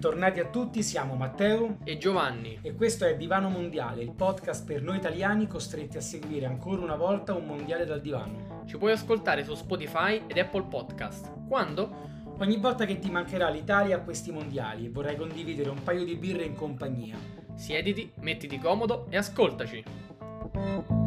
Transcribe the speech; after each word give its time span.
bentornati 0.00 0.40
a 0.40 0.46
tutti, 0.46 0.82
siamo 0.82 1.14
Matteo 1.14 1.76
e 1.84 1.98
Giovanni 1.98 2.58
e 2.62 2.74
questo 2.74 3.04
è 3.04 3.18
Divano 3.18 3.50
Mondiale, 3.50 4.00
il 4.00 4.14
podcast 4.14 4.64
per 4.64 4.80
noi 4.80 4.96
italiani 4.96 5.46
costretti 5.46 5.98
a 5.98 6.00
seguire 6.00 6.46
ancora 6.46 6.80
una 6.80 6.96
volta 6.96 7.34
un 7.34 7.44
mondiale 7.44 7.84
dal 7.84 8.00
divano. 8.00 8.62
Ci 8.64 8.78
puoi 8.78 8.92
ascoltare 8.92 9.44
su 9.44 9.54
Spotify 9.54 10.22
ed 10.26 10.38
Apple 10.38 10.68
Podcast. 10.70 11.30
Quando? 11.46 12.34
Ogni 12.38 12.56
volta 12.56 12.86
che 12.86 12.98
ti 12.98 13.10
mancherà 13.10 13.50
l'Italia 13.50 13.96
a 13.96 14.00
questi 14.00 14.32
mondiali 14.32 14.86
e 14.86 14.90
vorrai 14.90 15.16
condividere 15.16 15.68
un 15.68 15.82
paio 15.82 16.06
di 16.06 16.16
birre 16.16 16.44
in 16.44 16.54
compagnia. 16.54 17.18
Siediti, 17.54 18.10
mettiti 18.20 18.58
comodo 18.58 19.04
e 19.10 19.18
ascoltaci. 19.18 20.99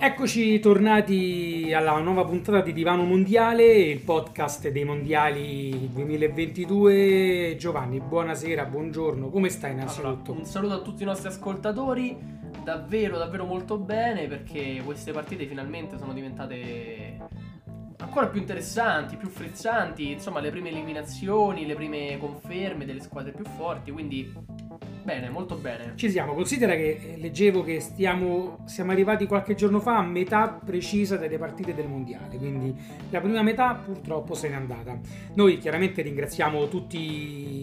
Eccoci 0.00 0.60
tornati 0.60 1.72
alla 1.74 1.98
nuova 1.98 2.24
puntata 2.24 2.60
di 2.60 2.72
Divano 2.72 3.02
Mondiale, 3.02 3.64
il 3.64 3.98
podcast 3.98 4.68
dei 4.68 4.84
mondiali 4.84 5.90
2022. 5.92 7.56
Giovanni, 7.58 7.98
buonasera, 7.98 8.64
buongiorno, 8.66 9.28
come 9.28 9.48
stai 9.48 9.72
innanzitutto? 9.72 10.30
Allora, 10.30 10.38
un 10.38 10.44
saluto 10.44 10.74
a 10.74 10.78
tutti 10.82 11.02
i 11.02 11.04
nostri 11.04 11.26
ascoltatori, 11.26 12.16
davvero 12.62 13.18
davvero 13.18 13.44
molto 13.44 13.76
bene 13.76 14.28
perché 14.28 14.80
queste 14.84 15.10
partite 15.10 15.46
finalmente 15.46 15.98
sono 15.98 16.12
diventate 16.12 17.18
ancora 17.96 18.28
più 18.28 18.38
interessanti, 18.38 19.16
più 19.16 19.28
frizzanti, 19.28 20.12
insomma 20.12 20.38
le 20.38 20.50
prime 20.50 20.68
eliminazioni, 20.68 21.66
le 21.66 21.74
prime 21.74 22.18
conferme 22.18 22.84
delle 22.84 23.00
squadre 23.00 23.32
più 23.32 23.44
forti, 23.44 23.90
quindi 23.90 24.32
Bene, 25.08 25.30
molto 25.30 25.54
bene. 25.54 25.94
Ci 25.94 26.10
siamo. 26.10 26.34
Considera 26.34 26.74
che 26.74 27.00
eh, 27.00 27.16
leggevo 27.16 27.62
che 27.62 27.80
stiamo, 27.80 28.58
siamo 28.66 28.92
arrivati 28.92 29.24
qualche 29.24 29.54
giorno 29.54 29.80
fa 29.80 29.96
a 29.96 30.02
metà 30.02 30.48
precisa 30.62 31.16
delle 31.16 31.38
partite 31.38 31.74
del 31.74 31.88
mondiale. 31.88 32.36
Quindi 32.36 32.74
la 33.08 33.18
prima 33.22 33.40
metà 33.40 33.72
purtroppo 33.72 34.34
se 34.34 34.50
n'è 34.50 34.54
andata. 34.54 34.98
Noi 35.32 35.56
chiaramente 35.56 36.02
ringraziamo 36.02 36.68
tutti 36.68 36.98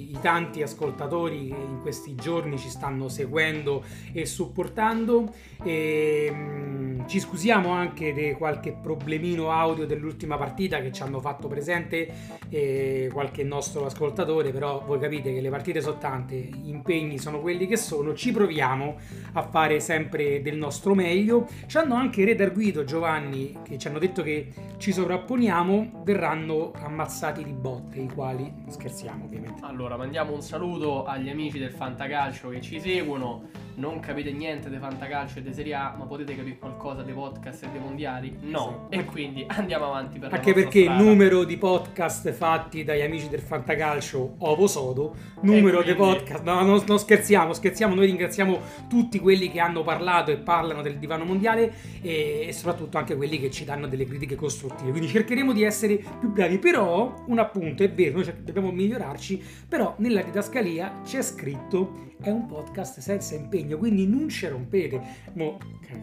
i 0.09 0.17
tanti 0.23 0.63
ascoltatori 0.63 1.49
che 1.49 1.61
in 1.61 1.81
questi 1.81 2.15
giorni 2.15 2.57
ci 2.57 2.67
stanno 2.67 3.09
seguendo 3.09 3.83
e 4.11 4.25
supportando. 4.25 5.31
E, 5.63 6.31
mh, 6.31 6.37
mm, 6.37 7.05
ci 7.05 7.19
scusiamo 7.19 7.69
anche 7.69 8.11
di 8.11 8.33
qualche 8.33 8.71
problemino 8.71 9.51
audio 9.51 9.85
dell'ultima 9.85 10.35
partita 10.35 10.81
che 10.81 10.91
ci 10.91 11.03
hanno 11.03 11.19
fatto 11.19 11.47
presente 11.47 12.11
eh, 12.49 13.07
qualche 13.13 13.43
nostro 13.43 13.85
ascoltatore. 13.85 14.49
Però 14.49 14.83
voi 14.83 14.97
capite 14.97 15.31
che 15.31 15.41
le 15.41 15.49
partite 15.51 15.79
sono 15.79 15.99
tante, 15.99 16.35
gli 16.35 16.69
impegni 16.69 17.19
sono 17.19 17.33
quelli 17.39 17.67
che 17.67 17.77
sono, 17.77 18.13
ci 18.13 18.31
proviamo 18.31 18.95
a 19.33 19.41
fare 19.43 19.79
sempre 19.79 20.41
del 20.41 20.57
nostro 20.57 20.93
meglio. 20.95 21.47
Ci 21.65 21.77
hanno 21.77 21.95
anche 21.95 22.25
redarguito 22.25 22.83
Giovanni, 22.83 23.57
che 23.63 23.77
ci 23.77 23.87
hanno 23.87 23.99
detto 23.99 24.21
che 24.21 24.51
ci 24.77 24.91
sovrapponiamo, 24.91 26.01
verranno 26.03 26.71
ammazzati 26.73 27.43
di 27.43 27.53
botte, 27.53 27.99
i 27.99 28.09
quali 28.09 28.51
scherziamo 28.67 29.25
ovviamente. 29.25 29.61
Allora, 29.65 29.97
mandiamo 29.97 30.33
un 30.33 30.41
saluto 30.41 31.05
agli 31.05 31.29
amici 31.29 31.59
del 31.59 31.71
Fantacalcio 31.71 32.49
che 32.49 32.61
ci 32.61 32.79
seguono 32.79 33.63
non 33.75 33.99
capite 33.99 34.31
niente 34.31 34.69
di 34.69 34.77
fantacalcio 34.77 35.39
e 35.39 35.41
di 35.41 35.53
Serie 35.53 35.73
A, 35.73 35.95
ma 35.97 36.05
potete 36.05 36.35
capire 36.35 36.57
qualcosa 36.57 37.01
dei 37.01 37.13
podcast 37.13 37.63
e 37.63 37.69
dei 37.71 37.81
mondiali? 37.81 38.37
No. 38.41 38.87
Esatto. 38.89 38.91
E 38.91 39.05
quindi 39.05 39.45
andiamo 39.47 39.85
avanti 39.85 40.19
per 40.19 40.33
Anche 40.33 40.53
perché 40.53 40.79
il 40.79 40.91
numero 40.91 41.43
di 41.43 41.57
podcast 41.57 42.31
fatti 42.31 42.83
dagli 42.83 43.01
amici 43.01 43.27
del 43.27 43.41
fantacalcio 43.41 44.35
ovo 44.39 44.67
sodo, 44.67 45.15
numero 45.41 45.81
quindi... 45.81 45.91
di 45.91 45.97
podcast, 45.97 46.43
no, 46.43 46.61
non, 46.61 46.83
non, 46.85 46.99
scherziamo, 46.99 47.24
scherziamo, 47.53 47.95
noi 47.95 48.05
ringraziamo 48.07 48.59
tutti 48.87 49.19
quelli 49.19 49.51
che 49.51 49.59
hanno 49.59 49.83
parlato 49.83 50.31
e 50.31 50.37
parlano 50.37 50.81
del 50.81 50.97
divano 50.97 51.25
mondiale 51.25 51.73
e, 52.01 52.45
e 52.47 52.53
soprattutto 52.53 52.97
anche 52.97 53.15
quelli 53.15 53.39
che 53.39 53.49
ci 53.51 53.65
danno 53.65 53.87
delle 53.87 54.05
critiche 54.05 54.35
costruttive. 54.35 54.91
Quindi 54.91 55.07
cercheremo 55.07 55.53
di 55.53 55.63
essere 55.63 56.03
più 56.19 56.29
bravi, 56.31 56.57
però 56.59 57.23
un 57.27 57.39
appunto, 57.39 57.83
è 57.83 57.91
vero, 57.91 58.19
noi 58.19 58.33
dobbiamo 58.43 58.71
migliorarci, 58.71 59.43
però 59.67 59.95
nella 59.97 60.21
didascalia 60.21 61.01
c'è 61.03 61.21
scritto 61.21 62.13
è 62.21 62.29
un 62.29 62.45
podcast 62.47 62.99
senza 62.99 63.35
impegno, 63.35 63.77
quindi 63.77 64.07
non 64.07 64.29
ci 64.29 64.47
rompete. 64.47 65.01
Mo, 65.33 65.57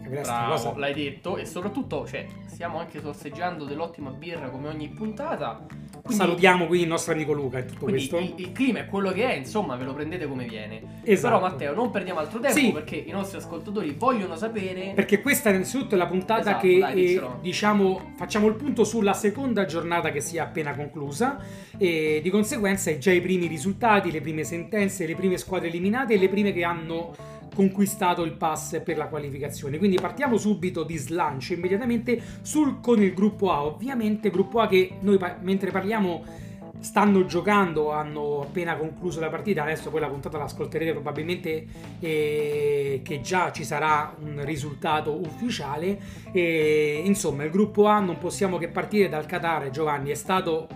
Bravo, 0.08 0.78
l'hai 0.78 0.94
detto 0.94 1.36
e 1.36 1.44
soprattutto 1.44 2.06
cioè, 2.06 2.26
stiamo 2.46 2.78
anche 2.78 3.00
sorseggiando 3.00 3.64
dell'ottima 3.64 4.10
birra 4.10 4.48
come 4.50 4.68
ogni 4.68 4.88
puntata. 4.88 5.66
Quindi, 6.02 6.24
Salutiamo 6.24 6.66
quindi 6.66 6.84
il 6.84 6.90
nostro 6.90 7.12
amico 7.12 7.32
Luca 7.32 7.58
e 7.58 7.64
tutto 7.64 7.86
questo. 7.86 8.18
Il, 8.18 8.34
il, 8.36 8.52
clima 8.52 8.80
è 8.80 8.86
quello 8.86 9.12
che 9.12 9.30
è, 9.30 9.36
insomma, 9.36 9.76
ve 9.76 9.84
lo 9.84 9.94
prendete 9.94 10.26
come 10.26 10.46
viene. 10.46 11.00
Esatto. 11.04 11.34
Però 11.36 11.48
Matteo, 11.48 11.74
non 11.74 11.90
perdiamo 11.92 12.18
altro 12.18 12.40
tempo 12.40 12.58
sì. 12.58 12.72
perché 12.72 12.96
i 12.96 13.10
nostri 13.12 13.38
ascoltatori 13.38 13.94
vogliono 13.96 14.34
sapere 14.34 14.92
Perché 14.94 15.20
questa 15.20 15.50
innanzitutto 15.50 15.94
è 15.94 15.98
la 15.98 16.06
puntata 16.06 16.40
esatto, 16.40 16.66
che 16.66 16.78
dai, 16.80 17.14
eh, 17.14 17.22
diciamo 17.40 18.14
facciamo 18.16 18.48
il 18.48 18.54
punto 18.54 18.82
sulla 18.82 19.12
seconda 19.12 19.64
giornata 19.64 20.10
che 20.10 20.20
si 20.20 20.38
è 20.38 20.40
appena 20.40 20.74
conclusa 20.74 21.38
e 21.78 22.18
di 22.20 22.30
conseguenza 22.30 22.96
già 22.98 23.12
i 23.12 23.20
primi 23.20 23.46
risultati, 23.46 24.10
le 24.10 24.20
prime 24.20 24.42
sentenze, 24.42 25.06
le 25.06 25.14
prime 25.14 25.38
squadre 25.38 25.68
eliminate 25.68 26.14
e 26.14 26.18
le 26.18 26.28
prime 26.28 26.52
che 26.52 26.64
hanno 26.64 27.14
conquistato 27.54 28.22
il 28.24 28.32
pass 28.32 28.80
per 28.82 28.96
la 28.96 29.06
qualificazione. 29.06 29.78
Quindi 29.78 29.96
partiamo 30.00 30.36
subito 30.36 30.82
di 30.82 30.96
slancio 30.96 31.54
immediatamente 31.54 32.20
sul, 32.42 32.80
con 32.80 33.02
il 33.02 33.14
gruppo 33.14 33.52
A. 33.52 33.64
Ovviamente 33.64 34.30
gruppo 34.30 34.60
A 34.60 34.66
che 34.66 34.96
noi 35.00 35.18
mentre 35.40 35.70
parliamo 35.70 36.50
stanno 36.82 37.24
giocando, 37.26 37.92
hanno 37.92 38.42
appena 38.42 38.76
concluso 38.76 39.20
la 39.20 39.28
partita, 39.28 39.62
adesso 39.62 39.88
poi 39.88 40.00
la 40.00 40.08
puntata 40.08 40.36
l'ascolterete 40.36 40.90
probabilmente 40.90 41.66
eh, 42.00 43.00
che 43.04 43.20
già 43.20 43.52
ci 43.52 43.64
sarà 43.64 44.14
un 44.20 44.44
risultato 44.44 45.14
ufficiale. 45.14 45.98
E, 46.32 47.02
insomma, 47.04 47.44
il 47.44 47.50
gruppo 47.50 47.86
A 47.86 48.00
non 48.00 48.18
possiamo 48.18 48.58
che 48.58 48.68
partire 48.68 49.08
dal 49.08 49.26
Qatar, 49.26 49.70
Giovanni, 49.70 50.10
è 50.10 50.14
stato 50.14 50.66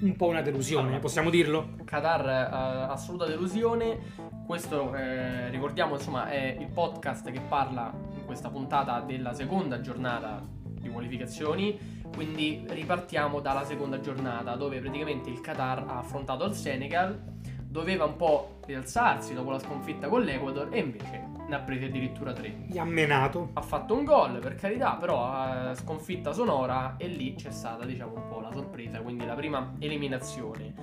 un 0.00 0.16
po' 0.16 0.26
una 0.26 0.40
delusione, 0.40 0.86
allora, 0.86 1.00
possiamo 1.00 1.30
dirlo? 1.30 1.74
Qatar, 1.84 2.88
uh, 2.88 2.90
assoluta 2.90 3.26
delusione. 3.26 3.98
Questo, 4.46 4.94
eh, 4.94 5.48
ricordiamo, 5.50 5.94
insomma, 5.94 6.28
è 6.28 6.56
il 6.58 6.68
podcast 6.68 7.30
che 7.30 7.40
parla 7.40 7.92
in 8.16 8.24
questa 8.24 8.48
puntata 8.48 9.00
della 9.00 9.32
seconda 9.32 9.80
giornata 9.80 10.44
di 10.64 10.88
qualificazioni. 10.88 11.78
Quindi 12.12 12.64
ripartiamo 12.68 13.40
dalla 13.40 13.64
seconda 13.64 14.00
giornata, 14.00 14.56
dove 14.56 14.80
praticamente 14.80 15.30
il 15.30 15.40
Qatar 15.40 15.84
ha 15.86 15.98
affrontato 15.98 16.44
il 16.46 16.54
Senegal, 16.54 17.16
doveva 17.64 18.04
un 18.04 18.16
po' 18.16 18.58
rialzarsi 18.66 19.34
dopo 19.34 19.50
la 19.50 19.60
sconfitta 19.60 20.08
con 20.08 20.22
l'Ecuador 20.22 20.68
e 20.72 20.78
invece 20.80 21.28
ne 21.50 21.56
ha 21.56 21.58
presi 21.58 21.84
addirittura 21.84 22.32
tre. 22.32 22.54
Gli 22.66 22.78
ha 22.78 22.84
menato. 22.84 23.50
Ha 23.54 23.60
fatto 23.60 23.94
un 23.94 24.04
gol, 24.04 24.38
per 24.38 24.54
carità, 24.54 24.96
però 24.98 25.70
eh, 25.70 25.74
sconfitta 25.74 26.32
sonora 26.32 26.94
e 26.96 27.08
lì 27.08 27.34
c'è 27.34 27.50
stata, 27.50 27.84
diciamo, 27.84 28.14
un 28.14 28.28
po' 28.28 28.40
la 28.40 28.52
sorpresa, 28.52 29.00
quindi 29.00 29.26
la 29.26 29.34
prima 29.34 29.74
eliminazione. 29.80 30.74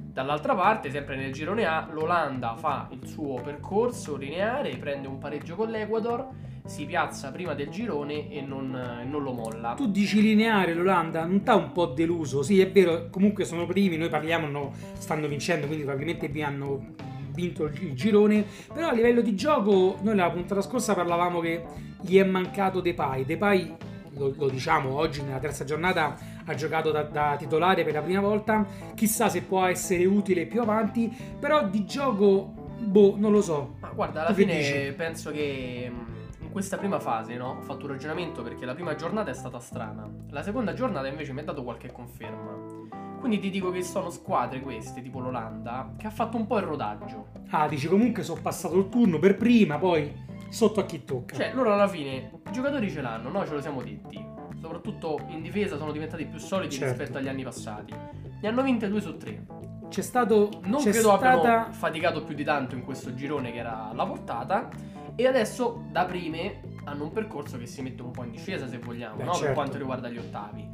Dall'altra 0.00 0.54
parte, 0.54 0.90
sempre 0.90 1.16
nel 1.16 1.32
girone 1.32 1.66
A, 1.66 1.88
l'Olanda 1.90 2.54
fa 2.54 2.86
il 2.90 3.06
suo 3.06 3.40
percorso 3.42 4.16
lineare, 4.16 4.76
prende 4.76 5.08
un 5.08 5.18
pareggio 5.18 5.56
con 5.56 5.70
l'Ecuador, 5.70 6.28
si 6.64 6.84
piazza 6.84 7.32
prima 7.32 7.54
del 7.54 7.68
girone 7.68 8.30
e 8.30 8.40
non, 8.42 8.76
eh, 8.76 9.04
non 9.04 9.22
lo 9.22 9.32
molla. 9.32 9.74
Tu 9.74 9.90
dici 9.90 10.20
lineare 10.20 10.72
l'Olanda, 10.74 11.24
non 11.24 11.42
t'ha 11.42 11.56
un 11.56 11.72
po' 11.72 11.86
deluso? 11.86 12.42
Sì, 12.42 12.60
è 12.60 12.70
vero, 12.70 13.08
comunque 13.10 13.44
sono 13.44 13.66
primi, 13.66 13.96
noi 13.96 14.08
parliamo, 14.08 14.46
no, 14.46 14.72
stanno 14.92 15.26
vincendo, 15.26 15.66
quindi 15.66 15.84
probabilmente 15.84 16.28
vi 16.28 16.42
hanno 16.42 17.10
vinto 17.32 17.64
il 17.64 17.94
girone, 17.94 18.44
però 18.72 18.88
a 18.88 18.92
livello 18.92 19.20
di 19.20 19.34
gioco 19.34 19.98
noi 20.02 20.14
nella 20.14 20.30
puntata 20.30 20.60
scorsa 20.62 20.94
parlavamo 20.94 21.40
che 21.40 21.64
gli 22.00 22.18
è 22.18 22.24
mancato 22.24 22.80
Depay, 22.80 23.24
Depay 23.24 23.76
lo, 24.14 24.34
lo 24.36 24.48
diciamo 24.48 24.94
oggi 24.94 25.22
nella 25.22 25.38
terza 25.38 25.64
giornata 25.64 26.16
ha 26.44 26.54
giocato 26.54 26.90
da, 26.90 27.02
da, 27.02 27.36
titolare 27.38 27.84
per 27.84 27.94
la 27.94 28.02
prima 28.02 28.20
volta, 28.20 28.66
chissà 28.94 29.28
se 29.28 29.42
può 29.42 29.64
essere 29.64 30.04
utile 30.04 30.46
più 30.46 30.60
avanti, 30.60 31.10
però 31.38 31.68
di 31.68 31.84
gioco, 31.84 32.52
boh, 32.78 33.14
non 33.16 33.32
lo 33.32 33.40
so. 33.40 33.76
Ma 33.80 33.90
guarda, 33.90 34.22
alla 34.22 34.34
fine 34.34 34.92
penso 34.96 35.30
che 35.30 35.90
in 36.40 36.50
questa 36.50 36.78
prima 36.78 36.98
fase, 36.98 37.36
no, 37.36 37.58
ho 37.58 37.62
fatto 37.62 37.86
un 37.86 37.92
ragionamento 37.92 38.42
perché 38.42 38.64
la 38.64 38.74
prima 38.74 38.94
giornata 38.94 39.30
è 39.30 39.34
stata 39.34 39.60
strana, 39.60 40.08
la 40.30 40.42
seconda 40.42 40.72
giornata 40.74 41.06
invece 41.06 41.32
mi 41.32 41.40
ha 41.40 41.44
dato 41.44 41.62
qualche 41.62 41.92
conferma. 41.92 43.01
Quindi 43.22 43.38
ti 43.38 43.50
dico 43.50 43.70
che 43.70 43.84
sono 43.84 44.10
squadre 44.10 44.58
queste, 44.58 45.00
tipo 45.00 45.20
l'Olanda, 45.20 45.94
che 45.96 46.08
ha 46.08 46.10
fatto 46.10 46.36
un 46.36 46.44
po' 46.44 46.58
il 46.58 46.64
rodaggio. 46.64 47.28
Ah, 47.50 47.68
dici 47.68 47.86
comunque 47.86 48.24
sono 48.24 48.40
passato 48.42 48.76
il 48.76 48.88
turno 48.88 49.20
per 49.20 49.36
prima, 49.36 49.78
poi 49.78 50.12
sotto 50.48 50.80
a 50.80 50.84
chi 50.84 51.04
tocca. 51.04 51.36
Cioè, 51.36 51.52
loro 51.54 51.72
alla 51.72 51.86
fine 51.86 52.32
i 52.44 52.50
giocatori 52.50 52.90
ce 52.90 53.00
l'hanno, 53.00 53.30
noi 53.30 53.46
ce 53.46 53.54
lo 53.54 53.60
siamo 53.60 53.80
detti. 53.80 54.20
Soprattutto 54.60 55.20
in 55.28 55.40
difesa 55.40 55.76
sono 55.76 55.92
diventati 55.92 56.26
più 56.26 56.40
solidi 56.40 56.74
certo. 56.74 56.96
rispetto 56.98 57.18
agli 57.18 57.28
anni 57.28 57.44
passati. 57.44 57.94
Ne 58.40 58.48
hanno 58.48 58.62
vinte 58.62 58.88
due 58.88 59.00
su 59.00 59.16
tre. 59.16 59.46
C'è 59.88 60.02
stato. 60.02 60.50
Non 60.64 60.82
c'è 60.82 60.90
credo 60.90 61.10
stata... 61.10 61.30
abbiano 61.30 61.72
faticato 61.72 62.24
più 62.24 62.34
di 62.34 62.42
tanto 62.42 62.74
in 62.74 62.82
questo 62.82 63.14
girone 63.14 63.52
che 63.52 63.58
era 63.58 63.88
alla 63.88 64.04
portata. 64.04 64.68
E 65.14 65.26
adesso 65.28 65.84
da 65.92 66.06
prime 66.06 66.60
hanno 66.86 67.04
un 67.04 67.12
percorso 67.12 67.56
che 67.56 67.66
si 67.66 67.82
mette 67.82 68.02
un 68.02 68.10
po' 68.10 68.24
in 68.24 68.32
difesa, 68.32 68.66
se 68.66 68.78
vogliamo, 68.78 69.14
Beh, 69.14 69.22
no? 69.22 69.30
certo. 69.30 69.46
per 69.46 69.54
quanto 69.54 69.78
riguarda 69.78 70.08
gli 70.08 70.18
ottavi. 70.18 70.70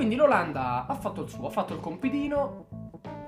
Quindi 0.00 0.16
l'Olanda 0.16 0.86
ha 0.86 0.94
fatto 0.94 1.24
il 1.24 1.28
suo, 1.28 1.48
ha 1.48 1.50
fatto 1.50 1.74
il 1.74 1.80
compitino, 1.80 2.64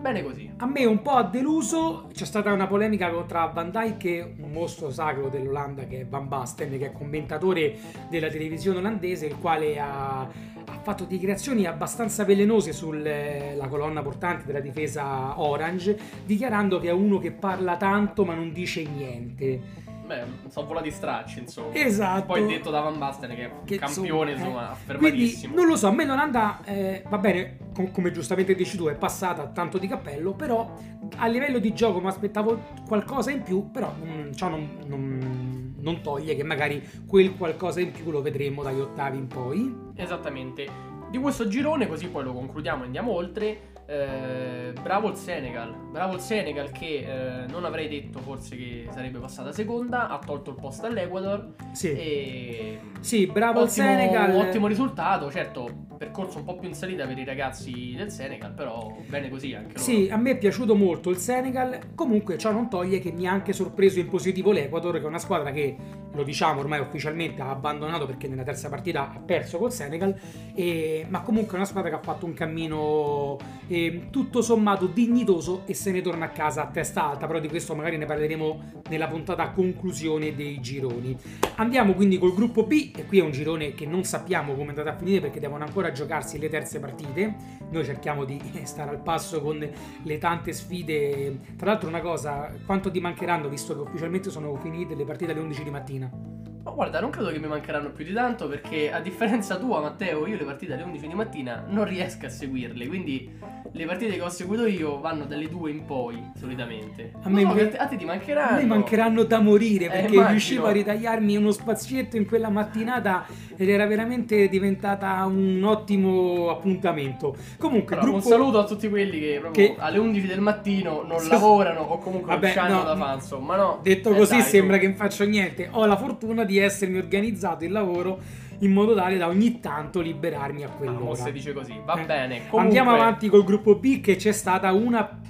Bene 0.01 0.23
così. 0.23 0.51
A 0.57 0.67
me 0.67 0.87
un 0.87 1.03
po' 1.03 1.11
ha 1.11 1.23
deluso, 1.23 2.09
c'è 2.13 2.25
stata 2.25 2.51
una 2.51 2.67
polemica 2.67 3.13
tra 3.25 3.45
Van 3.47 3.71
Dijk, 3.71 4.33
un 4.39 4.51
mostro 4.51 4.91
sacro 4.91 5.29
dell'Olanda 5.29 5.85
che 5.85 6.01
è 6.01 6.07
Van 6.07 6.27
Basten, 6.27 6.77
che 6.79 6.87
è 6.87 6.93
commentatore 6.93 7.77
della 8.09 8.29
televisione 8.29 8.79
olandese, 8.79 9.27
il 9.27 9.37
quale 9.37 9.79
ha, 9.79 10.23
ha 10.23 10.79
fatto 10.83 11.05
dichiarazioni 11.05 11.67
abbastanza 11.67 12.25
velenose 12.25 12.73
sulla 12.73 13.69
colonna 13.69 14.03
portante 14.03 14.47
della 14.47 14.61
difesa 14.61 15.41
Orange, 15.41 15.97
dichiarando 16.25 16.81
che 16.81 16.89
è 16.89 16.93
uno 16.93 17.19
che 17.19 17.31
parla 17.31 17.77
tanto 17.77 18.25
ma 18.25 18.35
non 18.35 18.51
dice 18.51 18.83
niente. 18.85 19.82
Beh, 20.13 20.51
sono 20.51 20.67
volati 20.67 20.91
stracci, 20.91 21.39
insomma. 21.39 21.75
Esatto. 21.75 22.27
Poi 22.27 22.45
detto 22.47 22.69
da 22.71 22.81
Van 22.81 22.99
Basten 22.99 23.31
che 23.35 23.45
è 23.45 23.47
un 23.47 23.65
Che, 23.65 23.79
campione, 23.79 24.33
insomma, 24.33 24.49
insomma, 24.51 24.69
eh. 24.69 24.73
affermatissimo. 24.73 25.41
Quindi 25.41 25.57
non 25.57 25.67
lo 25.67 25.77
so, 25.77 25.87
a 25.87 25.93
me 25.93 26.05
l'Olanda 26.05 26.61
eh, 26.65 27.03
va 27.09 27.17
bene, 27.17 27.57
com- 27.75 27.91
come 27.91 28.11
giustamente 28.11 28.55
dici 28.55 28.77
tu, 28.77 28.89
è 28.89 28.95
passata 28.95 29.47
tanto 29.47 29.79
di 29.79 29.87
cappello, 29.87 30.35
però 30.35 30.71
a 31.17 31.27
livello 31.29 31.59
di 31.59 31.73
gioco 31.73 32.01
mi 32.01 32.09
aspettavo 32.09 32.63
qualcosa 32.87 33.31
in 33.31 33.43
più, 33.43 33.71
però 33.71 33.91
mm, 34.05 34.33
ciò 34.33 34.49
non, 34.49 34.69
non- 34.85 35.75
non 35.79 36.01
toglie 36.03 36.37
che 36.37 36.45
magari 36.45 36.87
quel 37.07 37.35
qualcosa 37.35 37.81
in 37.81 37.91
più 37.91 38.11
lo 38.11 38.21
vedremo 38.21 38.63
dagli 38.63 38.81
ottavi 38.81 39.17
in 39.17 39.27
poi. 39.29 39.75
Esattamente. 39.95 40.91
Di 41.11 41.19
questo 41.19 41.49
girone, 41.49 41.87
così 41.89 42.09
poi 42.09 42.25
lo 42.25 42.33
concludiamo 42.35 42.83
e 42.83 42.87
andiamo 42.87 43.13
oltre. 43.13 43.72
Eh, 43.87 44.73
bravo 44.81 45.09
il 45.09 45.17
Senegal, 45.17 45.75
bravo 45.91 46.15
il 46.15 46.21
Senegal 46.21 46.71
che 46.71 47.07
eh, 47.07 47.47
non 47.49 47.65
avrei 47.65 47.89
detto 47.89 48.21
forse 48.21 48.57
che 48.57 48.89
sarebbe 48.91 49.19
passata 49.19 49.53
seconda, 49.53 50.09
ha 50.09 50.19
tolto 50.19 50.51
il 50.51 50.57
posto 50.57 50.87
all'Ecuador. 50.87 51.55
Sì, 51.73 51.91
e 51.93 52.79
sì 53.01 53.27
bravo 53.27 53.61
il 53.61 53.69
ottimo, 53.69 53.87
Senegal. 53.87 54.35
ottimo 54.35 54.67
risultato, 54.67 55.31
certo 55.31 55.91
percorso 56.03 56.39
un 56.39 56.45
po' 56.45 56.57
più 56.57 56.69
in 56.69 56.75
salita 56.75 57.07
per 57.07 57.17
i 57.17 57.25
ragazzi 57.25 57.95
del 57.97 58.11
Senegal, 58.11 58.53
però 58.53 58.97
bene 59.07 59.31
così 59.31 59.55
anche 59.55 59.75
loro. 59.75 59.83
Sì, 59.83 60.09
a 60.11 60.17
me 60.17 60.33
è 60.33 60.39
piaciuto 60.39 60.75
molto 60.75 61.11
il 61.11 61.19
Senegal, 61.19 61.95
comunque 61.95 62.39
ciò 62.39 62.51
non 62.51 62.69
toglie 62.69 62.99
che 62.99 63.13
mi 63.13 63.29
ha 63.29 63.33
anche 63.33 63.53
sorpreso 63.53 64.01
in 64.01 64.09
positivo 64.09 64.51
l'Ecuador, 64.51 64.99
che 64.99 65.05
è 65.05 65.07
una 65.07 65.19
squadra 65.19 65.53
che, 65.53 65.77
lo 66.15 66.23
diciamo 66.23 66.61
ormai 66.61 66.81
ufficialmente, 66.81 67.43
ha 67.43 67.51
abbandonato 67.51 68.07
perché 68.07 68.29
nella 68.29 68.43
terza 68.43 68.69
partita 68.69 69.13
ha 69.13 69.19
perso 69.19 69.59
col 69.59 69.73
Senegal, 69.73 70.15
e- 70.55 71.07
ma 71.09 71.21
comunque 71.23 71.55
è 71.55 71.57
una 71.57 71.65
squadra 71.65 71.91
che 71.91 71.97
ha 71.97 72.03
fatto 72.03 72.27
un 72.27 72.35
cammino 72.35 73.37
eh, 73.69 74.09
tutto 74.11 74.43
sommato 74.43 74.87
dignitoso 74.87 75.63
e 75.67 75.75
se 75.75 75.91
ne 75.93 76.01
torna 76.01 76.27
a 76.27 76.31
casa 76.31 76.63
a 76.63 76.67
testa 76.67 77.09
alta, 77.09 77.27
però 77.27 77.39
di 77.39 77.49
questo 77.49 77.75
magari 77.75 77.97
ne 77.97 78.07
parleremo 78.07 78.83
nella 78.89 79.07
puntata 79.07 79.51
conclusione 79.51 80.35
dei 80.35 80.61
gironi. 80.61 81.17
Andiamo 81.57 81.95
quindi 81.95 82.19
col 82.19 82.35
gruppo 82.35 82.65
B, 82.65 82.93
e 82.97 83.07
qui 83.07 83.19
è 83.19 83.23
un 83.23 83.31
girone 83.31 83.73
che 83.75 83.87
non 83.87 84.05
sappiamo 84.05 84.53
come 84.53 84.67
è 84.67 84.69
andato 84.71 84.89
a 84.89 84.97
finire 84.97 85.21
perché 85.21 85.41
devono 85.41 85.65
ancora 85.65 85.93
giocarsi 85.93 86.39
le 86.39 86.49
terze 86.49 86.79
partite. 86.81 87.35
Noi 87.71 87.85
cerchiamo 87.85 88.25
di 88.25 88.41
stare 88.65 88.91
al 88.91 89.01
passo 89.01 89.41
con 89.41 89.59
le 90.03 90.19
tante 90.19 90.53
sfide. 90.53 91.39
Tra 91.57 91.71
l'altro, 91.71 91.89
una 91.89 92.01
cosa, 92.01 92.53
quanto 92.67 92.91
ti 92.91 93.01
mancheranno 93.01 93.49
visto 93.49 93.75
che 93.75 93.81
ufficialmente 93.81 94.31
sono 94.31 94.55
finite 94.57 94.95
le 94.95 95.05
partite 95.05 95.33
alle 95.33 95.41
11 95.41 95.63
di 95.63 95.71
mattina? 95.71 96.02
Argentina. 96.03 96.42
Ma 96.65 96.71
guarda, 96.71 97.01
non 97.01 97.11
credo 97.11 97.31
che 97.31 97.41
mi 97.41 97.49
mancheranno 97.49 97.91
più 97.91 98.05
di 98.05 98.13
tanto 98.13 98.47
perché 98.47 98.93
a 98.93 99.01
differenza 99.01 99.57
tua, 99.57 99.81
Matteo, 99.81 100.27
io 100.29 100.37
le 100.37 100.45
partite 100.45 100.75
alle 100.75 100.85
11 100.85 101.09
di 101.09 101.15
mattina 101.15 101.65
non 101.67 101.85
riesco 101.85 102.27
a 102.27 102.29
seguirle, 102.29 102.87
quindi 102.87 103.29
le 103.73 103.85
partite 103.85 104.15
che 104.15 104.21
ho 104.21 104.29
seguito 104.29 104.67
io 104.67 105.01
vanno 105.01 105.25
dalle 105.25 105.49
2 105.49 105.71
in 105.71 105.85
poi, 105.85 106.23
solitamente. 106.39 107.15
A 107.23 107.29
me 107.31 107.43
No, 107.43 107.51
a 107.51 107.55
te, 107.55 107.77
a 107.77 107.87
ti 107.87 107.97
A 108.01 108.07
mancheranno. 108.07 108.57
me 108.59 108.65
mancheranno 108.67 109.25
da 109.25 109.41
morire 109.41 109.87
Eh, 109.87 109.89
perché 109.89 110.07
immagino. 110.07 110.29
riuscivo 110.29 110.67
a 110.67 110.71
ritagliarmi 110.71 111.37
uno 111.37 111.51
spazietto 111.51 112.17
in 112.17 112.27
quella 112.27 112.49
mattinata 112.49 113.25
ed 113.57 113.69
era 113.69 113.85
veramente 113.87 114.49
diventata 114.49 115.25
un 115.25 115.61
ottimo 115.65 116.49
appuntamento. 116.51 117.35
Comunque, 117.59 117.97
Però, 117.97 118.03
gruppo... 118.09 118.17
Un 118.19 118.23
saluto 118.33 118.59
a 118.61 118.65
tutti 118.65 118.89
quelli 118.89 119.19
che 119.19 119.39
proprio 119.41 119.75
Che- 119.75 119.81
alle 119.81 119.99
11 119.99 120.27
del 120.29 120.41
mattino 120.41 121.03
non 121.03 121.27
lavorano 121.27 121.81
o 121.81 121.99
comunque 121.99 122.35
Vabbè, 122.35 122.47
non 122.47 122.55
c'hanno 122.55 122.77
no, 122.77 122.83
da 122.85 122.97
fare, 122.97 123.15
insomma, 123.17 123.57
no? 123.57 123.81
Detto 123.83 124.11
Eh, 124.13 124.17
così 124.17 124.37
dai, 124.37 124.43
sembra 124.43 124.77
su. 124.77 124.81
che 124.83 124.87
non 124.89 124.97
faccio 124.97 125.25
niente. 125.25 125.69
Ho 125.73 125.85
la 125.87 125.97
fortuna 125.97 126.45
di 126.45 126.51
essermi 126.59 126.99
organizzato 126.99 127.65
il 127.65 127.73
lavoro 127.73 128.21
in 128.61 128.73
modo 128.73 128.95
tale 128.95 129.17
da 129.19 129.27
ogni 129.27 129.59
tanto 129.61 130.01
liberarmi 130.01 130.63
a 130.63 130.69
quell'ora. 130.69 131.15
se 131.17 131.33
dice 131.33 131.53
così, 131.53 131.75
va 131.85 131.95
Eh, 132.01 132.05
bene. 132.05 132.37
Comunque, 132.49 132.61
Andiamo 132.61 132.91
avanti 132.93 133.29
col 133.29 133.45
gruppo 133.45 133.75
B 133.77 134.01
che 134.01 134.17
c'è 134.17 134.33
stata 134.33 134.73
una... 134.73 135.21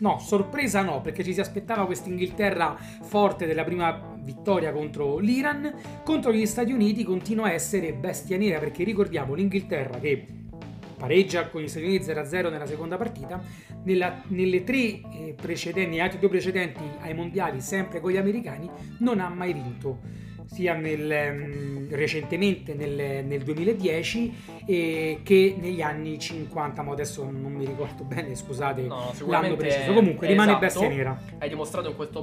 No, 0.00 0.20
sorpresa 0.20 0.82
no, 0.82 1.00
perché 1.00 1.24
ci 1.24 1.34
si 1.34 1.40
aspettava 1.40 1.84
questa 1.84 2.08
Inghilterra 2.08 2.76
forte 3.02 3.46
della 3.46 3.64
prima 3.64 4.16
vittoria 4.22 4.70
contro 4.72 5.18
l'Iran. 5.18 5.74
Contro 6.04 6.32
gli 6.32 6.46
Stati 6.46 6.70
Uniti 6.72 7.02
continua 7.02 7.46
a 7.46 7.52
essere 7.52 7.92
bestia 7.92 8.36
nera 8.38 8.60
perché 8.60 8.84
ricordiamo 8.84 9.34
l'Inghilterra 9.34 9.98
che 9.98 10.24
pareggia 10.96 11.48
con 11.48 11.62
gli 11.62 11.68
Stati 11.68 11.84
Uniti 11.86 12.04
0-0 12.04 12.48
nella 12.48 12.66
seconda 12.66 12.96
partita. 12.96 13.42
Nella- 13.82 14.22
nelle 14.28 14.62
tre 14.64 14.78
eh, 14.78 15.34
precedenti, 15.36 15.90
negli 15.90 16.00
altri 16.00 16.20
due 16.20 16.28
precedenti 16.28 16.82
ai 17.00 17.14
mondiali, 17.14 17.60
sempre 17.60 18.00
con 18.00 18.12
gli 18.12 18.16
americani, 18.16 18.70
non 19.00 19.18
ha 19.18 19.28
mai 19.28 19.52
vinto. 19.52 19.98
Sia 20.50 20.74
nel, 20.74 21.10
ehm, 21.10 21.94
recentemente 21.94 22.74
nel, 22.74 23.24
nel 23.24 23.42
2010 23.42 24.32
eh, 24.70 25.20
che 25.22 25.56
negli 25.58 25.80
anni 25.80 26.18
50, 26.18 26.82
ma 26.82 26.92
adesso 26.92 27.24
non 27.24 27.52
mi 27.52 27.64
ricordo 27.64 28.04
bene, 28.04 28.34
scusate 28.34 28.82
No, 28.82 29.12
no, 29.18 29.26
l'anno 29.26 29.56
preciso. 29.56 29.94
Comunque 29.94 30.26
rimane 30.26 30.50
esatto. 30.50 30.64
bestia 30.64 30.88
nera. 30.88 31.18
hai 31.38 31.48
dimostrato 31.48 31.88
in 31.88 31.96
questo 31.96 32.20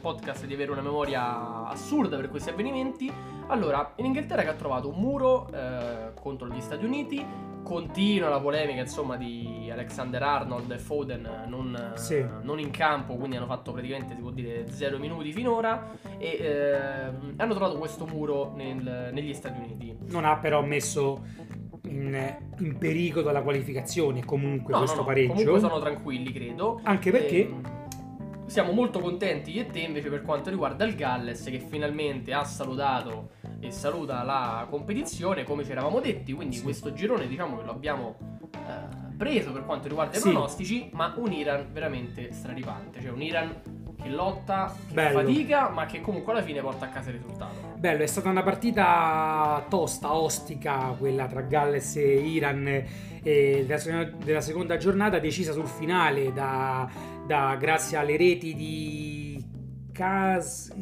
podcast 0.00 0.46
di 0.46 0.54
avere 0.54 0.70
una 0.70 0.80
memoria 0.80 1.66
assurda 1.66 2.16
per 2.16 2.30
questi 2.30 2.48
avvenimenti. 2.48 3.12
Allora, 3.48 3.92
in 3.96 4.06
Inghilterra 4.06 4.40
che 4.42 4.48
ha 4.48 4.54
trovato 4.54 4.88
un 4.88 4.98
muro 4.98 5.50
eh, 5.52 6.12
contro 6.14 6.48
gli 6.48 6.60
Stati 6.62 6.84
Uniti, 6.86 7.22
continua 7.62 8.28
la 8.30 8.40
polemica 8.40 8.80
insomma 8.80 9.16
di 9.16 9.68
Alexander 9.70 10.22
Arnold 10.22 10.70
e 10.70 10.78
Foden 10.78 11.24
eh, 11.26 11.46
non, 11.46 11.92
eh, 11.94 11.98
Sì. 11.98 12.24
non 12.40 12.58
in 12.58 12.70
campo, 12.70 13.16
quindi 13.16 13.36
hanno 13.36 13.46
fatto 13.46 13.72
praticamente 13.72 14.14
si 14.14 14.20
può 14.22 14.30
dire 14.30 14.66
zero 14.70 14.98
minuti 14.98 15.30
finora 15.32 15.90
e 16.16 16.38
ehm, 16.40 17.34
hanno 17.36 17.54
trovato 17.54 17.76
questo 17.76 18.06
muro 18.06 18.52
nel- 18.56 19.10
negli 19.12 19.34
Stati 19.34 19.58
Uniti. 19.60 19.94
Non 20.08 20.24
ha 20.24 20.38
però 20.38 20.62
messo 20.62 21.22
in, 21.92 22.36
in 22.58 22.78
pericolo 22.78 23.30
la 23.30 23.42
qualificazione 23.42 24.24
comunque 24.24 24.72
No, 24.72 24.78
no, 24.78 24.84
questo 24.84 25.00
no, 25.00 25.06
pareggio. 25.06 25.32
comunque 25.34 25.60
sono 25.60 25.78
tranquilli, 25.80 26.32
credo. 26.32 26.80
Anche 26.84 27.10
perché 27.10 27.40
Ehm, 27.48 27.62
siamo 28.46 28.72
molto 28.72 28.98
contenti 28.98 29.50
io 29.52 29.62
e 29.62 29.66
te 29.66 29.78
invece 29.80 30.10
per 30.10 30.22
quanto 30.22 30.50
riguarda 30.50 30.84
il 30.84 30.94
Galles 30.94 31.42
che 31.44 31.58
finalmente 31.58 32.34
ha 32.34 32.44
salutato 32.44 33.30
e 33.60 33.70
saluta 33.70 34.22
la 34.24 34.66
competizione 34.68 35.44
come 35.44 35.64
ci 35.64 35.70
eravamo 35.70 36.00
detti, 36.00 36.32
quindi 36.32 36.56
Sì. 36.56 36.62
questo 36.62 36.92
girone 36.92 37.26
diciamo 37.28 37.56
che 37.58 37.64
lo 37.64 37.70
abbiamo 37.70 38.16
eh, 38.54 39.16
preso 39.16 39.52
per 39.52 39.64
quanto 39.64 39.88
riguarda 39.88 40.16
i 40.16 40.20
Sì. 40.20 40.30
pronostici, 40.30 40.90
ma 40.92 41.14
un 41.16 41.32
Iran 41.32 41.68
veramente 41.72 42.32
straripante, 42.32 43.00
cioè 43.00 43.10
un 43.10 43.22
Iran 43.22 43.54
che 44.02 44.08
lotta, 44.08 44.74
che 44.88 44.94
Bello. 44.94 45.20
fatica, 45.20 45.68
ma 45.68 45.86
che 45.86 46.00
comunque 46.00 46.32
alla 46.32 46.42
fine 46.42 46.60
porta 46.60 46.86
a 46.86 46.88
casa 46.88 47.10
il 47.10 47.16
risultato. 47.16 47.72
Bello, 47.76 48.02
è 48.02 48.06
stata 48.06 48.28
una 48.28 48.42
partita 48.42 49.64
tosta, 49.68 50.14
ostica, 50.14 50.94
quella 50.98 51.26
tra 51.26 51.40
Galles 51.42 51.96
e 51.96 52.14
Iran 52.20 52.66
eh, 52.66 53.64
della, 53.66 53.78
seconda- 53.78 54.10
della 54.24 54.40
seconda 54.40 54.76
giornata, 54.76 55.18
decisa 55.18 55.52
sul 55.52 55.66
finale 55.66 56.32
da, 56.32 56.88
da- 57.26 57.56
grazie 57.58 57.96
alle 57.96 58.16
reti 58.16 58.54
di 58.54 59.44
Kas- 59.92 60.72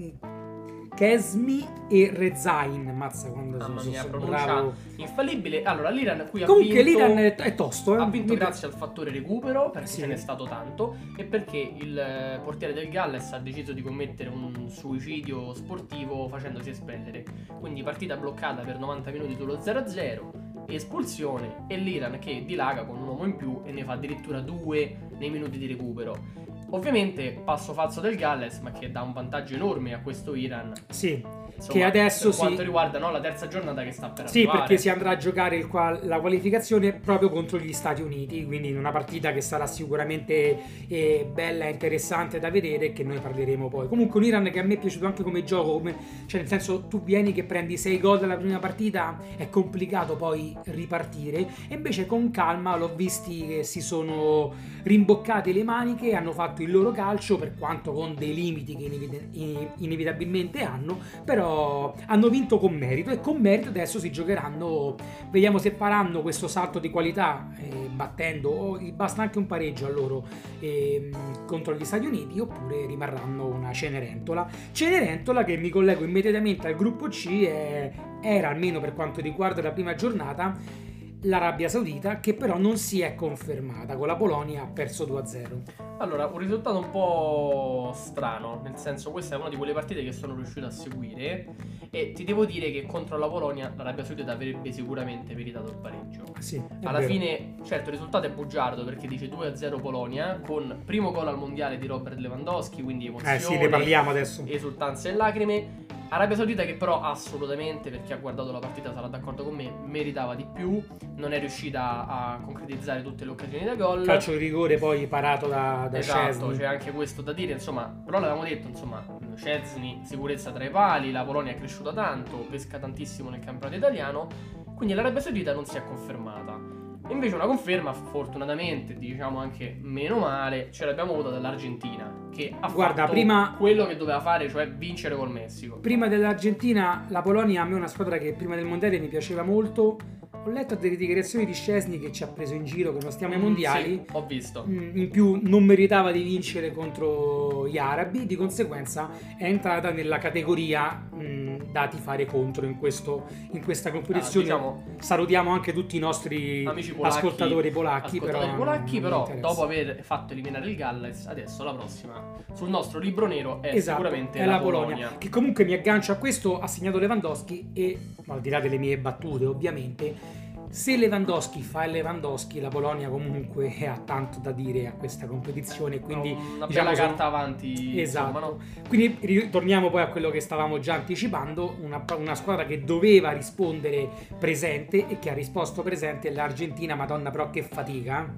Kesmi 1.01 1.67
e 1.89 2.11
Rezain. 2.13 2.95
Mazza 2.95 3.31
quando 3.31 3.57
Mamma 3.57 3.79
sono, 3.79 3.91
mia, 3.91 4.01
sono 4.03 4.19
pronuncia 4.19 4.45
bravo. 4.45 4.75
infallibile. 4.97 5.63
Allora, 5.63 5.89
l'Iran 5.89 6.27
qui 6.29 6.43
ha 6.43 6.47
Comunque 6.47 6.83
vinto... 6.83 6.91
l'Iran 6.91 7.17
è, 7.17 7.35
è 7.37 7.55
tosto, 7.55 7.97
eh. 7.97 8.01
Ha 8.03 8.05
vinto 8.05 8.35
grazie 8.35 8.67
al 8.67 8.75
fattore 8.75 9.11
recupero, 9.11 9.71
perché 9.71 9.89
Sì. 9.89 10.01
ce 10.01 10.07
n'è 10.09 10.17
stato 10.17 10.45
tanto, 10.45 10.97
e 11.17 11.25
perché 11.25 11.57
il 11.57 11.99
eh, 11.99 12.39
portiere 12.45 12.75
del 12.75 12.91
Galles 12.91 13.33
ha 13.33 13.39
deciso 13.39 13.73
di 13.73 13.81
commettere 13.81 14.29
un 14.29 14.69
suicidio 14.69 15.55
sportivo 15.55 16.29
facendosi 16.29 16.69
espellere. 16.69 17.25
Quindi 17.59 17.83
partita 17.83 18.19
bloccata 18.19 18.61
per 18.61 18.79
90 18.79 19.11
minuti 19.11 19.35
sullo 19.37 19.57
0-0, 19.57 20.67
espulsione, 20.67 21.65
e 21.69 21.79
l'Iran 21.79 22.19
che 22.19 22.45
dilaga 22.45 22.85
con 22.85 22.99
un 22.99 23.09
uomo 23.09 23.25
in 23.25 23.37
più 23.37 23.63
e 23.65 23.73
ne 23.73 23.85
fa 23.85 23.93
addirittura 23.93 24.41
due 24.41 24.99
nei 25.17 25.31
minuti 25.31 25.57
di 25.57 25.67
recupero. 25.67 26.49
Ovviamente 26.73 27.33
passo 27.33 27.73
falso 27.73 28.01
del 28.01 28.17
Galles, 28.17 28.59
ma 28.59 28.71
che 28.71 28.91
dà 28.91 29.03
un 29.03 29.13
vantaggio 29.13 29.55
enorme 29.55 29.93
a 29.93 30.01
questo 30.01 30.35
Iran. 30.35 30.73
Sì, 30.89 31.23
Insomma, 31.57 31.73
Che 31.79 31.85
adesso 31.85 32.25
per 32.25 32.33
sì. 32.35 32.39
quanto 32.41 32.63
riguarda 32.63 32.99
no, 32.99 33.11
la 33.11 33.21
terza 33.21 33.49
giornata 33.49 33.83
che 33.83 33.93
sta 33.93 34.09
per 34.09 34.29
Sì, 34.29 34.39
arrivare. 34.39 34.59
perché 34.61 34.77
si 34.79 34.89
andrà 34.89 35.11
a 35.11 35.17
giocare 35.17 35.57
il 35.57 35.67
qual- 35.69 36.01
la 36.05 36.21
qualificazione 36.21 36.93
proprio 36.93 37.31
contro 37.31 37.59
gli 37.59 37.73
Stati 37.73 38.03
Uniti, 38.03 38.45
quindi 38.47 38.69
in 38.69 38.79
una 38.79 38.91
partita 38.93 39.33
che 39.33 39.41
sarà 39.41 39.67
sicuramente 39.67 40.59
eh, 40.89 41.29
bella 41.33 41.67
e 41.67 41.71
interessante 41.71 42.39
da 42.39 42.51
vedere 42.51 42.87
e 42.87 42.93
che 42.93 43.05
noi 43.05 43.19
parleremo 43.19 43.69
poi. 43.69 43.89
Comunque 43.89 44.19
un 44.21 44.27
Iran 44.27 44.51
che 44.51 44.59
a 44.59 44.63
me 44.63 44.75
è 44.75 44.79
piaciuto 44.79 45.07
anche 45.07 45.23
come 45.23 45.45
gioco, 45.45 45.73
come- 45.73 45.97
cioè 46.27 46.41
nel 46.41 46.49
senso 46.49 46.87
tu 46.87 47.03
vieni 47.03 47.33
che 47.33 47.45
prendi 47.45 47.77
6 47.77 47.99
gol 48.01 48.19
dalla 48.21 48.37
prima 48.37 48.59
partita, 48.59 49.19
è 49.37 49.49
complicato 49.51 50.17
poi 50.17 50.57
ripartire 50.65 51.39
e 51.69 51.75
invece 51.75 52.07
con 52.07 52.31
calma 52.31 52.77
l'ho 52.77 52.93
visti 52.95 53.47
che 53.47 53.63
si 53.65 53.81
sono 53.81 54.53
rimboccati 54.83 55.53
le 55.53 55.63
maniche, 55.63 56.15
hanno 56.15 56.33
fatto 56.33 56.63
il 56.63 56.71
loro 56.71 56.91
calcio 56.93 57.37
per 57.37 57.55
quanto 57.59 57.93
con 57.93 58.15
dei 58.17 58.35
limiti 58.35 58.77
che 58.77 58.85
inevit- 58.85 59.23
in- 59.33 59.69
inevitabilmente 59.79 60.63
hanno, 60.63 60.99
però 61.25 61.40
hanno 61.41 62.29
vinto 62.29 62.59
con 62.59 62.75
merito 62.75 63.11
e 63.11 63.21
con 63.21 63.41
merito 63.41 63.69
adesso 63.69 63.99
si 63.99 64.11
giocheranno, 64.11 64.97
vediamo 65.31 65.59
se 65.59 65.73
faranno 65.73 66.23
questo 66.23 66.49
salto 66.49 66.79
di 66.79 66.91
qualità 66.91 67.49
eh, 67.59 67.89
battendo, 67.91 68.49
o 68.51 68.79
basta 68.93 69.23
anche 69.23 69.39
un 69.39 69.47
pareggio 69.47 69.87
a 69.87 69.91
loro 69.91 70.27
eh, 70.61 71.11
contro 71.47 71.75
gli 71.75 71.85
Stati 71.85 72.07
Uniti, 72.07 72.39
oppure 72.39 72.87
rimarranno 72.87 73.47
una 73.47 73.73
Cenerentola. 73.73 74.49
Cenerentola 74.73 75.45
che 75.45 75.57
mi 75.57 75.69
collego 75.69 76.05
immediatamente 76.05 76.67
al 76.67 76.77
gruppo 76.77 77.09
C, 77.09 77.45
è, 77.45 77.93
era 78.21 78.49
almeno 78.49 78.81
per 78.81 78.95
quanto 78.95 79.21
riguarda 79.21 79.63
la 79.63 79.73
prima 79.73 79.95
giornata 79.95 80.89
l'Arabia 81.23 81.69
Saudita 81.69 82.21
che 82.21 82.35
però 82.35 82.57
non 82.59 82.77
si 82.77 83.01
è 83.01 83.15
confermata, 83.15 83.97
con 83.97 84.07
la 84.07 84.17
Polonia 84.17 84.63
ha 84.63 84.67
perso 84.67 85.05
2-0. 85.05 85.99
Allora, 85.99 86.27
un 86.27 86.39
risultato 86.39 86.79
un 86.79 86.91
po' 86.91 87.93
strano, 87.95 88.61
nel 88.65 88.77
senso 88.77 89.11
questa 89.11 89.35
è 89.37 89.39
una 89.39 89.51
di 89.51 89.57
quelle 89.57 89.75
partite 89.75 90.03
che 90.03 90.13
sono 90.13 90.35
riuscito 90.35 90.65
a 90.65 90.71
seguire 90.71 91.55
e 91.91 92.13
ti 92.13 92.25
devo 92.25 92.47
dire 92.47 92.71
che 92.71 92.87
contro 92.87 93.19
la 93.19 93.29
Polonia 93.29 93.71
l'Arabia 93.77 94.03
Saudita 94.05 94.33
avrebbe 94.33 94.73
sicuramente 94.73 95.35
meritato 95.35 95.69
il 95.71 95.77
pareggio. 95.77 96.23
Ah, 96.33 96.41
sì, 96.41 96.63
Alla 96.85 97.01
vero. 97.01 97.11
fine, 97.13 97.55
certo, 97.65 97.91
il 97.91 97.97
risultato 97.97 98.27
è 98.27 98.31
bugiardo 98.31 98.83
perché 98.85 99.07
dice 99.07 99.29
2-0 99.29 99.79
Polonia 99.81 100.41
con 100.45 100.83
primo 100.87 101.11
gol 101.13 101.29
al 101.29 101.37
mondiale 101.37 101.77
di 101.77 101.87
Robert 101.87 102.19
Lewandowski, 102.19 102.83
quindi 102.83 103.07
emozione, 103.07 103.37
Eh 103.37 103.41
sì, 103.41 103.57
ne 103.59 103.69
parliamo 103.69 104.09
adesso. 104.11 104.43
esultanze 104.47 105.11
e 105.11 105.15
lacrime. 105.15 105.89
Arabia 106.13 106.35
Saudita 106.35 106.65
che 106.65 106.75
però 106.75 107.03
assolutamente, 107.03 107.89
per 107.89 108.03
chi 108.03 108.13
ha 108.13 108.17
guardato 108.17 108.51
la 108.51 108.59
partita 108.59 108.93
sarà 108.93 109.07
d'accordo 109.07 109.45
con 109.45 109.55
me, 109.55 109.73
meritava 109.85 110.35
di 110.35 110.45
più, 110.53 110.83
non 111.15 111.33
è 111.33 111.39
riuscita 111.39 112.07
a 112.09 112.41
concretizzare 112.45 113.01
tutte 113.03 113.25
le 113.25 113.31
occasioni 113.31 113.65
da 113.65 113.77
gol. 113.77 114.05
Calcio 114.05 114.33
di 114.33 114.39
rigore 114.39 114.77
poi 114.77 115.07
parato 115.07 115.47
da, 115.47 115.87
da 115.89 115.99
Esatto, 115.99 116.49
c'è 116.49 116.65
anche 116.65 116.91
questo 116.91 117.23
da 117.23 117.33
dire, 117.33 117.53
insomma, 117.53 117.85
però 118.05 118.19
l'avevamo 118.19 118.43
detto, 118.43 118.67
insomma, 118.67 119.05
Szczesny, 119.37 120.01
sicurezza 120.03 120.51
tra 120.51 120.65
i 120.65 120.71
pali, 120.71 121.13
la 121.13 121.23
Polonia 121.23 121.53
è 121.53 121.57
cresciuta 121.57 121.93
tanto, 121.93 122.39
pesca 122.51 122.79
tantissimo 122.79 123.31
nel 123.31 123.41
campionato 123.41 123.77
italiano, 123.77 124.27
quindi 124.75 124.95
l'Arabia 124.95 125.21
Saudita 125.21 125.55
non 125.55 125.65
si 125.65 125.77
è 125.77 125.85
confermata. 125.85 126.70
Invece 127.11 127.35
una 127.35 127.47
conferma, 127.47 127.93
fortunatamente, 127.93 128.97
diciamo 128.97 129.41
anche 129.41 129.77
meno 129.81 130.19
male, 130.19 130.69
ce 130.71 130.85
l'abbiamo 130.85 131.13
avuta 131.13 131.29
dall'Argentina, 131.31 132.29
che 132.31 132.55
ha 132.59 132.71
Guarda, 132.71 133.03
fatto 133.03 133.13
prima- 133.13 133.55
quello 133.59 133.87
che 133.87 133.97
doveva 133.97 134.21
fare, 134.21 134.49
cioè 134.49 134.71
vincere 134.71 135.17
col 135.17 135.31
Messico. 135.31 135.79
Prima 135.79 136.07
dell'Argentina, 136.07 137.07
la 137.09 137.21
Polonia 137.23 137.63
a 137.63 137.65
me 137.65 137.73
è 137.73 137.77
una 137.77 137.89
squadra 137.89 138.17
che 138.19 138.33
prima 138.35 138.55
del 138.55 138.65
mondiale 138.65 138.99
mi 138.99 139.09
piaceva 139.09 139.43
molto. 139.43 139.99
Ho 140.43 140.49
letto 140.51 140.75
delle 140.75 140.97
dichiarazioni 140.97 141.45
di 141.45 141.53
Szczesny 141.53 141.99
che 142.01 142.11
ci 142.13 142.23
ha 142.23 142.27
preso 142.27 142.55
in 142.55 142.65
giro, 142.65 142.97
non 142.99 143.11
stiamo 143.13 143.35
ai 143.35 143.39
Mm, 143.41 143.43
mondiali. 143.43 144.03
sì, 144.07 144.13
ho 144.13 144.25
visto. 144.25 144.65
Mm, 144.67 144.97
In 144.97 145.11
più 145.11 145.39
non 145.43 145.65
meritava 145.65 146.11
di 146.13 146.23
vincere 146.23 146.73
contro 146.73 147.69
gli 147.69 147.77
arabi, 147.77 148.25
di 148.25 148.37
conseguenza 148.37 149.11
è 149.37 149.45
entrata 149.45 149.91
nella 149.91 150.17
categoria 150.17 151.09
mm, 151.15 151.49
da 151.71 151.89
tifare 151.89 152.25
contro 152.25 152.65
in, 152.65 152.79
questo- 152.79 153.27
in 153.53 153.63
questa 153.63 153.91
competizione. 153.91 154.51
Ah, 154.51 154.57
diciamo- 154.57 154.85
Salutiamo 154.99 155.51
anche 155.53 155.75
tutti 155.75 155.97
i 155.97 155.99
nostri 155.99 156.65
Amici 156.65 156.95
polacchi, 156.95 157.17
ascoltatori 157.19 157.71
polacchi. 157.71 158.17
ascoltatori 158.17 158.47
però 158.47 158.57
polacchi, 158.57 159.01
però 159.01 159.19
interessa. 159.21 159.47
dopo 159.47 159.63
aver 159.63 160.03
fatto 160.03 160.33
eliminare 160.33 160.69
il 160.71 160.75
Galles, 160.77 161.27
adesso 161.27 161.63
la 161.65 161.75
prossima 161.75 162.35
sul 162.55 162.71
nostro 162.71 162.99
libro 162.99 163.27
nero 163.27 163.61
è 163.61 163.75
Esatto, 163.75 163.99
sicuramente 164.03 164.39
è 164.39 164.47
la, 164.47 164.53
la 164.53 164.59
Polonia. 164.61 164.95
Polonia. 164.97 165.19
Che 165.19 165.29
comunque 165.29 165.65
mi 165.67 165.75
aggancio 165.75 166.13
a 166.13 166.15
questo, 166.17 166.59
ha 166.61 166.67
segnato 166.67 166.99
Lewandowski 166.99 167.71
e, 167.75 167.99
al 168.29 168.41
di 168.41 168.49
là 168.49 168.59
delle 168.61 168.79
mie 168.79 168.97
battute 168.99 169.45
ovviamente, 169.45 170.30
se 170.71 170.97
Lewandowski 170.97 171.63
fa 171.63 171.85
il 171.85 171.91
Lewandowski, 171.91 172.61
la 172.61 172.69
Polonia 172.69 173.09
comunque 173.09 173.75
ha 173.87 173.99
tanto 173.99 174.39
da 174.39 174.53
dire 174.53 174.87
a 174.87 174.93
questa 174.93 175.27
competizione, 175.27 175.99
quindi 175.99 176.31
una 176.31 176.67
diciamo, 176.67 176.95
sono- 176.95 177.09
carta 177.09 177.25
avanti. 177.25 178.01
Esatto. 178.01 178.29
insomma, 178.29 178.47
no? 178.47 178.59
Quindi 178.87 179.19
ritorniamo 179.21 179.91
poi 179.91 180.03
a 180.03 180.09
quello 180.09 180.31
che 180.31 180.41
stavamo 180.41 180.79
già 180.79 180.95
anticipando, 180.95 181.77
una, 181.83 182.05
una 182.17 182.35
squadra 182.37 182.65
che 182.65 182.85
doveva 182.85 183.33
rispondere 183.33 184.09
presente 184.39 185.09
e 185.09 185.19
che 185.19 185.31
ha 185.31 185.35
risposto 185.35 185.83
presente 185.83 186.29
è 186.29 186.33
l'Argentina, 186.33 186.95
madonna 186.95 187.31
però 187.31 187.51
che 187.51 187.63
fatica. 187.63 188.33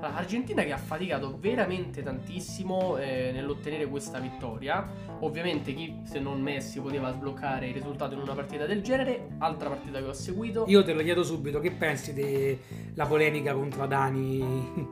Allora, 0.00 0.16
Argentina 0.16 0.62
che 0.62 0.72
ha 0.72 0.78
faticato 0.78 1.36
veramente 1.38 2.02
tantissimo 2.02 2.96
eh, 2.96 3.32
nell'ottenere 3.34 3.86
questa 3.86 4.18
vittoria. 4.18 4.88
Ovviamente 5.20 5.74
chi 5.74 6.00
se 6.04 6.18
non 6.18 6.40
Messi 6.40 6.80
poteva 6.80 7.12
sbloccare 7.12 7.68
il 7.68 7.74
risultato 7.74 8.14
in 8.14 8.20
una 8.20 8.32
partita 8.32 8.64
del 8.64 8.80
genere. 8.80 9.28
Altra 9.38 9.68
partita 9.68 9.98
che 9.98 10.06
ho 10.06 10.14
seguito. 10.14 10.64
Io 10.68 10.82
te 10.82 10.94
lo 10.94 11.02
chiedo 11.02 11.22
subito, 11.22 11.60
che 11.60 11.72
pensi 11.72 12.14
della 12.14 13.04
polemica 13.04 13.52
contro 13.52 13.82
Adani? 13.82 14.88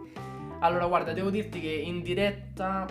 Allora, 0.60 0.86
guarda, 0.86 1.14
devo 1.14 1.30
dirti 1.30 1.58
che 1.58 1.70
in 1.70 2.02
diretta, 2.02 2.86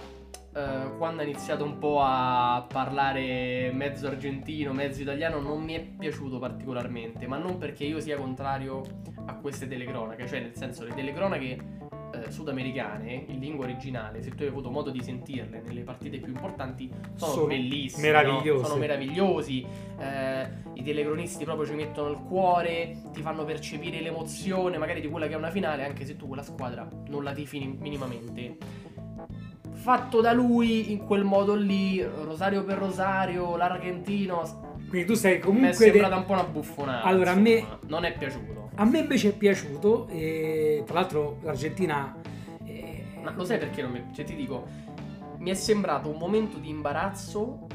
eh, 0.56 0.98
quando 0.98 1.22
ha 1.22 1.24
iniziato 1.24 1.64
un 1.66 1.78
po' 1.78 2.02
a 2.02 2.66
parlare 2.68 3.72
mezzo 3.72 4.08
argentino, 4.08 4.74
mezzo 4.74 5.04
italiano, 5.04 5.40
non 5.40 5.62
mi 5.62 5.76
è 5.76 5.82
piaciuto 5.82 6.40
particolarmente, 6.40 7.28
ma 7.28 7.38
non 7.38 7.60
perché 7.60 7.84
io 7.84 8.00
sia 8.00 8.18
contrario 8.18 8.82
a 9.28 9.36
queste 9.36 9.68
telecronache, 9.68 10.26
cioè 10.26 10.40
nel 10.40 10.56
senso 10.56 10.84
le 10.84 10.96
telecronache 10.96 11.77
eh, 12.26 12.32
sudamericane 12.32 13.26
in 13.28 13.40
lingua 13.40 13.66
originale, 13.66 14.22
se 14.22 14.30
tu 14.32 14.44
hai 14.44 14.50
avuto 14.50 14.70
modo 14.70 14.90
di 14.90 15.02
sentirle 15.02 15.62
nelle 15.66 15.82
partite 15.82 16.18
più 16.20 16.32
importanti, 16.34 16.90
sono, 17.16 17.32
Sono 17.32 17.48
bellissime, 17.48 18.08
meravigliose. 18.12 18.62
no? 18.62 18.68
sono 18.68 18.80
meravigliosi. 18.80 19.66
eh, 20.00 20.48
I 20.74 20.84
telecronisti 20.84 21.44
proprio 21.44 21.66
ci 21.68 21.74
mettono 21.74 22.10
il 22.10 22.18
cuore, 22.28 23.02
ti 23.14 23.22
fanno 23.22 23.44
percepire 23.46 24.00
l'emozione, 24.02 24.78
magari 24.78 25.02
di 25.02 25.08
quella 25.10 25.28
che 25.28 25.34
è 25.34 25.38
una 25.38 25.50
finale, 25.52 25.86
anche 25.86 26.06
se 26.06 26.16
tu 26.16 26.28
quella 26.28 26.44
squadra 26.44 26.88
non 27.08 27.24
la 27.24 27.34
tifi 27.34 27.60
ni- 27.60 27.78
minimamente. 27.80 28.58
Fatto 29.74 30.22
da 30.22 30.34
lui 30.34 30.92
in 30.92 31.06
quel 31.06 31.24
modo 31.24 31.56
lì, 31.56 32.02
Rosario 32.04 32.64
per 32.64 32.78
Rosario, 32.78 33.56
l'Argentino, 33.56 34.76
Quindi 34.90 35.08
tu 35.08 35.14
sei 35.14 35.34
mi 35.34 35.38
è 35.40 35.42
comunque... 35.42 35.74
sembrata 35.74 36.14
de- 36.16 36.20
un 36.20 36.26
po' 36.26 36.34
una 36.34 36.44
buffonata. 36.44 37.04
Allora, 37.04 37.32
a 37.32 37.36
me- 37.36 37.50
insomma, 37.52 37.80
non 37.88 38.04
è 38.06 38.18
piaciuto. 38.18 38.67
A 38.80 38.86
me 38.86 39.00
invece 39.00 39.30
è 39.30 39.34
piaciuto, 39.34 40.08
e 40.10 40.84
tra 40.86 40.96
l'altro 41.00 41.40
l'Argentina... 41.44 42.16
eh, 42.66 43.04
Ma 43.24 43.32
lo 43.32 43.44
sai 43.44 43.58
perché 43.58 43.82
non 43.82 43.92
mi. 43.92 44.04
Cioè, 44.14 44.24
ti 44.24 44.36
dico, 44.36 44.66
mi 45.40 45.50
è 45.50 45.56
sembrato 45.56 46.10
un 46.10 46.18
momento 46.18 46.58
di 46.60 46.70
imbarazzo 46.70 47.66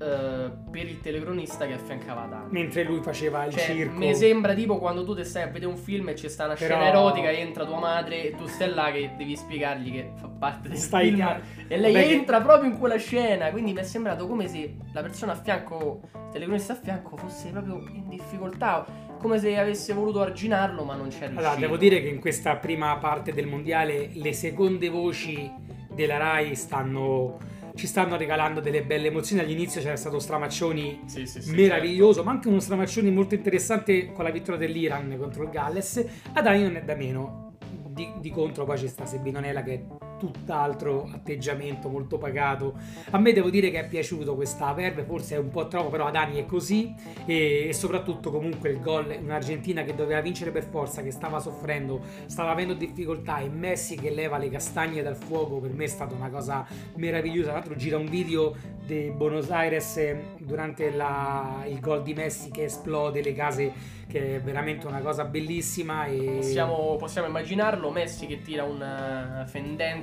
eh, 0.00 0.50
per 0.70 0.86
il 0.88 1.00
telecronista 1.00 1.66
che 1.66 1.74
affiancava 1.74 2.24
Dani. 2.26 2.46
mentre 2.50 2.82
lui 2.84 3.00
faceva 3.02 3.44
il 3.44 3.52
Cioè, 3.52 3.64
circo... 3.64 3.98
mi 3.98 4.14
sembra 4.14 4.54
tipo 4.54 4.78
quando 4.78 5.04
tu 5.04 5.14
ti 5.14 5.24
stai 5.24 5.42
a 5.42 5.46
vedere 5.48 5.66
un 5.66 5.76
film 5.76 6.08
e 6.08 6.14
c'è 6.14 6.28
sta 6.28 6.46
una 6.46 6.54
Però- 6.54 6.74
scena 6.76 6.88
erotica 6.88 7.30
entra 7.30 7.66
tua 7.66 7.78
madre 7.78 8.22
e 8.24 8.34
tu 8.34 8.46
stai 8.46 8.72
là 8.72 8.90
che 8.92 9.10
devi 9.18 9.36
spiegargli 9.36 9.92
che 9.92 10.12
fa 10.16 10.28
parte 10.28 10.68
del 10.70 10.78
Stai 10.78 11.08
film 11.08 11.18
ca- 11.18 11.40
e 11.68 11.76
lei 11.76 11.92
che- 11.92 12.12
entra 12.14 12.40
proprio 12.40 12.70
in 12.70 12.78
quella 12.78 12.96
scena 12.96 13.50
quindi 13.50 13.74
mi 13.74 13.80
è 13.80 13.82
sembrato 13.82 14.26
come 14.26 14.48
se 14.48 14.74
la 14.94 15.02
persona 15.02 15.32
a 15.32 15.36
fianco 15.36 16.00
il 16.14 16.28
telecronista 16.32 16.72
a 16.72 16.76
fianco 16.76 17.16
fosse 17.18 17.50
proprio 17.50 17.74
in 17.92 18.08
difficoltà 18.08 18.86
come 19.20 19.38
se 19.38 19.56
avesse 19.56 19.92
voluto 19.92 20.20
arginarlo 20.20 20.82
ma 20.84 20.94
non 20.94 21.08
c'è 21.08 21.28
riuscito 21.28 21.40
Allora, 21.40 21.54
devo 21.54 21.76
dire 21.76 22.00
che 22.00 22.08
in 22.08 22.18
questa 22.18 22.56
prima 22.56 22.96
parte 22.96 23.32
del 23.32 23.46
mondiale 23.46 24.10
le 24.14 24.32
seconde 24.32 24.88
voci 24.88 25.50
della 25.92 26.16
Rai 26.16 26.54
stanno 26.54 27.38
ci 27.74 27.86
stanno 27.86 28.16
regalando 28.16 28.60
delle 28.60 28.82
belle 28.82 29.06
emozioni. 29.06 29.40
All'inizio 29.40 29.80
c'era 29.80 29.96
stato 29.96 30.18
Stramaccioni 30.18 31.02
Sì, 31.06 31.24
sì, 31.24 31.40
sì, 31.40 31.52
meraviglioso, 31.52 32.22
ma 32.22 32.32
anche 32.32 32.48
uno 32.48 32.60
Stramaccioni 32.60 33.10
molto 33.10 33.34
interessante 33.34 34.12
con 34.12 34.24
la 34.24 34.30
vittoria 34.30 34.58
dell'Iran 34.58 35.16
contro 35.18 35.44
il 35.44 35.50
Galles. 35.50 36.04
Ad 36.32 36.46
Ani 36.46 36.62
non 36.62 36.76
è 36.76 36.82
da 36.82 36.94
meno. 36.94 37.54
Di, 37.88 38.12
di 38.18 38.30
contro 38.30 38.64
poi 38.64 38.76
c'è 38.76 38.86
sta 38.86 39.06
Sebinonella 39.06 39.62
che 39.62 39.74
è 39.74 40.09
tutt'altro 40.20 41.08
atteggiamento 41.12 41.88
molto 41.88 42.18
pagato. 42.18 42.74
A 43.10 43.18
me 43.18 43.32
devo 43.32 43.48
dire 43.48 43.70
che 43.70 43.80
è 43.80 43.88
piaciuto 43.88 44.34
questa 44.34 44.70
verve, 44.74 45.02
forse 45.02 45.36
è 45.36 45.38
un 45.38 45.48
po' 45.48 45.66
troppo, 45.66 45.88
però 45.88 46.06
Adani 46.06 46.36
è 46.36 46.44
così 46.44 46.94
e, 47.24 47.68
e 47.68 47.72
soprattutto 47.72 48.30
comunque 48.30 48.68
il 48.68 48.80
gol 48.80 49.16
un'Argentina 49.20 49.82
che 49.82 49.94
doveva 49.94 50.20
vincere 50.20 50.50
per 50.50 50.64
forza, 50.64 51.02
che 51.02 51.10
stava 51.10 51.40
soffrendo, 51.40 52.02
stava 52.26 52.50
avendo 52.50 52.74
difficoltà 52.74 53.38
e 53.38 53.48
Messi 53.48 53.96
che 53.96 54.10
leva 54.10 54.36
le 54.36 54.50
castagne 54.50 55.02
dal 55.02 55.16
fuoco 55.16 55.56
per 55.56 55.72
me 55.72 55.84
è 55.84 55.88
stata 55.88 56.14
una 56.14 56.28
cosa 56.28 56.66
meravigliosa. 56.96 57.50
Tra 57.50 57.58
l'altro 57.58 57.76
gira 57.76 57.96
un 57.96 58.06
video 58.06 58.54
di 58.84 59.10
Buenos 59.14 59.50
Aires 59.50 59.96
eh, 59.96 60.22
durante 60.38 60.90
la- 60.90 61.64
il 61.66 61.80
gol 61.80 62.02
di 62.02 62.12
Messi 62.12 62.50
che 62.50 62.64
esplode 62.64 63.22
le 63.22 63.32
case 63.32 63.98
che 64.10 64.36
è 64.36 64.40
veramente 64.40 64.88
una 64.88 65.00
cosa 65.00 65.24
bellissima 65.24 66.06
e 66.06 66.38
Possiamo, 66.40 66.96
possiamo 66.98 67.28
immaginarlo, 67.28 67.90
Messi 67.90 68.26
che 68.26 68.42
tira 68.42 68.64
un 68.64 68.82
eh, 68.82 69.42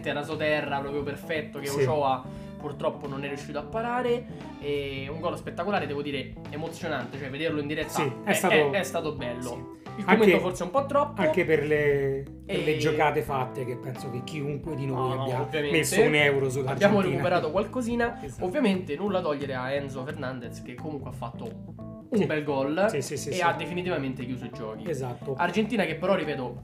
fendente 0.07 0.13
rasoterra 0.13 0.79
proprio 0.79 1.03
perfetto 1.03 1.59
che 1.59 1.67
Sì. 1.67 1.81
Ochoa 1.83 2.23
purtroppo 2.57 3.07
non 3.07 3.23
è 3.23 3.27
riuscito 3.27 3.59
a 3.59 3.63
parare 3.63 4.25
e 4.59 5.07
un 5.11 5.19
gol 5.19 5.37
spettacolare, 5.37 5.85
devo 5.85 6.01
dire 6.01 6.33
emozionante, 6.49 7.17
cioè 7.17 7.29
vederlo 7.29 7.59
in 7.61 7.67
diretta 7.67 7.89
Sì, 7.89 8.01
è 8.23 8.29
è, 8.29 8.33
stato- 8.33 8.53
è- 8.53 8.69
è 8.71 8.83
stato 8.83 9.13
bello. 9.13 9.41
Sì. 9.41 9.75
Il 9.97 10.03
Anche- 10.05 10.19
commento 10.21 10.39
forse 10.39 10.63
un 10.63 10.69
po' 10.69 10.85
troppo. 10.85 11.21
anche 11.21 11.43
per 11.45 11.65
le, 11.65 12.23
per 12.45 12.57
le 12.59 12.75
E- 12.75 12.77
giocate 12.77 13.21
fatte 13.23 13.65
che 13.65 13.77
penso 13.77 14.09
che 14.11 14.23
chiunque 14.23 14.75
di 14.75 14.85
noi 14.85 14.95
No, 15.09 15.15
no, 15.15 15.21
abbia 15.23 15.41
ovviamente. 15.41 15.77
messo 15.77 16.01
un 16.01 16.13
euro 16.15 16.49
sull'Argentina 16.49 16.71
Abbiamo 16.87 17.01
recuperato 17.01 17.51
qualcosina. 17.51 18.23
Esatto. 18.23 18.45
Ovviamente 18.45 18.95
nulla 18.95 19.21
togliere 19.21 19.55
a 19.55 19.71
Enzo 19.71 20.03
Fernandez 20.03 20.61
che 20.61 20.75
comunque 20.75 21.09
ha 21.09 21.13
fatto 21.13 21.45
un 22.09 22.17
Sì. 22.17 22.25
bel 22.25 22.43
gol 22.43 22.85
Sì, 22.89 23.01
sì, 23.17 23.29
e 23.29 23.41
ha 23.41 23.53
definitivamente 23.53 24.23
chiuso 24.23 24.45
i 24.45 24.51
giochi. 24.53 24.87
esatto 24.89 25.33
Argentina 25.35 25.83
che 25.85 25.95
però, 25.95 26.13
ripeto, 26.15 26.61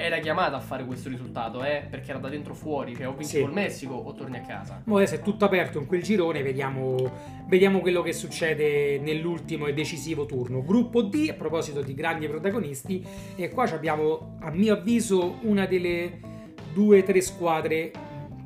era 0.00 0.18
chiamata 0.18 0.56
a 0.56 0.60
fare 0.60 0.84
questo 0.84 1.08
risultato, 1.08 1.62
eh, 1.62 1.86
perché 1.88 2.10
era 2.10 2.18
da 2.18 2.28
dentro 2.28 2.54
fuori, 2.54 2.96
cioè 2.96 3.06
o 3.08 3.12
vinci 3.12 3.36
Sì. 3.36 3.40
col 3.42 3.52
Messico 3.52 3.94
o 3.94 4.12
torni 4.14 4.38
a 4.38 4.40
casa. 4.40 4.80
Mo 4.84 4.96
adesso 4.96 5.16
è 5.16 5.20
tutto 5.20 5.44
aperto 5.44 5.78
in 5.78 5.86
quel 5.86 6.02
girone, 6.02 6.42
vediamo, 6.42 7.10
vediamo 7.46 7.80
quello 7.80 8.02
che 8.02 8.12
succede 8.12 8.98
nell'ultimo 8.98 9.66
e 9.66 9.74
decisivo 9.74 10.26
turno. 10.26 10.62
Gruppo 10.62 11.02
D, 11.02 11.28
a 11.30 11.34
proposito 11.34 11.82
di 11.82 11.94
grandi 11.94 12.26
protagonisti, 12.28 13.04
e 13.36 13.50
qua 13.50 13.64
abbiamo, 13.70 14.36
a 14.40 14.50
mio 14.50 14.74
avviso, 14.74 15.38
una 15.42 15.66
delle 15.66 16.18
due 16.72 17.00
o 17.00 17.02
tre 17.02 17.20
squadre 17.20 17.90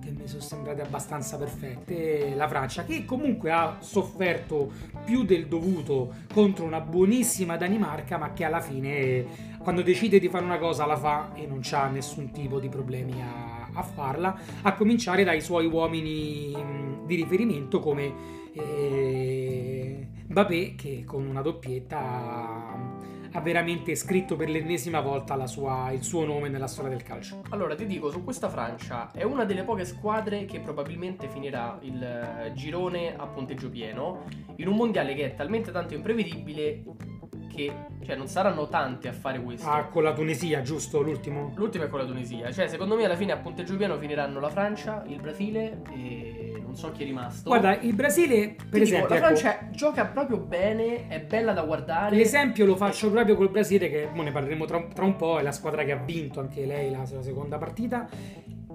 che 0.02 0.11
mi 0.11 0.26
sono 0.26 0.42
sembrate 0.42 0.82
abbastanza 0.82 1.38
perfette. 1.38 2.34
La 2.34 2.46
Francia, 2.49 2.84
che 2.84 3.06
comunque 3.06 3.50
ha 3.50 3.76
sofferto 3.80 4.70
più 5.04 5.25
del 5.25 5.46
dovuto 5.46 6.12
contro 6.32 6.64
una 6.66 6.80
buonissima 6.80 7.56
Danimarca, 7.56 8.18
ma 8.18 8.32
che 8.34 8.44
alla 8.44 8.61
fine, 8.61 9.25
quando 9.64 9.80
decide 9.80 10.21
di 10.21 10.28
fare 10.28 10.44
una 10.44 10.59
cosa, 10.59 10.85
la 10.85 10.97
fa 10.97 11.33
e 11.35 11.47
non 11.47 11.62
ha 11.73 11.87
nessun 11.88 12.30
tipo 12.30 12.61
di 12.61 12.68
problemi 12.68 13.23
a, 13.23 13.71
a 13.73 13.83
farla 13.83 14.38
a 14.61 14.75
cominciare 14.75 15.25
dai 15.25 15.40
suoi 15.40 15.64
uomini 15.64 16.54
mh, 16.54 17.06
di 17.06 17.14
riferimento 17.16 17.80
come 17.80 18.12
eh, 18.52 20.06
Mbappé 20.28 20.75
che 20.76 21.04
con 21.06 21.26
una 21.26 21.40
doppietta 21.40 22.73
ha, 23.33 23.40
veramente 23.40 23.94
scritto 23.94 24.37
per 24.37 24.49
l'ennesima 24.49 25.00
volta 25.00 25.47
sua- 25.47 25.90
il 25.92 26.02
suo 26.02 26.25
nome 26.25 26.49
nella 26.49 26.66
storia 26.66 26.90
del 26.90 27.02
calcio. 27.02 27.42
Allora, 27.50 27.75
ti 27.75 27.87
dico, 27.87 28.11
su 28.11 28.23
questa 28.23 28.49
Francia 28.49 29.11
è 29.12 29.23
una 29.23 29.44
delle 29.44 29.62
poche 29.62 29.85
squadre 29.85 30.44
che 30.44 30.61
probabilmente 30.61 31.28
finirà 31.28 31.78
il 31.83 32.02
eh, 32.02 32.52
girone 32.54 33.16
a 33.16 33.26
punteggio 33.26 33.68
pieno 33.71 34.25
in 34.56 34.68
un 34.68 34.76
mondiale 34.76 35.14
che 35.14 35.25
è 35.25 35.35
talmente 35.35 35.73
tanto 35.73 35.94
imprevedibile 35.94 36.83
che 37.54 37.73
cioè, 38.04 38.16
non 38.16 38.26
saranno 38.26 38.68
tanti 38.68 39.08
a 39.08 39.12
fare 39.12 39.40
questo. 39.40 39.68
Ah, 39.68 39.84
con 39.84 40.02
la 40.02 40.12
Tunisia, 40.12 40.62
giusto? 40.62 41.00
L'ultimo? 41.00 41.52
L'ultima 41.54 41.84
è 41.84 41.88
con 41.88 42.00
la 42.00 42.06
Tunisia, 42.06 42.50
cioè 42.52 42.66
secondo 42.68 42.96
me 42.96 43.04
alla 43.04 43.16
fine 43.16 43.32
a 43.32 43.37
punteggio 43.37 43.76
pieno 43.76 43.96
finiranno 43.99 44.40
la 44.40 44.50
Francia, 44.50 45.04
il 45.06 45.20
Brasile 45.20 45.82
e 45.94 46.61
non 46.64 46.76
so 46.76 46.90
chi 46.90 47.02
è 47.02 47.04
rimasto. 47.04 47.49
Guarda, 47.49 47.78
il 47.78 47.94
Brasile, 47.94 48.56
per 48.56 48.56
Ti 48.56 48.64
dico, 48.70 48.82
esempio, 48.82 49.08
la 49.08 49.14
ecco, 49.14 49.25
Francia 49.25 49.68
gioca 49.70 50.06
proprio 50.06 50.38
bene, 50.38 51.08
è 51.08 51.20
bella 51.20 51.52
da 51.52 51.62
guardare. 51.62 52.16
l'esempio 52.16 52.66
lo 52.66 52.76
faccio 52.76 53.11
proprio 53.11 53.37
col 53.37 53.50
Brasile, 53.50 53.88
che 53.88 54.08
ne 54.12 54.32
parleremo 54.32 54.64
tra, 54.64 54.84
tra 54.92 55.04
un 55.04 55.16
po', 55.16 55.38
è 55.38 55.42
la 55.42 55.52
squadra 55.52 55.84
che 55.84 55.92
ha 55.92 55.96
vinto 55.96 56.40
anche 56.40 56.66
lei 56.66 56.90
la, 56.90 57.04
la 57.11 57.23
seconda 57.23 57.58
partita. 57.58 58.08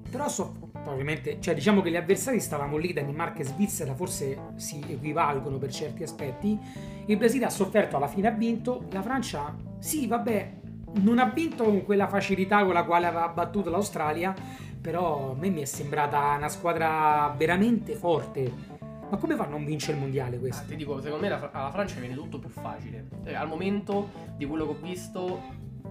Però 0.09 0.27
so, 0.27 0.68
probabilmente, 0.81 1.37
cioè 1.39 1.53
diciamo 1.53 1.81
che 1.81 1.89
gli 1.91 1.95
avversari 1.95 2.39
stavamo 2.39 2.77
lì, 2.77 2.93
Danimarca 2.93 3.39
e 3.39 3.43
Svizzera 3.43 3.93
forse 3.95 4.37
si 4.55 4.83
equivalgono 4.87 5.57
per 5.57 5.71
certi 5.71 6.03
aspetti. 6.03 6.57
Il 7.05 7.17
Brasile 7.17 7.45
ha 7.45 7.49
sofferto, 7.49 7.97
alla 7.97 8.07
fine 8.07 8.27
ha 8.27 8.31
vinto. 8.31 8.85
La 8.91 9.01
Francia, 9.01 9.55
sì, 9.79 10.07
vabbè, 10.07 10.53
non 11.01 11.19
ha 11.19 11.25
vinto 11.25 11.63
con 11.63 11.83
quella 11.83 12.07
facilità 12.07 12.63
con 12.63 12.73
la 12.73 12.83
quale 12.83 13.05
aveva 13.07 13.27
battuto 13.29 13.69
l'Australia, 13.69 14.33
però 14.81 15.31
a 15.31 15.35
me 15.35 15.49
mi 15.49 15.61
è 15.61 15.65
sembrata 15.65 16.35
una 16.37 16.49
squadra 16.49 17.33
veramente 17.37 17.93
forte. 17.95 18.77
Ma 19.09 19.17
come 19.17 19.35
fa 19.35 19.45
a 19.45 19.47
non 19.47 19.65
vincere 19.65 19.93
il 19.93 19.99
mondiale 19.99 20.35
Ah, 20.35 20.39
questo? 20.39 20.67
ti 20.67 20.75
dico, 20.75 21.01
secondo 21.01 21.23
me 21.23 21.29
la- 21.29 21.49
alla 21.51 21.71
Francia 21.71 21.99
viene 21.99 22.13
tutto 22.13 22.37
più 22.37 22.49
facile. 22.49 23.07
Eh, 23.23 23.33
al 23.33 23.47
momento, 23.47 24.09
di 24.37 24.45
quello 24.45 24.65
che 24.65 24.71
ho 24.71 24.77
visto, 24.81 25.41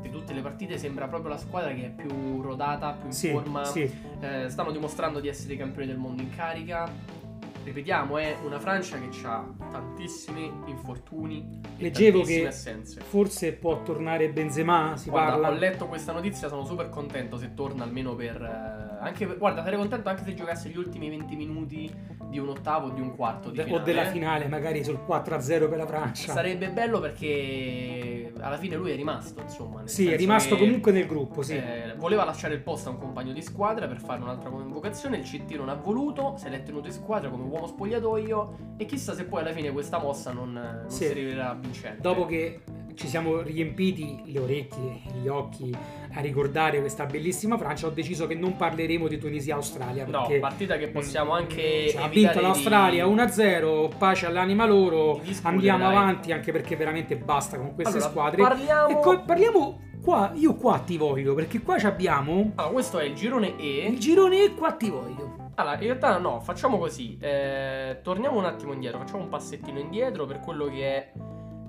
di 0.00 0.11
tutte 0.11 0.33
le 0.33 0.40
partite, 0.40 0.78
sembra 0.78 1.09
proprio 1.09 1.31
la 1.31 1.38
squadra 1.38 1.73
che 1.73 1.87
è 1.87 1.90
più 1.90 2.40
rodata, 2.43 2.93
più 2.93 3.07
in 3.07 3.12
Sì, 3.12 3.31
forma. 3.31 3.64
sì. 3.64 3.90
Eh, 4.21 4.49
stanno 4.49 4.71
dimostrando 4.71 5.21
di 5.21 5.28
essere 5.28 5.55
i 5.55 5.57
campioni 5.57 5.87
del 5.88 5.97
mondo 5.99 6.23
in 6.23 6.31
carica. 6.35 7.17
Ripetiamo, 7.64 8.17
è 8.17 8.35
una 8.45 8.59
Francia 8.59 8.99
che 8.99 9.09
ha 9.26 9.45
tantissimi 9.71 10.50
infortuni 10.67 11.61
e 11.76 11.83
Leggevo 11.83 12.19
tantissime 12.21 12.43
che 12.43 12.49
assenze. 12.49 13.00
forse 13.02 13.52
può 13.52 13.83
tornare 13.83 14.31
Benzema, 14.31 14.97
si 14.97 15.11
Guarda, 15.11 15.33
parla. 15.33 15.49
ho 15.50 15.52
letto 15.52 15.87
questa 15.87 16.12
notizia, 16.12 16.49
sono 16.49 16.64
super 16.64 16.88
contento 16.88 17.37
se 17.37 17.52
torna 17.52 17.85
almeno 17.85 18.14
per... 18.14 18.40
eh, 18.40 19.05
anche 19.05 19.26
guarda, 19.37 19.62
sarei 19.62 19.78
contento 19.78 20.09
anche 20.09 20.23
se 20.25 20.35
giocasse 20.35 20.71
gli 20.71 20.78
ultimi 20.78 21.11
20 21.11 21.37
minuti 21.37 21.93
di 22.29 22.39
un 22.39 22.49
ottavo 22.51 22.89
o 22.89 22.91
di 22.91 23.01
un 23.01 23.15
quarto 23.17 23.51
di 23.51 23.63
finale. 23.63 23.81
o 23.81 23.85
della 23.85 24.05
finale, 24.07 24.49
magari 24.49 24.85
sul 24.85 25.01
4-0 25.07 25.69
per 25.69 25.77
la 25.77 25.87
Francia. 25.87 26.33
Sarebbe 26.33 26.71
bello 26.71 27.01
perché 27.01 28.33
alla 28.39 28.59
fine 28.59 28.77
lui 28.77 28.91
è 28.91 28.97
rimasto, 28.97 29.41
insomma. 29.41 29.83
Sì, 29.87 30.11
è 30.11 30.17
rimasto 30.17 30.57
comunque 30.57 30.93
nel 30.93 31.07
gruppo, 31.07 31.43
sì. 31.43 31.57
eh, 31.57 31.95
voleva 31.97 32.25
lasciare 32.25 32.55
il 32.55 32.61
posto 32.61 32.89
a 32.89 32.93
un 32.93 32.99
compagno 32.99 33.33
di 33.33 33.43
squadra 33.43 33.87
per 33.87 34.01
fare 34.01 34.21
un'altra 34.23 34.51
convocazione. 34.51 35.19
Il 35.19 35.25
CT 35.25 35.51
non 35.57 35.69
ha 35.69 35.75
voluto, 35.75 36.35
se 36.37 36.49
l'è 36.49 36.63
tenuto 36.63 36.87
in 36.87 36.93
squadra 36.93 37.29
come 37.31 37.45
uomo 37.45 37.67
spogliatoio. 37.67 38.75
E 38.77 38.85
chissà 38.85 39.15
se 39.15 39.25
poi 39.25 39.41
alla 39.41 39.53
fine 39.53 39.71
questa 39.73 39.99
mossa 39.99 40.33
non, 40.33 40.53
non 40.53 40.85
Sì. 40.89 41.07
si 41.07 41.13
rivelerà 41.13 41.55
vincente. 41.55 42.01
Dopo 42.01 42.27
che 42.27 42.61
ci 42.95 43.07
siamo 43.07 43.41
riempiti 43.43 44.23
le 44.27 44.41
orecchie 44.41 45.01
gli 45.23 45.29
occhi 45.29 45.75
a 46.14 46.21
ricordare 46.21 46.81
questa 46.81 47.05
bellissima 47.07 47.57
Francia, 47.59 47.87
ho 47.87 47.90
deciso 47.90 48.27
che 48.27 48.35
non 48.35 48.57
parleremo 48.57 49.09
di 49.09 49.18
Tunisia-Australia. 49.18 50.07
No, 50.07 50.21
Perché 50.23 50.38
partita 50.38 50.77
che 50.77 50.88
possiamo 50.88 51.33
anche. 51.33 51.88
cioè, 51.90 52.03
ha 52.03 52.09
vinto 52.09 52.33
di- 52.38 52.40
l'Australia 52.40 53.07
1-0, 53.07 53.90
pace 53.99 54.27
all'anima 54.27 54.66
loro, 54.66 55.21
di 55.23 55.37
andiamo 55.42 55.85
dai. 55.85 55.97
avanti 55.97 56.33
anche 56.33 56.53
perché 56.53 56.77
veramente 56.77 57.16
basta 57.16 57.57
con 57.59 57.75
queste 57.75 57.97
Allora, 57.97 58.11
squadre. 58.11 58.42
Parliamo. 58.42 58.88
E 58.88 59.01
co- 59.03 59.23
parliamo 59.23 59.81
qua, 60.03 60.33
io 60.35 60.55
qua 60.55 60.79
ti 60.79 60.97
voglio, 60.97 61.35
perché 61.35 61.61
qua 61.61 61.77
abbiamo 61.77 62.53
Allora, 62.55 62.73
questo 62.73 62.99
è 62.99 63.05
il 63.05 63.14
girone 63.14 63.57
E. 63.59 63.87
il 63.88 63.99
girone 63.99 64.44
e 64.44 64.55
qua 64.55 64.73
ti 64.73 64.88
voglio. 64.90 65.51
Allora, 65.57 65.75
in 65.75 65.81
realtà 65.83 66.18
no, 66.18 66.40
facciamo 66.40 66.79
così. 66.79 67.18
eh, 67.21 67.99
torniamo 68.03 68.38
un 68.38 68.44
attimo 68.44 68.73
indietro, 68.73 68.99
facciamo 68.99 69.25
un 69.25 69.29
passettino 69.29 69.79
indietro 69.79 70.25
per 70.25 70.40
quello 70.40 70.66
che 70.66 70.83
è. 70.97 71.12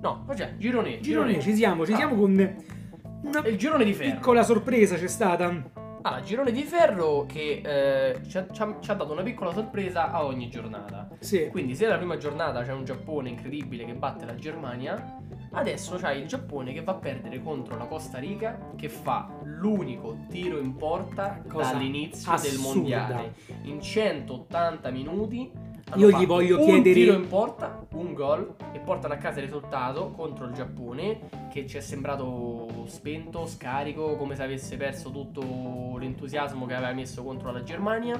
No, 0.00 0.24
cioè, 0.36 0.54
girone 0.56 0.96
E. 0.96 1.00
Girone, 1.00 1.36
E. 1.36 1.40
ci 1.40 1.54
siamo, 1.54 1.84
ci 1.84 1.92
Ah, 1.92 1.96
siamo 1.96 2.14
con 2.14 2.56
una 3.22 3.46
il 3.46 3.56
girone 3.56 3.84
di 3.84 3.92
ferro. 3.94 4.14
piccola 4.14 4.42
sorpresa 4.42 4.96
c'è 4.96 5.08
stata. 5.08 5.78
Allora, 6.02 6.22
girone 6.22 6.50
di 6.50 6.62
ferro 6.62 7.26
che 7.26 7.60
eh, 7.62 8.20
ci, 8.26 8.38
ha, 8.38 8.46
ci 8.50 8.62
ha- 8.62 8.76
ci 8.80 8.90
ha 8.90 8.94
dato 8.94 9.12
una 9.12 9.22
piccola 9.22 9.52
sorpresa 9.52 10.10
a 10.10 10.24
ogni 10.24 10.48
giornata. 10.48 11.08
Sì. 11.18 11.48
Quindi, 11.50 11.74
se 11.76 11.86
la 11.86 11.96
prima 11.98 12.16
giornata 12.16 12.62
c'è 12.62 12.72
un 12.72 12.84
Giappone 12.84 13.28
incredibile 13.28 13.84
che 13.84 13.92
batte 13.94 14.24
la 14.24 14.34
Germania, 14.34 15.18
adesso 15.52 15.96
c'hai 15.98 16.22
il 16.22 16.26
Giappone 16.26 16.72
che 16.72 16.82
va 16.82 16.92
a 16.92 16.94
perdere 16.94 17.42
contro 17.42 17.76
la 17.76 17.84
Costa 17.84 18.18
Rica, 18.18 18.70
che 18.76 18.88
fa 18.88 19.28
l'unico 19.42 20.16
tiro 20.30 20.58
in 20.58 20.74
porta 20.74 21.42
Cosa 21.46 21.72
dall'inizio 21.72 22.30
del 22.30 22.38
assurda. 22.52 22.72
mondiale. 22.78 23.34
In 23.64 23.82
180 23.82 24.90
minuti. 24.90 25.68
Hanno 25.90 26.08
Io 26.08 26.18
gli 26.18 26.26
voglio 26.26 26.58
un 26.58 26.64
chiedere- 26.64 26.94
tiro 26.94 27.14
in 27.14 27.26
porta, 27.26 27.84
un 27.92 28.14
gol 28.14 28.54
e 28.72 28.78
portano 28.78 29.14
a 29.14 29.16
casa 29.16 29.40
il 29.40 29.46
risultato 29.46 30.12
contro 30.16 30.46
il 30.46 30.52
Giappone 30.52 31.28
che 31.50 31.66
ci 31.66 31.76
è 31.76 31.80
sembrato 31.80 32.68
spento, 32.86 33.46
scarico, 33.46 34.16
come 34.16 34.36
se 34.36 34.42
avesse 34.42 34.76
perso 34.76 35.10
tutto 35.10 35.96
l'entusiasmo 35.98 36.66
che 36.66 36.74
aveva 36.74 36.92
messo 36.92 37.22
contro 37.22 37.50
la 37.50 37.62
Germania. 37.62 38.18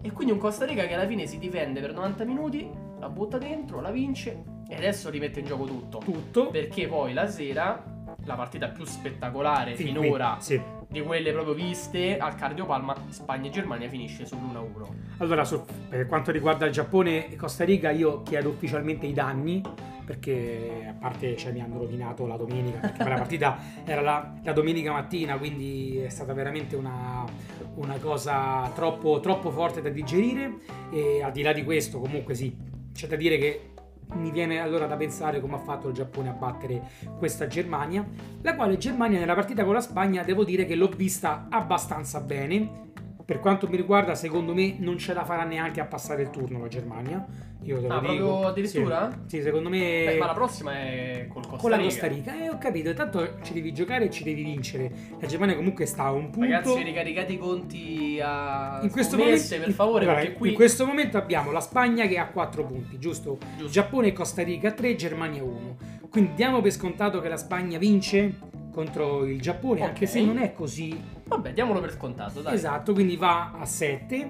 E 0.00 0.12
quindi 0.12 0.32
un 0.32 0.38
Costa 0.38 0.64
Rica 0.64 0.86
che 0.86 0.94
alla 0.94 1.06
fine 1.06 1.26
si 1.26 1.38
difende 1.38 1.80
per 1.80 1.92
90 1.92 2.24
minuti, 2.24 2.68
la 3.00 3.08
butta 3.08 3.38
dentro, 3.38 3.80
la 3.80 3.90
vince 3.90 4.42
e 4.68 4.74
adesso 4.76 5.08
rimette 5.10 5.40
in 5.40 5.46
gioco 5.46 5.64
tutto. 5.64 5.98
Tutto. 5.98 6.50
Perché 6.50 6.86
poi 6.86 7.12
la 7.14 7.26
sera, 7.26 7.82
la 8.24 8.34
partita 8.34 8.68
più 8.68 8.84
spettacolare 8.84 9.74
qui, 9.74 9.84
finora 9.86 10.36
Sì. 10.40 10.60
Di 10.88 11.02
quelle 11.02 11.32
proprio 11.32 11.52
viste 11.52 12.16
al 12.16 12.34
cardiopalma, 12.34 12.94
Spagna 13.10 13.48
e 13.48 13.50
Germania 13.50 13.88
finisce 13.88 14.24
sull'1-1. 14.24 14.86
Allora, 15.18 15.44
su- 15.44 15.62
per 15.88 16.06
quanto 16.06 16.30
riguarda 16.30 16.64
il 16.64 16.72
Giappone 16.72 17.30
e 17.30 17.36
Costa 17.36 17.64
Rica, 17.64 17.90
io 17.90 18.22
chiedo 18.22 18.48
ufficialmente 18.48 19.06
i 19.06 19.12
danni. 19.12 19.62
Perché 20.08 20.86
a 20.88 20.94
parte 20.98 21.36
cioè, 21.36 21.52
mi 21.52 21.60
hanno 21.60 21.76
rovinato 21.76 22.26
la 22.26 22.38
domenica, 22.38 22.78
perché 22.78 23.06
la 23.06 23.14
partita 23.16 23.58
era 23.84 24.00
la, 24.00 24.32
la 24.42 24.52
domenica 24.54 24.90
mattina, 24.90 25.36
quindi 25.36 25.98
è 25.98 26.08
stata 26.08 26.32
veramente 26.32 26.76
una, 26.76 27.26
una 27.74 27.98
cosa 27.98 28.70
troppo, 28.74 29.20
troppo 29.20 29.50
forte 29.50 29.82
da 29.82 29.90
digerire. 29.90 30.60
E 30.90 31.22
al 31.22 31.30
di 31.30 31.42
là 31.42 31.52
di 31.52 31.62
questo, 31.62 32.00
comunque 32.00 32.32
sì, 32.32 32.56
c'è 32.94 33.06
da 33.06 33.16
dire 33.16 33.36
che 33.36 33.72
mi 34.14 34.30
viene 34.30 34.60
allora 34.60 34.86
da 34.86 34.96
pensare 34.96 35.40
come 35.40 35.56
ha 35.56 35.58
fatto 35.58 35.88
il 35.88 35.94
Giappone 35.94 36.28
a 36.30 36.32
battere 36.32 36.82
questa 37.18 37.46
Germania, 37.46 38.06
la 38.42 38.54
quale 38.54 38.78
Germania 38.78 39.18
nella 39.18 39.34
partita 39.34 39.64
con 39.64 39.74
la 39.74 39.80
Spagna 39.80 40.22
devo 40.22 40.44
dire 40.44 40.64
che 40.64 40.74
l'ho 40.74 40.88
vista 40.88 41.46
abbastanza 41.50 42.20
bene. 42.20 42.86
Per 43.28 43.40
quanto 43.40 43.68
mi 43.68 43.76
riguarda, 43.76 44.14
secondo 44.14 44.54
me 44.54 44.76
non 44.78 44.96
ce 44.96 45.12
la 45.12 45.22
farà 45.22 45.44
neanche 45.44 45.82
a 45.82 45.84
passare 45.84 46.22
il 46.22 46.30
turno 46.30 46.60
la 46.60 46.68
Germania. 46.68 47.26
Io 47.64 47.78
te 47.78 47.86
lo 47.86 47.92
Ah, 47.94 48.00
dico. 48.00 48.14
proprio 48.14 48.46
addirittura? 48.46 49.10
Sì, 49.26 49.36
sì, 49.36 49.42
secondo 49.42 49.68
me 49.68 50.04
Beh, 50.06 50.16
ma 50.16 50.24
la 50.24 50.32
prossima 50.32 50.72
è 50.78 51.26
col 51.28 51.42
Costa 51.42 51.58
con 51.58 51.68
la 51.68 51.76
Rica. 51.76 51.88
Costa 51.90 52.06
Rica. 52.06 52.42
Eh, 52.42 52.48
ho 52.48 52.56
capito, 52.56 52.88
intanto 52.88 53.34
ci 53.42 53.52
devi 53.52 53.74
giocare 53.74 54.06
e 54.06 54.10
ci 54.10 54.24
devi 54.24 54.42
vincere. 54.42 54.90
La 55.20 55.26
Germania 55.26 55.56
comunque 55.56 55.84
sta 55.84 56.04
a 56.04 56.12
un 56.12 56.30
punto. 56.30 56.48
Ragazzi, 56.48 56.82
ricaricate 56.82 57.32
i 57.34 57.36
conti 57.36 58.18
a 58.22 58.80
in 58.82 58.90
questo, 58.90 59.18
momento, 59.18 59.56
per 59.58 59.72
favore, 59.72 60.04
Guarda, 60.06 60.22
perché 60.22 60.38
qui 60.38 60.48
in 60.48 60.54
questo 60.54 60.86
momento 60.86 61.18
abbiamo 61.18 61.50
la 61.50 61.60
Spagna 61.60 62.06
che 62.06 62.16
ha 62.18 62.28
4 62.28 62.64
punti, 62.64 62.98
giusto? 62.98 63.36
Giusto. 63.58 63.70
Giappone 63.70 64.06
e 64.06 64.12
Costa 64.14 64.42
Rica 64.42 64.72
3, 64.72 64.94
Germania 64.94 65.42
1. 65.42 65.76
Quindi 66.08 66.32
diamo 66.32 66.62
per 66.62 66.72
scontato 66.72 67.20
che 67.20 67.28
la 67.28 67.36
Spagna 67.36 67.76
vince 67.76 68.32
contro 68.78 69.24
il 69.24 69.40
Giappone, 69.40 69.82
anche 69.82 70.04
Ok. 70.04 70.10
se 70.10 70.20
non 70.24 70.38
è 70.38 70.52
così 70.52 70.96
Vabbè, 71.24 71.52
diamolo 71.52 71.80
per 71.80 71.90
scontato, 71.90 72.42
dai. 72.42 72.54
esatto, 72.54 72.92
quindi 72.92 73.16
va 73.16 73.54
a 73.58 73.64
7. 73.64 74.28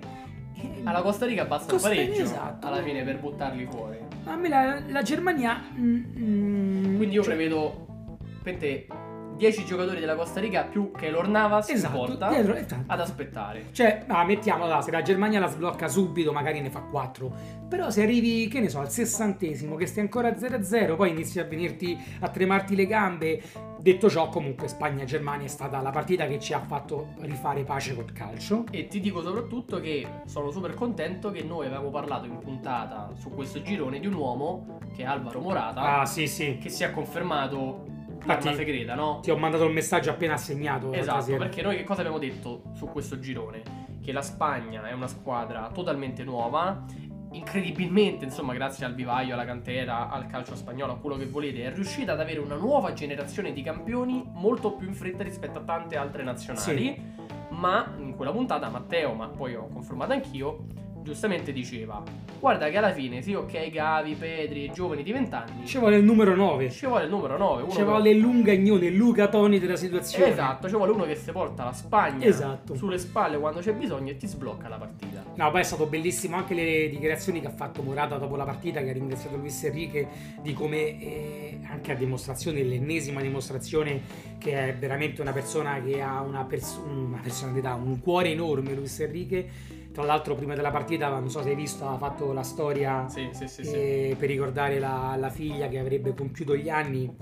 Alla 0.85 1.03
Costa 1.03 1.27
Rica 1.27 1.45
basta 1.45 1.73
Costa- 1.73 1.91
un 1.91 1.95
pareggio 1.95 2.23
esatto. 2.23 2.67
alla 2.67 2.83
fine 2.83 3.05
per 3.05 3.21
buttarli 3.21 3.67
fuori. 3.71 3.99
A 4.25 4.37
me 4.37 4.49
la, 4.49 4.81
la 4.89 5.03
Germania 5.03 5.63
mm, 5.77 6.05
mm, 6.19 6.97
Quindi 6.97 7.15
io 7.15 7.23
cioè, 7.23 7.35
prevedo 7.35 7.87
Pente 8.43 8.87
10 9.39 9.65
giocatori 9.65 10.01
della 10.01 10.17
Costa 10.17 10.41
Rica 10.41 10.65
più 10.65 10.91
che 10.91 11.11
Lornavas 11.11 11.71
Esatto, 11.71 11.97
in 11.97 12.07
porta 12.07 12.29
dietro, 12.29 12.55
esatto. 12.55 12.83
ad 12.89 13.01
aspettare. 13.01 13.67
Cioè, 13.71 14.05
ah, 14.09 14.25
mettiamola, 14.25 14.83
se 14.83 14.91
la 14.91 15.01
Germania 15.01 15.39
la 15.39 15.47
sblocca 15.47 15.87
subito, 15.89 16.33
magari 16.33 16.61
ne 16.61 16.71
fa 16.71 16.81
4. 16.81 17.33
Però 17.69 17.89
se 17.91 18.03
arrivi, 18.03 18.49
che 18.49 18.61
ne 18.61 18.69
so, 18.69 18.81
al 18.81 18.91
sessantesimo, 18.91 19.77
che 19.77 19.87
stai 19.87 20.03
ancora 20.03 20.31
0-0, 20.31 20.97
poi 20.97 21.11
inizi 21.11 21.39
a 21.39 21.45
venirti 21.45 21.97
a 22.21 22.29
tremarti 22.29 22.75
le 22.75 22.87
gambe. 22.87 23.43
Detto 23.79 24.11
ciò, 24.11 24.29
comunque 24.29 24.67
Spagna-Germania 24.67 25.47
è 25.47 25.49
stata 25.49 25.81
la 25.81 25.91
partita 25.91 26.27
che 26.27 26.41
ci 26.41 26.53
ha 26.53 26.59
fatto 26.61 27.11
rifare 27.21 27.63
pace 27.63 27.95
col 27.95 28.11
calcio. 28.13 28.65
E 28.73 28.89
ti 28.89 28.99
dico 28.99 29.23
soprattutto 29.23 29.79
che 29.79 30.05
sono 30.27 30.51
super 30.51 30.75
contento 30.75 31.31
che 31.31 31.45
noi 31.45 31.67
avevamo 31.67 31.91
parlato 31.91 32.27
in 32.27 32.39
puntata 32.39 33.13
su 33.15 33.31
questo 33.31 33.63
girone 33.63 34.01
di 34.01 34.07
un 34.09 34.15
uomo 34.15 34.79
che 34.97 35.03
è 35.05 35.07
Alvaro 35.07 35.39
Morata, 35.41 36.01
Ah, 36.01 36.07
sì, 36.07 36.27
sì. 36.27 36.59
che 36.61 36.71
si 36.71 36.83
è 36.83 36.91
confermato 36.91 37.87
l'arma 38.25 38.55
segreta, 38.55 38.95
no? 38.95 39.21
Ti 39.21 39.31
ho 39.31 39.37
mandato 39.37 39.65
il 39.65 39.73
messaggio 39.73 40.11
appena 40.11 40.35
assegnato. 40.35 40.91
l'altra 40.91 41.19
Esatto, 41.19 41.37
perché 41.37 41.63
noi 41.63 41.77
che 41.77 41.85
cosa 41.85 42.01
abbiamo 42.01 42.19
detto 42.19 42.63
su 42.75 42.87
questo 42.87 43.19
girone? 43.19 43.63
Che 44.03 44.13
la 44.13 44.23
Spagna 44.23 44.87
è 44.89 44.93
una 44.93 45.07
squadra 45.07 45.71
totalmente 45.73 46.25
nuova, 46.25 46.85
incredibilmente, 47.33 48.25
insomma, 48.25 48.55
grazie 48.55 48.87
al 48.87 48.95
vivaio, 48.95 49.35
alla 49.35 49.45
cantera, 49.45 50.09
al 50.09 50.27
calcio 50.27 50.57
spagnolo, 50.57 50.93
a 50.93 50.97
quello 50.97 51.17
che 51.17 51.27
volete, 51.27 51.65
è 51.65 51.75
riuscita 51.75 52.13
ad 52.13 52.21
avere 52.21 52.41
una 52.41 52.57
nuova 52.57 52.93
generazione 52.93 53.53
di 53.53 53.63
campioni 53.63 54.25
molto 54.33 54.73
più 54.73 54.89
in 54.89 54.95
fretta 54.95 55.23
rispetto 55.23 55.59
a 55.59 55.63
tante 55.63 55.97
altre 55.97 56.23
nazionali. 56.23 57.17
Ma 57.51 57.95
in 57.99 58.15
quella 58.15 58.31
puntata 58.31 58.69
Matteo, 58.69 59.15
ma 59.15 59.29
poi 59.29 59.55
ho 59.55 59.69
confermato 59.69 60.13
anch'io, 60.13 60.65
giustamente 61.09 61.53
diceva: 61.53 62.03
Guarda 62.39 62.69
che 62.69 62.77
alla 62.77 62.93
fine, 62.93 63.23
sì, 63.23 63.33
ok, 63.35 63.71
Gavi, 63.71 64.15
Pedri, 64.15 64.71
giovani 64.73 65.03
di 65.03 65.11
20 65.13 65.35
anni, 65.35 65.67
Ci 65.67 65.79
vuole 65.79 65.97
il 65.97 66.05
numero 66.05 66.35
9. 66.35 66.71
ci 66.71 66.87
vuole 66.87 67.05
il 67.05 67.11
numero 67.11 67.37
9. 67.39 67.63
Uno 67.63 67.71
Ci 67.71 67.79
che- 67.79 67.85
vuole 67.85 68.11
il 68.11 68.19
lungagnone, 68.19 68.91
Luca 68.91 69.29
Toni 69.29 69.59
della 69.59 69.77
situazione. 69.77 70.31
Esatto, 70.33 70.69
ci 70.69 70.75
vuole 70.75 70.93
uno 70.93 71.05
che 71.05 71.15
si 71.17 71.33
porta 71.33 71.65
la 71.65 71.73
Spagna 71.73 72.27
Esatto. 72.27 72.75
sulle 72.75 72.99
spalle 72.99 73.39
quando 73.39 73.61
c'è 73.61 73.73
bisogno 73.73 74.11
e 74.11 74.17
ti 74.17 74.27
sblocca 74.27 74.69
la 74.69 74.77
partita. 74.77 75.25
No, 75.35 75.51
poi 75.51 75.61
è 75.61 75.65
stato 75.65 75.87
bellissimo 75.87 76.37
anche 76.37 76.55
le 76.55 76.89
dichiarazioni 76.91 77.41
che 77.41 77.47
ha 77.47 77.53
fatto 77.53 77.83
Morata 77.83 78.17
dopo 78.19 78.37
la 78.37 78.45
partita, 78.45 78.81
che 78.83 78.91
ha 78.91 78.93
ringraziato 78.93 79.37
Luis 79.37 79.63
Enrique 79.65 80.07
di 80.43 80.53
come, 80.53 81.01
eh, 81.01 81.59
anche 81.71 81.93
a 81.93 81.95
dimostrazione, 81.95 82.63
l'ennesima 82.63 83.21
dimostrazione 83.21 84.27
che 84.39 84.69
è 84.69 84.75
veramente 84.77 85.21
una 85.21 85.33
persona 85.33 85.81
che 85.83 86.01
ha 86.01 86.21
una, 86.21 86.45
pers- 86.45 86.81
una 86.87 87.19
personalità, 87.23 87.75
un 87.75 88.01
cuore 88.01 88.31
enorme, 88.31 88.75
Luis 88.75 89.01
Enrique. 89.01 89.49
Tra 89.99 90.07
l'altro 90.07 90.37
prima 90.37 90.55
della 90.55 90.71
partita, 90.71 91.09
non 91.09 91.29
so 91.29 91.43
se 91.43 91.49
hai 91.49 91.57
visto, 91.57 91.89
ha 91.89 91.99
fatto 91.99 92.33
la 92.33 92.45
storia 92.45 93.09
Sì, 93.09 93.31
sì, 93.33 93.49
sì, 93.49 93.63
eh, 93.63 94.15
per 94.17 94.29
ricordare 94.29 94.79
la, 94.79 95.17
la 95.19 95.29
figlia 95.29 95.67
che 95.67 95.81
avrebbe 95.81 96.15
compiuto 96.15 96.55
gli 96.55 96.69
anni, 96.69 97.13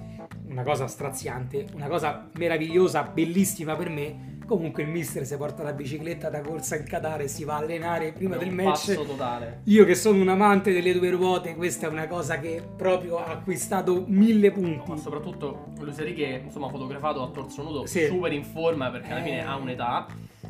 una 0.48 0.62
cosa 0.62 0.86
straziante, 0.86 1.68
una 1.72 1.86
cosa 1.86 2.28
meravigliosa, 2.34 3.02
bellissima 3.04 3.76
per 3.76 3.88
me. 3.88 4.35
Comunque 4.46 4.84
il 4.84 4.88
mister 4.88 5.26
si 5.26 5.36
porta 5.36 5.64
la 5.64 5.72
bicicletta 5.72 6.30
da 6.30 6.40
corsa 6.40 6.76
in 6.76 6.84
Qatar 6.84 7.22
e 7.22 7.26
si 7.28 7.42
va 7.42 7.54
a 7.54 7.58
allenare 7.58 8.12
prima 8.12 8.36
È 8.36 8.38
del 8.38 8.48
un 8.48 8.54
match. 8.54 8.68
passo 8.94 9.02
totale. 9.04 9.60
Io 9.64 9.84
che 9.84 9.96
sono 9.96 10.20
un 10.20 10.28
amante 10.28 10.72
delle 10.72 10.92
due 10.96 11.10
ruote, 11.10 11.56
questa 11.56 11.88
è 11.88 11.90
una 11.90 12.06
cosa 12.06 12.38
che 12.38 12.62
proprio 12.76 13.16
ha 13.18 13.26
acquistato 13.32 14.04
mille 14.06 14.52
punti. 14.52 14.88
Ma 14.88 14.96
soprattutto 14.96 15.66
Luis 15.80 15.98
Enrique, 15.98 16.42
insomma, 16.44 16.68
fotografato 16.68 17.22
a 17.24 17.28
torso 17.30 17.62
nudo, 17.64 17.86
Sì. 17.86 18.06
super 18.06 18.32
in 18.32 18.44
forma 18.44 18.88
perché 18.90 19.10
alla 19.10 19.22
fine 19.22 19.38
Eh. 19.38 19.42
ha 19.42 19.56
un'età. 19.56 20.06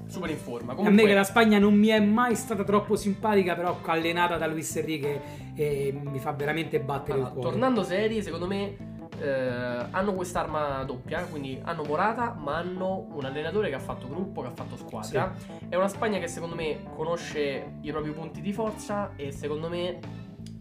Super 0.09 0.29
in 0.31 0.37
forma. 0.37 0.73
A 0.73 0.75
Comunque, 0.75 1.03
me 1.03 1.09
che 1.09 1.15
la 1.15 1.25
Spagna 1.25 1.59
non 1.59 1.75
mi 1.75 1.89
è 1.89 1.99
mai 1.99 2.35
stata 2.35 2.63
troppo 2.65 2.97
simpatica, 2.97 3.55
però 3.57 3.79
allenata 3.87 4.37
da 4.37 4.47
Luis 4.47 4.77
Enrique 4.77 5.21
e 5.55 5.99
mi 6.05 6.19
fa 6.19 6.33
veramente 6.33 6.81
battere 6.81 7.13
allora, 7.15 7.29
il 7.29 7.33
cuore. 7.35 7.51
tornando 7.51 7.83
seri, 7.83 8.23
secondo 8.23 8.47
me 8.47 8.77
eh, 9.21 9.87
hanno 9.91 10.15
quest'arma 10.15 10.83
doppia, 10.85 11.23
quindi 11.25 11.59
hanno 11.63 11.85
Morata, 11.85 12.35
ma 12.39 12.57
hanno 12.57 13.07
un 13.13 13.25
allenatore 13.25 13.69
che 13.69 13.75
ha 13.75 13.81
fatto 13.81 14.09
gruppo, 14.09 14.43
che 14.43 14.49
ha 14.49 14.53
fatto 14.55 14.77
squadra. 14.77 15.35
È 15.69 15.75
una 15.77 15.89
Spagna 15.89 16.19
che 16.19 16.29
secondo 16.29 16.55
me 16.55 16.79
conosce 16.95 17.77
i 17.81 17.91
propri 17.91 18.11
punti 18.13 18.41
di 18.41 18.53
forza 18.53 19.13
e 19.17 19.33
secondo 19.33 19.69
me 19.69 19.99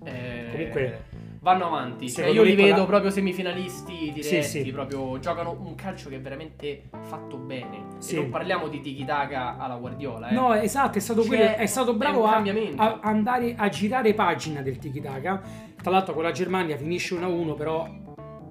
eh, 0.03 0.49
Comunque, 0.51 1.03
vanno 1.39 1.65
avanti. 1.65 2.09
Cioè, 2.09 2.27
io 2.27 2.43
li 2.43 2.53
vedo 2.55 2.77
la- 2.81 2.85
proprio 2.85 3.09
semifinalisti 3.09 4.11
diretti, 4.13 4.43
Sì, 4.43 4.63
sì. 4.63 4.71
proprio 4.71 5.17
giocano 5.19 5.57
un 5.59 5.73
calcio 5.75 6.09
che 6.09 6.15
è 6.17 6.21
veramente 6.21 6.83
fatto 7.01 7.37
bene. 7.37 7.85
Sì. 7.97 8.15
E 8.15 8.19
non 8.19 8.29
parliamo 8.29 8.67
di 8.67 8.81
tiki 8.81 9.03
taka 9.05 9.57
alla 9.57 9.75
Guardiola, 9.75 10.29
eh. 10.29 10.33
No, 10.33 10.53
esatto, 10.53 10.97
è 10.97 11.01
stato, 11.01 11.21
C'è- 11.21 11.27
quello- 11.27 11.55
è 11.55 11.65
stato 11.65 11.91
è 11.91 11.95
bravo 11.95 12.23
un 12.23 12.73
a, 12.77 12.83
a 12.85 12.99
andare 13.01 13.55
a 13.57 13.67
girare 13.69 14.13
pagina 14.13 14.61
del 14.61 14.77
tiki 14.77 15.01
taka. 15.01 15.41
Tra 15.81 15.91
l'altro 15.91 16.13
con 16.13 16.23
la 16.23 16.31
Germania 16.31 16.77
finisce 16.77 17.13
1-1, 17.15 17.53
però 17.55 17.87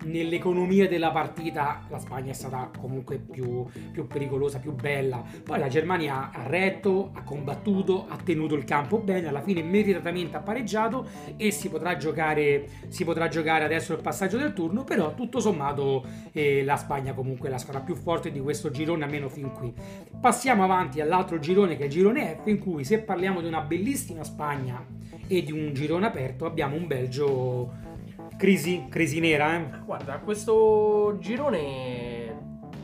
nell'economia 0.04 0.88
della 0.88 1.10
partita 1.10 1.84
la 1.88 1.98
Spagna 1.98 2.30
è 2.30 2.34
stata 2.34 2.70
comunque 2.78 3.18
più, 3.18 3.64
più 3.92 4.06
pericolosa, 4.06 4.58
più 4.58 4.72
bella. 4.72 5.22
Poi 5.42 5.58
la 5.58 5.68
Germania 5.68 6.30
ha 6.32 6.46
retto, 6.46 7.10
ha 7.14 7.22
combattuto, 7.22 8.06
ha 8.08 8.16
tenuto 8.16 8.54
il 8.54 8.64
campo 8.64 8.98
bene, 8.98 9.28
alla 9.28 9.42
fine 9.42 9.62
meritatamente 9.62 10.36
ha 10.36 10.40
pareggiato 10.40 11.06
e 11.36 11.50
si 11.50 11.68
potrà 11.68 11.96
giocare, 11.96 12.68
si 12.88 13.04
potrà 13.04 13.28
giocare 13.28 13.64
adesso 13.64 13.92
il 13.92 14.00
passaggio 14.00 14.36
del 14.36 14.52
turno, 14.52 14.84
però 14.84 15.14
tutto 15.14 15.40
sommato 15.40 16.04
eh, 16.32 16.64
la 16.64 16.76
Spagna 16.76 17.12
comunque 17.12 17.48
è 17.48 17.50
la 17.50 17.58
squadra 17.58 17.82
più 17.82 17.94
forte 17.94 18.30
di 18.30 18.40
questo 18.40 18.70
girone, 18.70 19.04
almeno 19.04 19.28
fin 19.28 19.52
qui. 19.52 19.72
Passiamo 20.20 20.64
avanti 20.64 21.00
all'altro 21.00 21.38
girone 21.38 21.76
che 21.76 21.82
è 21.82 21.86
il 21.86 21.92
girone 21.92 22.38
F, 22.42 22.46
in 22.46 22.58
cui 22.58 22.84
se 22.84 23.00
parliamo 23.00 23.40
di 23.40 23.46
una 23.46 23.60
bellissima 23.60 24.24
Spagna 24.24 24.84
e 25.26 25.42
di 25.42 25.52
un 25.52 25.72
girone 25.72 26.06
aperto 26.06 26.44
abbiamo 26.44 26.76
un 26.76 26.86
Belgio 26.86 27.92
crisi, 28.36 28.86
crisi 28.88 29.20
nera, 29.20 29.56
eh? 29.56 29.64
Guarda, 29.84 30.18
questo 30.18 31.16
girone 31.20 32.12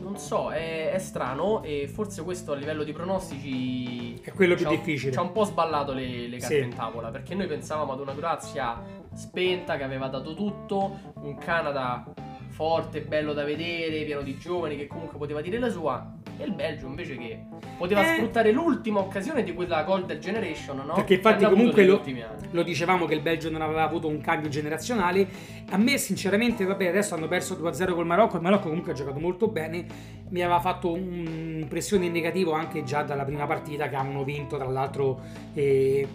non 0.01 0.17
so, 0.17 0.49
è, 0.51 0.91
è 0.91 0.97
strano 0.99 1.63
e 1.63 1.87
forse 1.87 2.23
questo 2.23 2.51
a 2.51 2.55
livello 2.55 2.83
di 2.83 2.91
pronostici 2.91 4.19
È 4.21 4.31
quello 4.31 4.55
più 4.55 4.67
difficile. 4.67 5.11
Ci 5.11 5.17
ha 5.17 5.21
un 5.21 5.31
po' 5.31 5.43
sballato 5.45 5.93
le, 5.93 6.27
le 6.27 6.37
carte 6.37 6.59
Sì. 6.59 6.63
in 6.63 6.75
tavola 6.75 7.09
perché 7.09 7.35
noi 7.35 7.47
pensavamo 7.47 7.93
ad 7.93 7.99
una 7.99 8.13
Croazia 8.13 8.81
spenta 9.13 9.77
che 9.77 9.83
aveva 9.83 10.07
dato 10.07 10.33
tutto, 10.33 11.13
un 11.21 11.37
Canada 11.37 12.03
forte, 12.51 13.01
bello 13.01 13.33
da 13.33 13.43
vedere, 13.43 14.03
pieno 14.03 14.21
di 14.21 14.37
giovani 14.37 14.75
che 14.77 14.87
comunque 14.87 15.17
poteva 15.17 15.41
dire 15.41 15.57
la 15.57 15.69
sua 15.69 16.13
e 16.37 16.43
il 16.43 16.53
Belgio 16.53 16.87
invece 16.87 17.17
che 17.17 17.39
poteva 17.77 18.01
Eh. 18.01 18.15
sfruttare 18.15 18.51
l'ultima 18.51 18.99
occasione 18.99 19.43
di 19.43 19.53
quella 19.53 19.83
Golden 19.83 20.19
Generation, 20.19 20.81
no? 20.85 20.93
Perché 20.93 21.15
infatti 21.15 21.43
hanno 21.43 21.55
comunque 21.55 21.85
lo-. 21.85 22.01
Lo 22.51 22.63
dicevamo 22.63 23.05
che 23.05 23.13
il 23.13 23.21
Belgio 23.21 23.49
non 23.49 23.61
aveva 23.61 23.83
avuto 23.83 24.07
un 24.07 24.21
cambio 24.21 24.49
generazionale. 24.49 25.27
A 25.69 25.77
me, 25.77 25.97
sinceramente, 25.97 26.65
vabbè, 26.65 26.87
adesso 26.87 27.15
hanno 27.15 27.27
perso 27.27 27.55
2-0 27.55 27.93
col 27.93 28.05
Marocco. 28.05 28.35
Il 28.37 28.41
Marocco 28.41 28.67
comunque 28.67 28.91
ha 28.91 28.95
giocato 28.95 29.19
molto 29.19 29.47
bene. 29.47 29.85
Mi 30.29 30.41
aveva 30.41 30.59
fatto 30.59 30.91
un'impressione 30.91 32.05
in 32.05 32.11
negativo 32.11 32.51
anche 32.53 32.83
già 32.83 33.03
dalla 33.03 33.23
prima 33.25 33.45
partita 33.45 33.87
che 33.89 33.95
avevano 33.95 34.23
vinto, 34.23 34.57
tra 34.57 34.67
l'altro. 34.67 35.19
eh, 35.53 36.07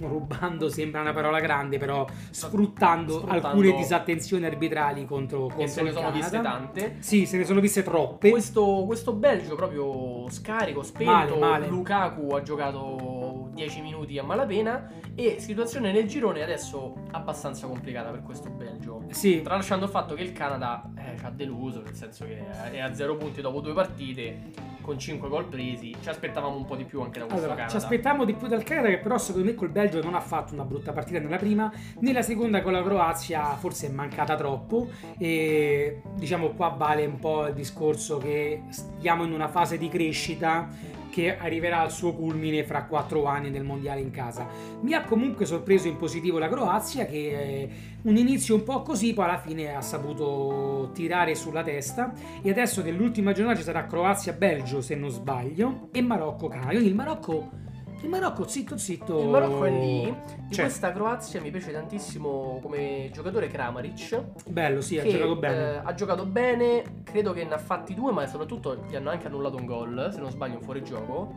rubando 0.00 0.68
sembra 0.68 1.00
una 1.00 1.12
parola 1.12 1.40
grande, 1.40 1.78
però 1.78 2.06
sfruttando, 2.30 3.18
Sfruttando- 3.18 3.46
alcune 3.48 3.72
disattenzioni 3.74 4.44
arbitrali 4.44 5.04
contro, 5.04 5.46
E 5.46 5.48
contro 5.48 5.66
se 5.68 5.82
ne 5.82 5.88
sono 5.90 6.00
Canada. 6.06 6.18
viste 6.18 6.40
tante. 6.40 6.96
Sì, 7.00 7.26
se 7.26 7.36
ne 7.36 7.44
sono 7.44 7.60
viste 7.60 7.82
troppe. 7.82 8.30
Questo, 8.30 8.84
questo 8.86 9.12
Belgio 9.12 9.54
proprio 9.54 10.28
scarico, 10.30 10.82
spento, 10.82 11.10
Male, 11.12 11.36
male. 11.36 11.66
Lukaku 11.68 12.34
ha 12.34 12.42
giocato 12.42 13.21
10 13.52 13.80
minuti 13.82 14.18
a 14.18 14.22
malapena 14.22 14.90
e 15.14 15.36
situazione 15.38 15.92
nel 15.92 16.08
girone 16.08 16.42
adesso 16.42 16.94
abbastanza 17.10 17.66
complicata 17.66 18.10
per 18.10 18.22
questo 18.22 18.48
Belgio. 18.50 19.04
Sì, 19.10 19.42
Tralasciando 19.42 19.84
il 19.84 19.90
fatto 19.90 20.14
che 20.14 20.22
il 20.22 20.32
Canada 20.32 20.90
eh, 20.96 21.18
ci 21.18 21.24
ha 21.24 21.30
deluso, 21.30 21.82
nel 21.82 21.94
senso 21.94 22.24
che 22.24 22.44
è 22.70 22.80
a 22.80 22.94
0 22.94 23.16
punti 23.16 23.40
dopo 23.40 23.60
due 23.60 23.74
partite, 23.74 24.70
con 24.80 24.98
5 24.98 25.28
gol 25.28 25.46
presi, 25.46 25.94
ci 26.00 26.08
aspettavamo 26.08 26.56
un 26.56 26.64
po' 26.64 26.74
di 26.74 26.84
più 26.84 27.00
anche 27.02 27.20
da 27.20 27.26
questo 27.26 27.44
Allora, 27.44 27.60
ci 27.62 27.66
Canada. 27.68 27.84
aspettavamo 27.84 28.24
di 28.24 28.34
più 28.34 28.48
dal 28.48 28.62
Canada 28.64 28.88
che 28.88 28.98
però 28.98 29.16
secondo 29.18 29.46
me 29.48 29.54
col 29.54 29.68
Belgio 29.70 30.02
non 30.02 30.14
ha 30.14 30.20
fatto 30.20 30.54
una 30.54 30.64
brutta 30.64 30.92
partita 30.92 31.20
nella 31.20 31.36
prima, 31.36 31.72
nella 32.00 32.22
seconda 32.22 32.62
con 32.62 32.72
la 32.72 32.82
Croazia 32.82 33.44
forse 33.56 33.86
è 33.86 33.90
mancata 33.90 34.34
troppo 34.34 34.88
e 35.18 36.02
diciamo 36.16 36.50
qua 36.50 36.68
vale 36.70 37.04
un 37.06 37.18
po' 37.18 37.46
il 37.46 37.54
discorso 37.54 38.18
che 38.18 38.62
stiamo 38.70 39.22
in 39.24 39.32
una 39.32 39.46
fase 39.48 39.78
di 39.78 39.88
crescita 39.88 40.68
che 41.12 41.36
arriverà 41.36 41.80
al 41.80 41.92
suo 41.92 42.14
culmine 42.14 42.64
fra 42.64 42.84
quattro 42.84 43.26
anni 43.26 43.50
nel 43.50 43.64
mondiale 43.64 44.00
in 44.00 44.10
casa. 44.10 44.48
Mi 44.80 44.94
ha 44.94 45.04
comunque 45.04 45.44
sorpreso 45.44 45.86
in 45.86 45.98
positivo 45.98 46.38
la 46.38 46.48
Croazia 46.48 47.04
che 47.04 47.16
eh, 47.16 47.68
un 48.04 48.16
inizio 48.16 48.54
un 48.54 48.62
po' 48.62 48.80
così 48.80 49.12
poi 49.12 49.26
alla 49.26 49.38
fine 49.38 49.74
ha 49.74 49.82
saputo 49.82 50.90
tirare 50.94 51.34
sulla 51.34 51.62
testa 51.62 52.14
e 52.40 52.48
adesso 52.48 52.82
nell'ultima 52.82 53.32
giornata 53.32 53.58
ci 53.58 53.64
sarà 53.64 53.84
Croazia-Belgio 53.84 54.80
se 54.80 54.94
non 54.94 55.10
sbaglio 55.10 55.88
e 55.92 56.00
Marocco-Canada. 56.00 56.70
Quindi 56.70 56.88
il 56.88 56.94
Marocco, 56.94 57.50
il 58.02 58.08
Marocco 58.08 58.46
zitto 58.46 58.76
zitto. 58.76 59.20
Il 59.20 59.28
Marocco 59.28 59.64
è 59.64 59.70
lì. 59.70 60.02
Di 60.48 60.54
Cioè, 60.54 60.64
questa 60.64 60.92
Croazia 60.92 61.40
mi 61.40 61.50
piace 61.50 61.72
tantissimo 61.72 62.58
come 62.62 63.10
giocatore 63.12 63.48
Kramaric. 63.48 64.22
bello, 64.48 64.80
sì, 64.80 64.98
ha 64.98 65.02
che, 65.02 65.10
giocato 65.10 65.36
bene. 65.36 65.56
eh, 65.74 65.80
ha 65.84 65.94
giocato 65.94 66.26
bene, 66.26 66.82
credo 67.04 67.32
che 67.32 67.44
ne 67.44 67.54
ha 67.54 67.58
fatti 67.58 67.94
due, 67.94 68.12
ma 68.12 68.26
soprattutto 68.26 68.84
gli 68.88 68.96
hanno 68.96 69.10
anche 69.10 69.26
annullato 69.26 69.56
un 69.56 69.64
gol, 69.66 70.10
se 70.12 70.20
non 70.20 70.30
sbaglio, 70.30 70.56
un 70.56 70.62
fuorigioco. 70.62 71.34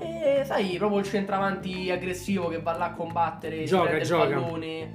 E 0.00 0.42
sai, 0.44 0.76
proprio 0.78 1.00
il 1.00 1.04
centravanti 1.06 1.90
aggressivo 1.90 2.48
che 2.48 2.60
va 2.60 2.76
là 2.76 2.86
a 2.86 2.92
combattere, 2.94 3.64
Gioca, 3.64 3.88
prende 3.88 4.04
gioca. 4.04 4.24
il 4.24 4.30
pallone. 4.34 4.92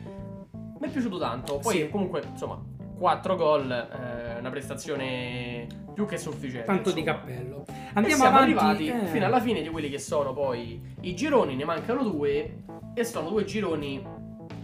Mi 0.80 0.88
è 0.88 0.92
piaciuto 0.92 1.18
tanto. 1.20 1.60
Poi 1.60 1.76
Sì. 1.76 1.90
comunque, 1.90 2.22
insomma, 2.30 2.62
4 2.98 3.36
gol, 3.36 3.70
eh, 3.72 4.23
una 4.44 4.50
prestazione 4.50 5.68
più 5.94 6.06
che 6.06 6.18
sufficiente. 6.18 6.66
Tanto 6.66 6.90
insomma. 6.90 6.96
di 6.96 7.04
cappello. 7.04 7.66
Andiamo 7.94 8.22
siamo 8.22 8.38
avanti. 8.38 8.60
arrivati 8.60 8.88
eh. 8.88 9.08
fino 9.08 9.26
alla 9.26 9.40
fine 9.40 9.62
di 9.62 9.70
quelli 9.70 9.90
che 9.90 10.00
sono 10.00 10.34
poi 10.34 10.82
i 11.02 11.16
gironi, 11.16 11.56
ne 11.56 11.64
mancano 11.64 12.04
due 12.04 12.64
e 12.94 13.04
sono 13.06 13.30
due 13.30 13.46
gironi, 13.46 14.06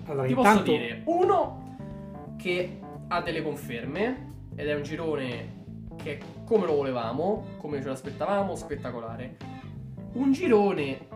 Allora, 0.06 0.28
ti 0.28 0.34
posso 0.34 0.50
intanto 0.50 0.72
dire, 0.72 1.02
uno 1.06 1.78
che 2.38 2.80
ha 3.08 3.22
delle 3.22 3.42
conferme 3.42 4.28
ed 4.56 4.68
è 4.68 4.76
un 4.76 4.84
girone 4.84 5.58
che 5.96 6.18
è 6.18 6.20
come 6.44 6.66
lo 6.66 6.76
volevamo, 6.76 7.46
come 7.58 7.82
ce 7.82 7.88
l'aspettavamo, 7.88 8.56
spettacolare. 8.56 9.38
Un 10.14 10.32
girone 10.34 11.08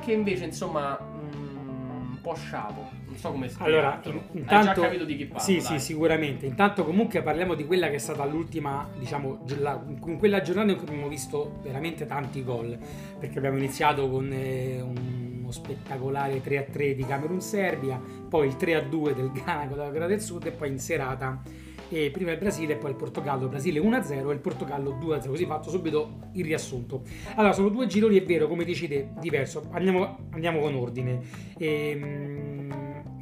che 0.00 0.12
invece 0.12 0.46
insomma 0.46 0.98
mm, 1.00 2.10
un 2.10 2.18
po' 2.20 2.34
sciapo, 2.34 2.90
non 3.12 3.20
so 3.20 3.30
come 3.30 3.50
Allora, 3.58 3.98
spiegartelo. 4.00 4.14
in- 4.14 4.22
Hai 4.32 4.40
intanto 4.40 4.80
già 4.80 4.86
capito 4.86 5.04
di 5.04 5.16
chi 5.16 5.26
parlo, 5.26 5.42
Sì, 5.42 5.52
dai. 5.58 5.62
sì, 5.62 5.78
sicuramente. 5.78 6.46
Intanto 6.46 6.84
comunque 6.84 7.22
parliamo 7.22 7.54
di 7.54 7.66
quella 7.66 7.88
che 7.88 7.96
è 7.96 7.98
stata 7.98 8.24
l'ultima, 8.24 8.88
diciamo, 8.98 9.44
la- 9.58 9.82
in 10.06 10.16
quella 10.18 10.40
giornata 10.40 10.70
in 10.70 10.78
cui 10.78 10.86
abbiamo 10.88 11.08
visto 11.08 11.58
veramente 11.62 12.06
tanti 12.06 12.42
gol, 12.42 12.78
perché 13.18 13.36
abbiamo 13.38 13.58
iniziato 13.58 14.08
con 14.08 14.30
eh, 14.32 14.80
uno 14.80 15.50
spettacolare 15.50 16.40
3-3 16.42 16.94
di 16.94 17.04
Camerun-Serbia, 17.04 18.00
poi 18.28 18.46
il 18.48 18.54
3-2 18.56 19.12
del 19.14 19.30
Ghana 19.30 19.66
con 19.68 19.76
la 19.76 19.90
Corea 19.90 20.06
del 20.06 20.20
Sud 20.22 20.46
e 20.46 20.50
poi 20.50 20.68
in 20.68 20.78
serata 20.78 21.42
eh, 21.90 22.08
prima 22.10 22.30
il 22.30 22.38
Brasile 22.38 22.72
e 22.72 22.76
poi 22.76 22.88
il 22.92 22.96
Portogallo, 22.96 23.48
Brasile 23.48 23.78
1-0 23.78 24.30
e 24.30 24.32
il 24.32 24.38
Portogallo 24.40 24.92
2-0, 24.98 25.28
così 25.28 25.44
fatto 25.44 25.68
subito 25.68 26.20
il 26.32 26.44
riassunto. 26.44 27.02
Allora, 27.34 27.52
sono 27.52 27.68
due 27.68 27.86
gironi, 27.86 28.16
è 28.18 28.24
vero, 28.24 28.48
come 28.48 28.64
dici 28.64 28.88
te, 28.88 29.08
diverso. 29.20 29.66
Andiamo, 29.72 30.20
andiamo 30.30 30.60
con 30.60 30.74
ordine. 30.74 31.20
Ehm, 31.58 32.41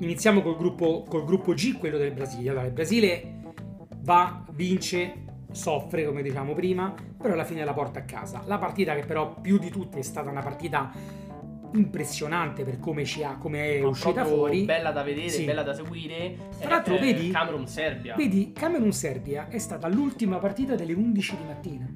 iniziamo 0.01 0.43
col 0.43 0.57
gruppo, 0.57 1.05
col 1.09 1.25
gruppo 1.25 1.53
G, 1.55 1.79
quello 1.79 1.97
del 1.99 2.13
Brasile. 2.13 2.51
Allora, 2.51 2.67
il 2.67 2.73
Brasile 2.73 3.35
va, 4.03 4.45
vince, 4.53 5.25
soffre, 5.53 6.05
come 6.05 6.23
diciamo 6.23 6.53
prima, 6.55 6.95
però 7.17 7.35
alla 7.35 7.45
fine 7.45 7.65
la 7.65 7.73
porta 7.73 8.01
a 8.01 8.03
casa. 8.03 8.43
La 8.47 8.59
partita 8.59 8.95
che 8.95 9.05
però 9.05 9.35
più 9.41 9.59
di 9.59 9.71
tutte 9.71 9.99
è 9.99 10.03
stata 10.03 10.31
una 10.31 10.43
partita 10.43 10.91
impressionante 11.73 12.65
per 12.65 12.81
come, 12.81 13.05
ci 13.05 13.23
ha, 13.23 13.37
come 13.39 13.77
è 13.77 13.81
Ma 13.81 13.89
uscita 13.89 14.25
fuori. 14.25 14.65
Bella 14.65 14.91
da 14.91 15.03
vedere, 15.03 15.29
Sì. 15.29 15.45
bella 15.45 15.63
da 15.63 15.73
seguire. 15.75 16.37
Tra 16.59 16.69
l'altro, 16.69 16.97
Eh, 16.97 17.01
vedi- 17.01 17.31
Camerun-Serbia. 17.31 18.17
Vedi, 18.17 18.53
Camerun-Serbia 18.53 19.49
è 19.49 19.59
stata 19.59 19.87
l'ultima 19.89 20.39
partita 20.39 20.75
delle 20.75 20.93
11 20.95 21.37
di 21.37 21.43
mattina. 21.47 21.89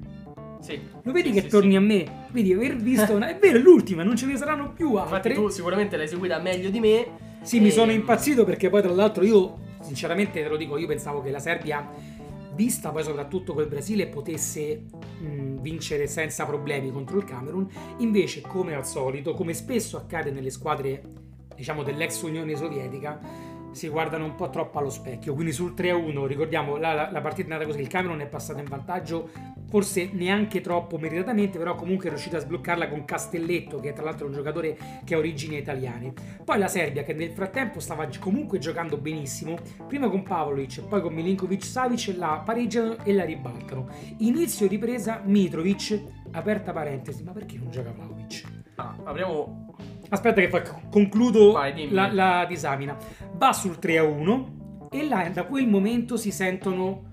Sì. 0.61 0.79
Lo 1.03 1.11
vedi 1.11 1.27
Sì, 1.29 1.33
che 1.35 1.41
sì, 1.41 1.47
torni 1.49 1.71
sì. 1.71 1.75
a 1.75 1.81
me? 1.81 2.05
Vedi, 2.31 2.53
aver 2.53 2.75
visto 2.77 3.13
una... 3.13 3.27
È 3.27 3.37
vero, 3.37 3.57
è 3.57 3.61
l'ultima, 3.61 4.01
non 4.03 4.15
ce 4.15 4.25
ne 4.25 4.37
saranno 4.37 4.71
più 4.71 4.91
Infatti 4.91 5.13
altre. 5.13 5.33
tu 5.33 5.47
sicuramente 5.49 5.97
l'hai 5.97 6.07
seguita 6.07 6.39
meglio 6.39 6.69
di 6.69 6.79
me. 6.79 7.07
Sì, 7.45 7.59
mi 7.59 7.67
E- 7.67 7.71
sono 7.71 7.91
impazzito 7.91 8.43
perché 8.43 8.69
poi 8.71 8.81
tra 8.81 8.91
l'altro 8.91 9.23
io, 9.23 9.57
sinceramente 9.81 10.41
te 10.41 10.49
lo 10.49 10.57
dico, 10.57 10.77
io 10.77 10.87
pensavo 10.87 11.21
che 11.21 11.29
la 11.29 11.37
Serbia, 11.37 11.87
vista 12.55 12.89
poi 12.89 13.03
soprattutto 13.03 13.53
col 13.53 13.67
Brasile, 13.67 14.07
potesse 14.07 14.85
mh, 15.19 15.61
vincere 15.61 16.07
senza 16.07 16.45
problemi 16.45 16.91
contro 16.91 17.17
il 17.17 17.23
Camerun. 17.23 17.67
Invece, 17.97 18.41
come 18.41 18.73
al 18.73 18.87
solito, 18.87 19.35
come 19.35 19.53
spesso 19.53 19.95
accade 19.95 20.31
nelle 20.31 20.49
squadre, 20.49 21.03
diciamo, 21.55 21.83
dell'ex 21.83 22.19
Unione 22.23 22.55
Sovietica, 22.55 23.19
si 23.75 23.89
guardano 23.89 24.23
un 24.23 24.35
po' 24.35 24.49
troppo 24.49 24.79
allo 24.79 24.89
specchio. 24.89 25.33
Quindi 25.33 25.51
sul 25.51 25.73
3-1, 25.75 26.25
ricordiamo, 26.25 26.77
la, 26.77 26.93
la- 26.93 27.11
la 27.11 27.21
partita 27.21 27.49
è 27.49 27.51
andata 27.51 27.69
così, 27.69 27.81
il 27.81 27.87
Camerun 27.89 28.21
è 28.21 28.27
passato 28.27 28.59
in 28.59 28.65
vantaggio, 28.69 29.29
forse 29.67 30.09
neanche 30.13 30.61
troppo 30.61 30.97
meritatamente, 30.97 31.57
però 31.57 31.75
comunque 31.75 32.05
è 32.07 32.09
riuscito 32.09 32.37
a 32.37 32.39
sbloccarla 32.39 32.87
con 32.87 33.03
Castelletto, 33.03 33.79
che 33.81 33.91
tra 33.91 34.05
l'altro 34.05 34.25
è 34.25 34.29
un 34.29 34.35
giocatore 34.35 34.77
che 35.03 35.13
ha 35.13 35.17
origini 35.17 35.57
italiane. 35.57 36.13
Poi 36.43 36.57
la 36.57 36.69
Serbia, 36.69 37.03
che 37.03 37.13
nel 37.13 37.31
frattempo 37.31 37.79
stava 37.81 38.07
comunque 38.17 38.59
giocando 38.59 38.97
benissimo, 38.97 39.57
prima 39.87 40.09
con 40.09 40.23
Pavlovic 40.23 40.83
poi 40.87 41.01
con 41.01 41.13
Milinkovic 41.13 41.63
Savic, 41.63 42.13
la 42.17 42.41
pareggiano 42.45 42.95
e 43.03 43.13
la 43.13 43.25
ribaltano. 43.25 43.87
Inizio 44.19 44.67
ripresa 44.67 45.21
Mitrovic, 45.25 46.01
aperta 46.31 46.71
parentesi, 46.71 47.23
ma 47.23 47.31
perché 47.31 47.57
non 47.57 47.69
gioca 47.69 47.91
Vlaovic? 47.91 48.43
Ah, 48.75 48.95
apriamo. 49.03 49.64
Aspetta 50.15 50.39
che 50.39 50.49
fa- 50.49 50.79
concludo 50.89 51.51
Vai, 51.51 51.89
la, 51.91 52.11
la 52.11 52.45
disamina. 52.47 52.97
Va 53.33 53.51
sul 53.51 53.77
3 53.79 53.97
a 53.97 54.03
1 54.03 54.87
e 54.91 55.07
là 55.07 55.29
da 55.29 55.43
quel 55.43 55.67
momento 55.67 56.15
si 56.15 56.31
sentono 56.31 57.03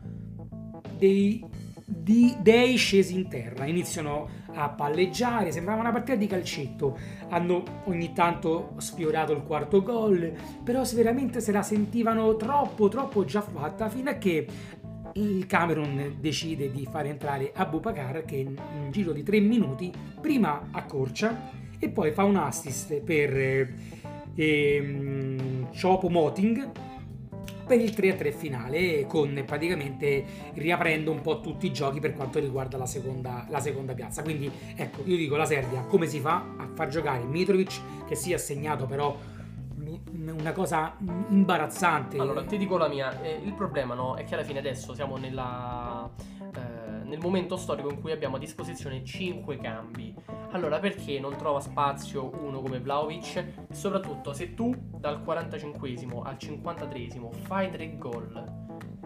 dei 0.96 1.44
di- 1.84 2.34
dei 2.40 2.76
scesi 2.76 3.14
in 3.14 3.28
terra, 3.28 3.66
iniziano 3.66 4.28
a 4.54 4.68
palleggiare, 4.70 5.50
sembrava 5.50 5.80
una 5.80 5.90
partita 5.92 6.16
di 6.16 6.26
calcetto, 6.26 6.96
hanno 7.28 7.62
ogni 7.84 8.12
tanto 8.12 8.74
sfiorato 8.78 9.32
il 9.32 9.42
quarto 9.42 9.82
gol, 9.82 10.32
però 10.64 10.84
se 10.84 10.96
veramente 10.96 11.40
se 11.40 11.52
la 11.52 11.62
sentivano 11.62 12.36
troppo 12.36 12.88
troppo 12.88 13.24
già 13.24 13.40
fatta 13.42 13.88
fino 13.88 14.10
a 14.10 14.14
che 14.14 14.46
il 15.14 15.46
Camerun 15.46 16.16
decide 16.18 16.70
di 16.70 16.86
far 16.90 17.06
entrare 17.06 17.52
Abu 17.54 17.80
Bakar 17.80 18.24
che 18.24 18.36
in 18.36 18.56
giro 18.90 19.12
di 19.12 19.22
tre 19.22 19.40
minuti 19.40 19.92
prima 20.20 20.68
accorcia 20.70 21.50
e 21.78 21.88
poi 21.88 22.12
fa 22.12 22.24
un 22.24 22.36
assist 22.36 23.00
per 23.00 23.36
eh, 23.36 23.74
ehm, 24.34 25.68
Chopo 25.78 26.08
Moting 26.08 26.70
per 27.66 27.80
il 27.80 27.90
3-3 27.90 28.32
finale 28.32 29.06
con 29.06 29.42
praticamente 29.46 30.24
riaprendo 30.54 31.10
un 31.10 31.20
po' 31.20 31.40
tutti 31.40 31.66
i 31.66 31.72
giochi 31.72 32.00
per 32.00 32.14
quanto 32.14 32.38
riguarda 32.38 32.76
la 32.76 32.86
seconda, 32.86 33.46
la 33.48 33.60
seconda 33.60 33.94
piazza. 33.94 34.22
Quindi 34.22 34.50
ecco 34.76 35.02
io 35.04 35.16
dico 35.16 35.36
la 35.36 35.44
Serbia 35.44 35.80
come 35.82 36.06
si 36.06 36.20
fa 36.20 36.54
a 36.56 36.68
far 36.74 36.88
giocare 36.88 37.24
Mitrovic 37.24 38.06
che 38.06 38.14
sia 38.14 38.38
segnato 38.38 38.86
però 38.86 39.16
una 40.30 40.52
cosa 40.52 40.96
imbarazzante 41.28 42.18
Allora, 42.18 42.44
ti 42.44 42.56
dico 42.56 42.76
la 42.78 42.88
mia. 42.88 43.20
Eh, 43.22 43.40
il 43.42 43.54
problema, 43.54 43.94
no, 43.94 44.14
è 44.16 44.24
che 44.24 44.34
alla 44.34 44.44
fine 44.44 44.58
adesso 44.58 44.94
siamo 44.94 45.16
nella. 45.16 46.08
eh, 46.38 47.04
nel 47.04 47.18
momento 47.20 47.56
storico 47.56 47.90
in 47.90 48.00
cui 48.00 48.12
abbiamo 48.12 48.36
a 48.36 48.38
disposizione 48.38 49.04
5 49.04 49.58
cambi. 49.58 50.14
Allora, 50.52 50.78
perché 50.78 51.18
non 51.20 51.36
trova 51.36 51.60
spazio 51.60 52.30
uno 52.42 52.60
come 52.60 52.80
Vlaovic? 52.80 53.66
Soprattutto, 53.70 54.32
se 54.32 54.54
tu 54.54 54.74
dal 54.98 55.22
45 55.22 55.90
al 56.24 56.38
53 56.38 57.08
fai 57.42 57.70
3 57.70 57.98
gol, 57.98 58.44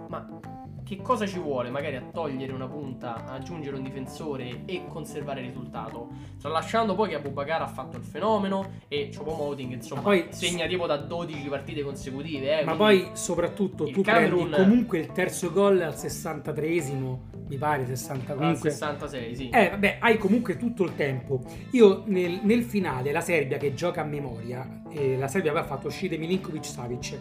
ma 0.08 0.40
che 0.86 1.02
cosa 1.02 1.26
ci 1.26 1.40
vuole? 1.40 1.68
Magari 1.68 1.96
a 1.96 2.02
togliere 2.12 2.52
una 2.52 2.68
punta, 2.68 3.24
aggiungere 3.26 3.74
un 3.76 3.82
difensore 3.82 4.62
e 4.66 4.84
conservare 4.86 5.40
il 5.40 5.48
risultato. 5.48 6.10
Tralasciando 6.40 6.94
poi 6.94 7.08
che 7.08 7.16
Abubakar 7.16 7.60
ha 7.62 7.66
fatto 7.66 7.96
il 7.96 8.04
fenomeno 8.04 8.70
e 8.86 9.10
Choupo-Moting, 9.12 9.72
insomma, 9.72 10.02
Ma 10.02 10.06
poi- 10.10 10.26
segna 10.28 10.66
tipo 10.68 10.86
da 10.86 10.96
12 10.96 11.48
partite 11.48 11.82
consecutive. 11.82 12.60
Eh, 12.60 12.64
Ma 12.64 12.76
poi 12.76 13.08
soprattutto 13.14 13.90
tu 13.90 14.00
Camerun- 14.02 14.48
prendi 14.50 14.56
comunque 14.68 14.98
il 15.00 15.10
terzo 15.10 15.50
gol 15.50 15.80
al 15.80 15.94
63esimo, 15.94 17.18
mi 17.48 17.56
pare 17.56 17.84
60 17.84 18.32
Al 18.32 18.38
comunque. 18.38 18.70
66, 18.70 19.34
sì. 19.34 19.48
Eh, 19.48 19.70
vabbè, 19.70 19.96
hai 19.98 20.18
comunque 20.18 20.56
tutto 20.56 20.84
il 20.84 20.94
tempo. 20.94 21.40
Io 21.72 22.04
nel, 22.06 22.38
nel 22.44 22.62
finale, 22.62 23.10
la 23.10 23.20
Serbia 23.20 23.56
che 23.58 23.74
gioca 23.74 24.02
a 24.02 24.04
memoria, 24.04 24.82
e 24.88 25.16
la 25.16 25.26
Serbia 25.26 25.50
aveva 25.50 25.66
fatto 25.66 25.88
uscire 25.88 26.16
Milinkovic 26.16 26.64
Savic, 26.64 27.20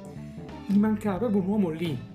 gli 0.67 0.77
mancava 0.77 1.17
proprio 1.17 1.41
un 1.41 1.47
uomo 1.47 1.69
lì. 1.69 2.13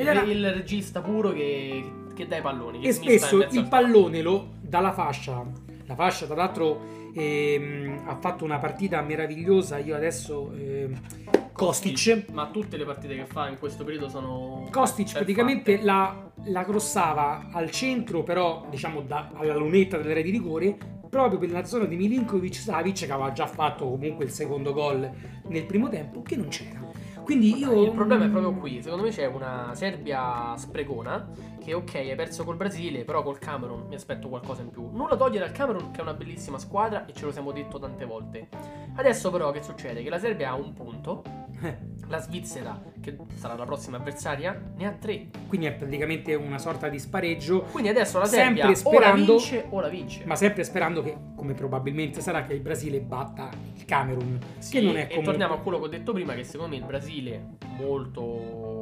Ed 0.00 0.06
era- 0.06 0.22
il, 0.22 0.52
regista 0.52 1.00
puro 1.00 1.32
che, 1.32 1.90
che 2.14 2.26
dà 2.28 2.36
i 2.36 2.40
palloni. 2.40 2.78
che 2.80 2.88
e 2.88 2.92
spesso 2.92 3.38
il 3.38 3.58
al 3.58 3.68
pallone 3.68 4.22
lo 4.22 4.48
dalla 4.60 4.92
fascia. 4.92 5.44
La 5.86 5.94
fascia, 5.96 6.26
tra 6.26 6.36
l'altro, 6.36 6.80
ehm, 7.14 8.02
ha 8.06 8.16
fatto 8.16 8.44
una 8.44 8.58
partita 8.58 9.00
meravigliosa. 9.02 9.78
Io 9.78 9.96
adesso. 9.96 10.52
ehm, 10.56 11.00
Kostic. 11.52 12.26
Ma 12.30 12.46
tutte 12.46 12.76
le 12.76 12.84
partite 12.84 13.16
che 13.16 13.26
fa 13.26 13.48
in 13.48 13.58
questo 13.58 13.82
periodo 13.82 14.08
sono. 14.08 14.68
Kostic 14.70 15.12
praticamente 15.12 15.80
la, 15.82 16.30
la 16.44 16.64
crossava 16.64 17.48
al 17.52 17.68
centro, 17.72 18.22
però 18.22 18.66
diciamo 18.70 19.00
da- 19.00 19.30
alla 19.34 19.56
lunetta 19.56 19.96
dell'area 19.96 20.22
di 20.22 20.30
rigore, 20.30 20.76
proprio 21.10 21.40
per 21.40 21.50
la 21.50 21.64
zona 21.64 21.86
di 21.86 21.96
Milinkovic 21.96 22.54
Savic, 22.54 23.06
che 23.06 23.10
aveva 23.12 23.32
già 23.32 23.48
fatto 23.48 23.88
comunque 23.88 24.24
il 24.24 24.30
secondo 24.30 24.72
gol 24.72 25.10
nel 25.48 25.64
primo 25.64 25.88
tempo, 25.88 26.22
che 26.22 26.36
non 26.36 26.46
c'era. 26.46 26.86
Quindi 27.28 27.58
io. 27.58 27.82
Il 27.82 27.90
problema 27.90 28.24
è 28.24 28.30
proprio 28.30 28.54
qui. 28.54 28.80
Secondo 28.82 29.04
me 29.04 29.10
c'è 29.10 29.26
una 29.26 29.72
Serbia 29.74 30.56
sprecona. 30.56 31.28
Che 31.62 31.74
ok, 31.74 31.94
hai 31.96 32.14
perso 32.14 32.42
col 32.42 32.56
Brasile, 32.56 33.04
però 33.04 33.22
col 33.22 33.38
Camerun 33.38 33.84
mi 33.86 33.96
aspetto 33.96 34.30
qualcosa 34.30 34.62
in 34.62 34.70
più. 34.70 34.88
Nulla 34.90 35.14
togliere 35.14 35.44
al 35.44 35.52
Camerun, 35.52 35.90
che 35.90 35.98
è 35.98 36.02
una 36.02 36.14
bellissima 36.14 36.58
squadra, 36.58 37.04
e 37.04 37.12
ce 37.12 37.26
lo 37.26 37.30
siamo 37.30 37.52
detto 37.52 37.78
tante 37.78 38.06
volte. 38.06 38.48
Adesso, 38.96 39.30
però, 39.30 39.50
che 39.50 39.62
succede? 39.62 40.02
Che 40.02 40.08
la 40.08 40.18
Serbia 40.18 40.52
ha 40.52 40.54
un 40.54 40.72
punto. 40.72 41.22
Eh, 41.60 41.76
La 42.08 42.20
Svizzera, 42.20 42.80
che 43.00 43.16
sarà 43.36 43.54
la 43.54 43.64
prossima 43.64 43.96
avversaria, 43.98 44.58
ne 44.76 44.86
ha 44.86 44.92
tre. 44.92 45.26
quindi 45.46 45.66
è 45.66 45.72
praticamente 45.72 46.34
una 46.34 46.58
sorta 46.58 46.88
di 46.88 46.98
spareggio. 46.98 47.62
Quindi 47.70 47.90
adesso 47.90 48.18
la 48.18 48.24
Serbia 48.26 48.64
o 48.66 48.68
la 48.68 48.74
sperando- 48.74 49.32
vince 49.36 49.66
o 49.68 49.80
la 49.80 49.88
vince. 49.88 50.24
Ma 50.24 50.36
sempre 50.36 50.64
sperando 50.64 51.02
che, 51.02 51.16
come 51.34 51.54
probabilmente 51.54 52.20
sarà, 52.20 52.44
che 52.44 52.54
il 52.54 52.60
Brasile 52.60 53.00
batta 53.00 53.50
il 53.76 53.84
Camerun. 53.84 54.38
Sì, 54.58 54.78
che 54.78 54.80
non 54.80 54.96
è 54.96 55.00
e 55.02 55.06
comunque. 55.08 55.24
torniamo 55.24 55.54
a 55.54 55.58
quello 55.58 55.78
che 55.80 55.84
ho 55.84 55.88
detto 55.88 56.12
prima, 56.12 56.34
che 56.34 56.44
secondo 56.44 56.74
me 56.74 56.80
il 56.80 56.86
Brasile 56.86 57.44
molto 57.76 58.77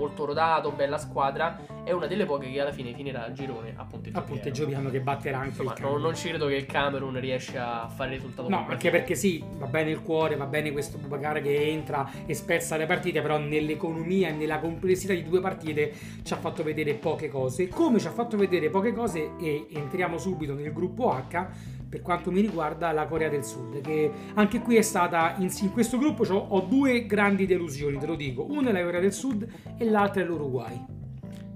molto 0.00 0.24
rodato, 0.24 0.72
bella 0.72 0.96
squadra, 0.96 1.60
è 1.84 1.92
una 1.92 2.06
delle 2.06 2.24
poche 2.24 2.50
che 2.50 2.60
alla 2.60 2.72
fine 2.72 2.94
finirà 2.94 3.26
il 3.26 3.34
girone 3.34 3.74
a 3.76 3.84
punteggio 3.84 4.18
A 4.18 4.22
punteggio 4.22 4.64
pieno. 4.64 4.80
piano 4.80 4.90
che 4.90 5.00
batterà 5.00 5.36
anche 5.36 5.48
Insomma, 5.50 5.72
il 5.72 5.76
Camerun. 5.78 6.00
non, 6.00 6.14
ci 6.16 6.28
credo 6.28 6.46
che 6.46 6.54
il 6.56 6.66
Camerun 6.66 7.20
riesca 7.20 7.82
a 7.84 7.88
fare 7.88 8.10
il 8.10 8.16
risultato 8.16 8.48
No, 8.48 8.66
anche 8.66 8.90
perché 8.90 9.14
sì, 9.14 9.44
va 9.58 9.66
bene 9.66 9.90
il 9.90 10.00
cuore, 10.02 10.36
va 10.36 10.46
bene 10.46 10.72
questo 10.72 10.96
Bubacar 10.98 11.42
che 11.42 11.68
entra 11.70 12.08
e 12.24 12.34
spezza 12.34 12.76
le 12.78 12.86
partite, 12.86 13.20
però 13.20 13.36
nell'economia 13.38 14.28
e 14.28 14.32
nella 14.32 14.58
complessità 14.58 15.12
di 15.12 15.22
due 15.22 15.40
partite 15.40 15.92
ci 16.22 16.32
ha 16.32 16.36
fatto 16.36 16.62
vedere 16.62 16.94
poche 16.94 17.28
cose. 17.28 17.68
Come 17.68 17.98
ci 17.98 18.06
ha 18.06 18.10
fatto 18.12 18.36
vedere 18.38 18.70
poche 18.70 18.92
cose, 18.94 19.32
e 19.38 19.66
entriamo 19.70 20.16
subito 20.16 20.54
nel 20.54 20.72
gruppo 20.72 21.10
H, 21.30 21.46
per 21.90 22.02
quanto 22.02 22.30
mi 22.30 22.40
riguarda 22.40 22.92
la 22.92 23.06
Corea 23.06 23.28
del 23.28 23.44
Sud, 23.44 23.80
che 23.80 24.10
anche 24.34 24.60
qui 24.60 24.76
è 24.76 24.82
stata, 24.82 25.34
in, 25.38 25.50
in 25.60 25.72
questo 25.72 25.98
gruppo 25.98 26.22
c'ho- 26.22 26.46
ho 26.50 26.60
due 26.60 27.04
grandi 27.04 27.46
delusioni, 27.46 27.98
te 27.98 28.06
lo 28.06 28.14
dico. 28.14 28.46
Una 28.48 28.70
è 28.70 28.72
la 28.72 28.84
Corea 28.84 29.00
del 29.00 29.12
Sud 29.12 29.46
e 29.76 29.84
l'altra 29.90 30.22
è 30.22 30.24
l'Uruguay. 30.24 30.84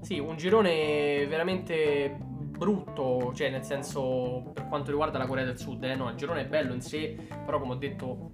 Sì, 0.01 0.19
un 0.19 0.35
girone 0.35 1.25
veramente 1.27 2.15
brutto, 2.19 3.31
cioè 3.33 3.49
nel 3.49 3.63
senso 3.63 4.51
per 4.53 4.67
quanto 4.67 4.91
riguarda 4.91 5.17
la 5.17 5.25
Corea 5.25 5.45
del 5.45 5.57
Sud, 5.57 5.83
eh, 5.83 5.95
no, 5.95 6.09
il 6.09 6.15
girone 6.15 6.41
è 6.41 6.45
bello 6.45 6.73
in 6.73 6.81
sé, 6.81 7.15
però 7.45 7.59
come 7.59 7.73
ho 7.73 7.77
detto 7.77 8.29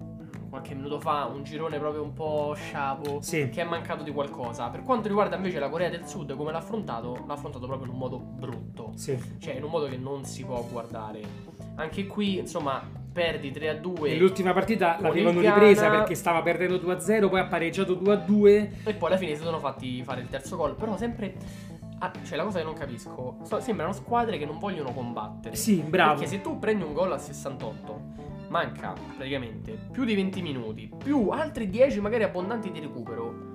qualche 0.48 0.74
minuto 0.74 1.00
fa, 1.00 1.24
un 1.32 1.44
girone 1.44 1.78
proprio 1.78 2.02
un 2.02 2.12
po' 2.12 2.52
sciapo, 2.54 3.22
Sì. 3.22 3.48
che 3.48 3.62
è 3.62 3.64
mancato 3.64 4.02
di 4.02 4.10
qualcosa. 4.12 4.68
Per 4.68 4.82
quanto 4.84 5.08
riguarda 5.08 5.36
invece 5.36 5.58
la 5.58 5.70
Corea 5.70 5.88
del 5.88 6.06
Sud, 6.06 6.36
come 6.36 6.52
l'ha 6.52 6.58
affrontato, 6.58 7.24
l'ha 7.26 7.32
affrontato 7.32 7.64
proprio 7.66 7.86
in 7.86 7.92
un 7.94 7.98
modo 7.98 8.18
brutto, 8.18 8.92
Sì. 8.94 9.18
cioè 9.38 9.54
in 9.54 9.62
un 9.64 9.70
modo 9.70 9.86
che 9.88 9.96
non 9.96 10.24
si 10.26 10.44
può 10.44 10.62
guardare. 10.70 11.20
Anche 11.76 12.06
qui, 12.06 12.38
insomma, 12.38 12.82
perdi 13.12 13.50
3 13.50 13.68
a 13.68 13.74
2 13.74 14.10
Nell'ultima 14.10 14.52
partita 14.52 14.96
l'avevano 15.00 15.40
ripresa 15.40 15.90
perché 15.90 16.14
stava 16.14 16.42
perdendo 16.42 16.76
2-0, 16.76 17.28
poi 17.28 17.40
ha 17.40 17.46
pareggiato 17.46 17.94
2-2. 17.94 18.68
E 18.84 18.94
poi 18.94 19.08
alla 19.08 19.18
fine 19.18 19.34
si 19.34 19.42
sono 19.42 19.58
fatti 19.58 20.02
fare 20.02 20.20
il 20.20 20.28
terzo 20.28 20.56
gol. 20.56 20.74
Però 20.74 20.96
sempre. 20.96 21.34
ah, 21.98 22.10
cioè, 22.24 22.36
la 22.36 22.44
cosa 22.44 22.58
che 22.58 22.64
non 22.64 22.74
capisco. 22.74 23.38
so- 23.42 23.60
sembrano 23.60 23.92
squadre 23.92 24.38
che 24.38 24.46
non 24.46 24.58
vogliono 24.58 24.92
combattere. 24.92 25.56
Sì, 25.56 25.76
bravo. 25.80 26.14
Perché 26.14 26.28
se 26.28 26.40
tu 26.40 26.58
prendi 26.58 26.84
un 26.84 26.92
gol 26.92 27.12
al 27.12 27.20
68, 27.20 28.00
manca 28.48 28.92
praticamente 29.16 29.78
più 29.90 30.04
di 30.04 30.14
20 30.14 30.42
minuti, 30.42 30.90
più 31.02 31.28
altri 31.28 31.68
10 31.68 32.00
magari 32.00 32.24
abbondanti 32.24 32.70
di 32.70 32.80
recupero. 32.80 33.50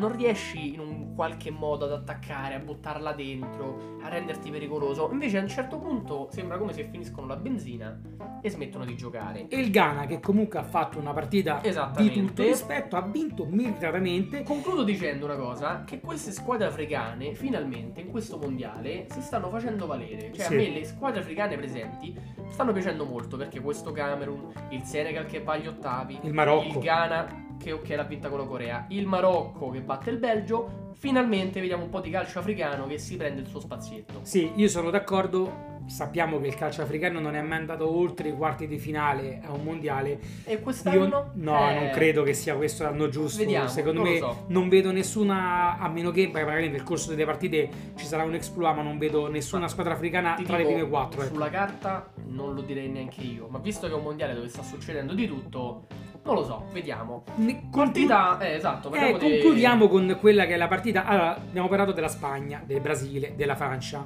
Non 0.00 0.16
riesci 0.16 0.72
in 0.72 0.80
un 0.80 1.14
qualche 1.14 1.50
modo 1.50 1.84
ad 1.84 1.92
attaccare, 1.92 2.54
a 2.54 2.58
buttarla 2.58 3.12
dentro, 3.12 3.98
a 4.02 4.08
renderti 4.08 4.48
pericoloso. 4.50 5.10
Invece 5.12 5.36
a 5.36 5.42
un 5.42 5.48
certo 5.48 5.76
punto 5.78 6.28
sembra 6.32 6.56
come 6.56 6.72
se 6.72 6.88
finiscono 6.90 7.26
la 7.26 7.36
benzina 7.36 8.00
e 8.40 8.48
smettono 8.48 8.86
di 8.86 8.96
giocare. 8.96 9.46
E 9.48 9.58
il 9.60 9.70
Ghana, 9.70 10.06
che 10.06 10.18
comunque 10.18 10.58
ha 10.58 10.62
fatto 10.62 10.98
una 10.98 11.12
partita 11.12 11.60
di 11.98 12.10
tutto 12.12 12.42
rispetto, 12.42 12.96
ha 12.96 13.02
vinto 13.02 13.44
meritatamente. 13.44 14.42
Concludo 14.42 14.84
dicendo 14.84 15.26
una 15.26 15.36
cosa, 15.36 15.84
che 15.84 16.00
queste 16.00 16.32
squadre 16.32 16.68
africane 16.68 17.34
finalmente 17.34 18.00
in 18.00 18.08
questo 18.08 18.38
mondiale 18.38 19.04
si 19.10 19.20
stanno 19.20 19.50
facendo 19.50 19.86
valere. 19.86 20.32
Cioè 20.32 20.46
Sì. 20.46 20.54
a 20.54 20.56
me 20.56 20.70
le 20.70 20.84
squadre 20.84 21.20
africane 21.20 21.56
presenti 21.58 22.18
stanno 22.48 22.72
piacendo 22.72 23.04
molto 23.04 23.36
perché 23.36 23.60
questo 23.60 23.92
Camerun, 23.92 24.50
il 24.70 24.82
Senegal 24.84 25.26
che 25.26 25.42
va 25.42 25.52
agli 25.52 25.66
ottavi, 25.66 26.20
Il 26.22 26.32
Marocco. 26.32 26.78
il 26.78 26.78
Ghana 26.78 27.48
che 27.62 27.72
ok 27.72 27.88
l'ha 27.90 28.04
vinta 28.04 28.28
con 28.28 28.38
la 28.38 28.44
Corea, 28.46 28.86
il 28.88 29.06
Marocco 29.06 29.70
che 29.70 29.80
batte 29.80 30.10
il 30.10 30.16
Belgio, 30.16 30.92
finalmente 30.94 31.60
vediamo 31.60 31.84
un 31.84 31.90
po' 31.90 32.00
di 32.00 32.10
calcio 32.10 32.38
africano 32.38 32.86
che 32.86 32.98
si 32.98 33.16
prende 33.16 33.42
il 33.42 33.46
suo 33.46 33.60
spazietto. 33.60 34.20
Sì, 34.22 34.50
io 34.56 34.68
sono 34.68 34.90
d'accordo. 34.90 35.68
Sappiamo 35.90 36.38
che 36.40 36.46
il 36.46 36.54
calcio 36.54 36.82
africano 36.82 37.18
non 37.18 37.34
è 37.34 37.42
mai 37.42 37.58
andato 37.58 37.90
oltre 37.92 38.28
i 38.28 38.32
quarti 38.36 38.68
di 38.68 38.78
finale 38.78 39.40
a 39.44 39.50
un 39.50 39.64
mondiale. 39.64 40.20
E 40.44 40.60
quest'anno... 40.60 40.96
Io 41.04 41.30
no, 41.34 41.68
Eh, 41.68 41.74
non 41.74 41.90
credo 41.90 42.22
che 42.22 42.32
sia 42.32 42.54
questo 42.54 42.84
l'anno 42.84 43.08
giusto. 43.08 43.38
Vediamo, 43.40 43.66
Secondo 43.66 44.04
non 44.04 44.12
me 44.12 44.18
so. 44.18 44.44
non 44.48 44.68
vedo 44.68 44.92
nessuna, 44.92 45.78
a 45.78 45.88
meno 45.88 46.12
che 46.12 46.30
magari 46.32 46.68
nel 46.68 46.84
corso 46.84 47.10
delle 47.10 47.24
partite 47.24 47.68
ci 47.96 48.06
sarà 48.06 48.22
un 48.22 48.34
exploit, 48.34 48.76
ma 48.76 48.82
non 48.82 48.98
vedo 48.98 49.28
nessuna 49.28 49.62
Ma 49.62 49.68
squadra 49.68 49.94
africana 49.94 50.34
tra 50.44 50.56
le 50.58 50.62
dico, 50.62 50.74
prime 50.76 50.88
quattro. 50.88 51.22
ecco. 51.22 51.32
Sulla 51.34 51.50
carta 51.50 52.12
non 52.26 52.54
lo 52.54 52.60
direi 52.60 52.88
neanche 52.88 53.22
io, 53.22 53.48
ma 53.50 53.58
visto 53.58 53.88
che 53.88 53.92
è 53.92 53.96
un 53.96 54.04
mondiale 54.04 54.34
dove 54.34 54.46
sta 54.48 54.62
succedendo 54.62 55.12
di 55.12 55.26
tutto, 55.26 55.86
non 56.22 56.34
lo 56.34 56.44
so, 56.44 56.66
vediamo. 56.72 57.24
Partita, 57.70 58.38
eh, 58.40 58.54
esatto, 58.54 58.92
Eh, 58.92 59.16
concludiamo 59.18 59.88
con 59.88 60.16
quella 60.20 60.46
che 60.46 60.54
è 60.54 60.56
la 60.56 60.68
partita. 60.68 61.04
Allora, 61.04 61.36
abbiamo 61.36 61.68
parlato 61.68 61.92
della 61.92 62.08
Spagna, 62.08 62.62
del 62.64 62.80
Brasile, 62.80 63.34
della 63.36 63.56
Francia. 63.56 64.04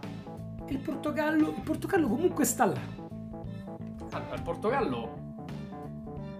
Il 0.69 0.79
Portogallo, 0.79 1.49
il 1.49 1.63
Portogallo 1.63 2.09
comunque 2.09 2.45
sta 2.45 2.67
là. 2.67 2.81
Allora, 4.13 4.35
il 4.35 4.43
Portogallo. 4.43 5.23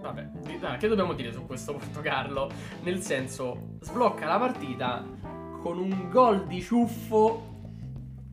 Vabbè, 0.01 0.77
che 0.77 0.87
dobbiamo 0.87 1.13
dire 1.13 1.31
su 1.31 1.45
questo 1.45 1.73
Portogallo? 1.73 2.49
Nel 2.83 3.01
senso, 3.01 3.77
sblocca 3.81 4.25
la 4.27 4.37
partita 4.37 5.03
con 5.61 5.79
un 5.79 6.09
gol 6.09 6.45
di 6.45 6.61
ciuffo. 6.61 7.53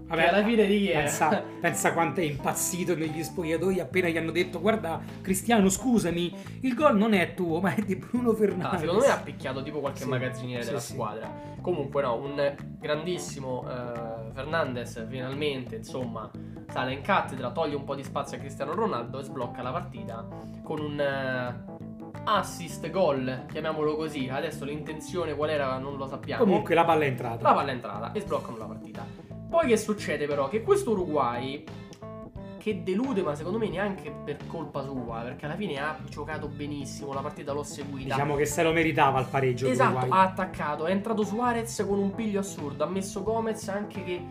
Vabbè, 0.06 0.26
alla 0.26 0.44
fine 0.44 0.66
di 0.66 0.78
chi 0.78 0.90
è? 0.90 0.94
pensa, 0.98 1.42
pensa 1.60 1.92
quanto 1.92 2.20
è 2.20 2.24
impazzito 2.24 2.94
negli 2.94 3.22
spogliatoi 3.22 3.80
appena 3.80 4.08
gli 4.08 4.16
hanno 4.18 4.30
detto 4.30 4.60
guarda 4.60 5.00
Cristiano 5.22 5.68
scusami 5.70 6.34
il 6.60 6.74
gol 6.74 6.96
non 6.96 7.14
è 7.14 7.32
tuo 7.34 7.60
ma 7.60 7.74
è 7.74 7.80
di 7.80 7.96
Bruno 7.96 8.32
Fernandes 8.34 8.74
Ah, 8.74 8.78
secondo 8.78 9.00
me 9.00 9.08
ha 9.08 9.16
picchiato 9.18 9.62
tipo 9.62 9.80
qualche 9.80 10.02
Sì, 10.02 10.08
magazziniere 10.08 10.62
sì, 10.62 10.68
della 10.68 10.80
sì. 10.80 10.92
squadra. 10.92 11.50
Comunque, 11.62 12.02
no, 12.02 12.16
un 12.16 12.54
grandissimo 12.78 13.64
eh, 13.68 14.32
Fernandes 14.32 15.06
finalmente, 15.08 15.76
insomma, 15.76 16.28
sale 16.68 16.92
in 16.92 17.00
cattedra, 17.02 17.50
toglie 17.52 17.76
un 17.76 17.84
po' 17.84 17.94
di 17.94 18.02
spazio 18.02 18.36
a 18.36 18.40
Cristiano 18.40 18.74
Ronaldo 18.74 19.20
e 19.20 19.22
sblocca 19.22 19.62
la 19.62 19.70
partita 19.70 20.26
con 20.64 20.80
un 20.80 21.00
eh, 21.00 22.20
assist 22.24 22.88
gol, 22.90 23.44
chiamiamolo 23.50 23.96
così. 23.96 24.28
Adesso 24.28 24.64
l'intenzione 24.64 25.34
qual 25.34 25.50
era 25.50 25.78
non 25.78 25.96
lo 25.96 26.06
sappiamo. 26.06 26.42
comunque 26.44 26.74
la 26.74 26.84
palla 26.84 27.04
è 27.04 27.08
entrata 27.08 27.42
la 27.48 27.54
palla 27.54 27.70
è 27.70 27.74
entrata 27.74 28.12
e 28.12 28.20
sbloccano 28.20 28.56
la 28.58 28.64
partita. 28.66 29.04
Poi 29.52 29.66
che 29.66 29.76
succede 29.76 30.26
però? 30.26 30.48
Che 30.48 30.62
questo 30.62 30.92
Uruguay 30.92 31.62
che 32.58 32.82
delude, 32.82 33.20
ma 33.22 33.34
secondo 33.34 33.58
me 33.58 33.68
neanche 33.68 34.10
per 34.24 34.38
colpa 34.46 34.82
sua, 34.82 35.20
perché 35.22 35.44
alla 35.44 35.56
fine 35.56 35.78
ha 35.78 35.98
giocato 36.08 36.46
benissimo, 36.48 37.12
la 37.12 37.20
partita 37.20 37.52
l'ho 37.52 37.62
seguita. 37.62 38.14
diciamo 38.14 38.34
che 38.34 38.46
se 38.46 38.62
lo 38.62 38.72
meritava 38.72 39.18
il 39.20 39.26
pareggio 39.28 39.66
Esatto, 39.68 39.94
l'Uruguay. 39.94 40.18
ha 40.18 40.22
attaccato, 40.22 40.86
è 40.86 40.90
entrato 40.92 41.22
Suarez 41.24 41.84
con 41.86 41.98
un 41.98 42.14
piglio 42.14 42.38
assurdo, 42.40 42.84
ha 42.84 42.86
messo 42.86 43.22
Gomez 43.22 43.68
anche 43.68 44.02
che 44.04 44.22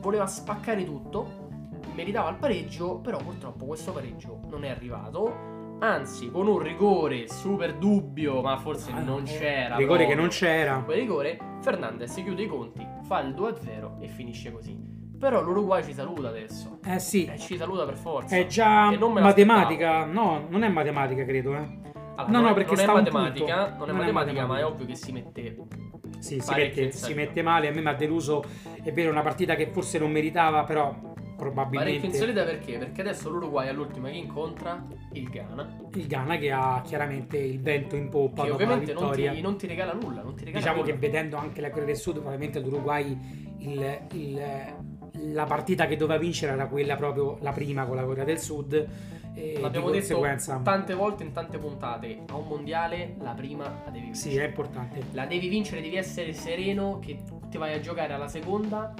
voleva 0.00 0.26
spaccare 0.26 0.84
tutto, 0.84 1.46
meritava 1.94 2.28
il 2.30 2.36
pareggio, 2.36 2.96
però 2.98 3.16
purtroppo 3.18 3.64
questo 3.64 3.92
pareggio 3.92 4.40
non 4.50 4.64
è 4.64 4.68
arrivato. 4.70 5.56
Anzi, 5.78 6.30
con 6.32 6.46
un 6.48 6.58
rigore 6.58 7.28
super 7.28 7.74
dubbio, 7.74 8.42
ma 8.42 8.58
forse 8.58 8.90
Ah, 8.90 9.00
non 9.00 9.20
eh, 9.24 9.38
c'era. 9.38 9.76
rigore 9.76 10.00
che 10.04 10.14
proprio. 10.14 10.16
non 10.16 10.28
c'era 10.28 10.82
Quel 10.84 10.98
rigore, 10.98 11.38
Fernandez 11.60 12.14
chiude 12.14 12.42
i 12.42 12.46
conti, 12.46 12.86
fa 13.02 13.20
il 13.20 13.34
2-0 13.34 14.00
e 14.00 14.08
finisce 14.08 14.52
così. 14.52 14.76
Però 15.18 15.42
l'Uruguay 15.42 15.82
ci 15.82 15.92
saluta 15.92 16.28
adesso. 16.28 16.78
eh 16.84 16.98
sì 17.00 17.24
Eh, 17.26 17.38
ci 17.38 17.56
saluta 17.56 17.84
per 17.84 17.96
forza. 17.96 18.36
è 18.36 18.46
già 18.46 18.92
E 18.92 18.98
matematica 18.98 20.04
no 20.04 20.46
non 20.48 20.62
è 20.62 20.68
matematica 20.68 21.24
credo 21.24 21.54
eh. 21.54 21.86
Allora, 22.14 22.38
no, 22.38 22.48
no, 22.48 22.54
perché 22.54 22.74
non 22.74 22.84
è 22.84 22.86
matematica, 22.86 23.56
non 23.56 23.74
è 23.74 23.76
Non 23.78 23.88
è 23.88 23.92
matematica, 23.92 24.46
ma 24.46 24.58
è 24.58 24.62
matematica. 24.62 24.66
ovvio 24.68 24.86
che 24.86 24.94
si 24.94 25.12
mette 25.12 25.56
sì 26.20 26.40
si 26.40 26.54
mette, 26.54 26.90
si 26.92 27.14
mette 27.14 27.42
male 27.42 27.68
a 27.68 27.72
me 27.72 27.80
mi 27.80 27.88
ha 27.88 27.94
deluso 27.94 28.42
è 28.82 28.92
vero 28.92 29.10
una 29.10 29.22
partita 29.22 29.54
che 29.56 29.66
forse 29.72 29.98
non 29.98 30.10
meritava 30.10 30.64
però 30.64 30.94
probabilmente 31.38 32.06
in 32.06 32.12
salita 32.12 32.42
perché? 32.44 32.76
Perché 32.78 33.00
adesso 33.00 33.30
l'Uruguay 33.30 33.68
all'ultima 33.68 34.08
che 34.10 34.16
incontra 34.16 34.84
il 35.12 35.28
Ghana, 35.30 35.78
il 35.94 36.06
Ghana 36.06 36.36
che 36.36 36.50
ha 36.52 36.82
chiaramente 36.84 37.38
il 37.38 37.60
vento 37.60 37.94
in 37.96 38.08
poppa 38.08 38.44
che 38.44 38.50
ovviamente 38.50 38.92
non 38.92 39.12
ti, 39.12 39.40
non 39.40 39.56
ti 39.56 39.66
regala 39.68 39.92
nulla, 39.92 40.22
non 40.22 40.34
ti 40.34 40.44
regala 40.44 40.58
diciamo 40.60 40.80
nulla. 40.82 40.92
che 40.92 40.98
vedendo 40.98 41.36
anche 41.36 41.60
la 41.60 41.70
Corea 41.70 41.86
del 41.86 41.96
Sud 41.96 42.14
probabilmente 42.14 42.58
l'Uruguay 42.60 43.16
il- 43.60 43.98
il- 44.12 44.74
la 45.32 45.44
partita 45.44 45.86
che 45.86 45.96
doveva 45.96 46.18
vincere 46.18 46.52
era 46.52 46.66
quella 46.66 46.96
proprio 46.96 47.38
la 47.40 47.52
prima 47.52 47.86
con 47.86 47.96
la 47.96 48.04
Corea 48.04 48.24
del 48.24 48.38
Sud 48.38 48.72
e 49.34 49.52
L'abbiamo 49.60 49.90
detto 49.90 50.14
conseguenza 50.14 50.60
tante 50.64 50.94
volte 50.94 51.22
in 51.22 51.30
tante 51.32 51.58
puntate, 51.58 52.22
a 52.28 52.34
un 52.36 52.46
mondiale 52.48 53.14
la 53.20 53.32
prima 53.34 53.64
la 53.84 53.90
devi 53.90 54.06
vincere. 54.06 54.30
sì 54.32 54.36
è 54.36 54.46
importante 54.46 55.00
La 55.12 55.26
devi 55.26 55.46
vincere, 55.48 55.80
devi 55.80 55.96
essere 55.96 56.32
sereno 56.32 56.98
che 57.00 57.18
ti 57.48 57.56
vai 57.56 57.72
a 57.74 57.80
giocare 57.80 58.12
alla 58.12 58.26
seconda 58.28 58.92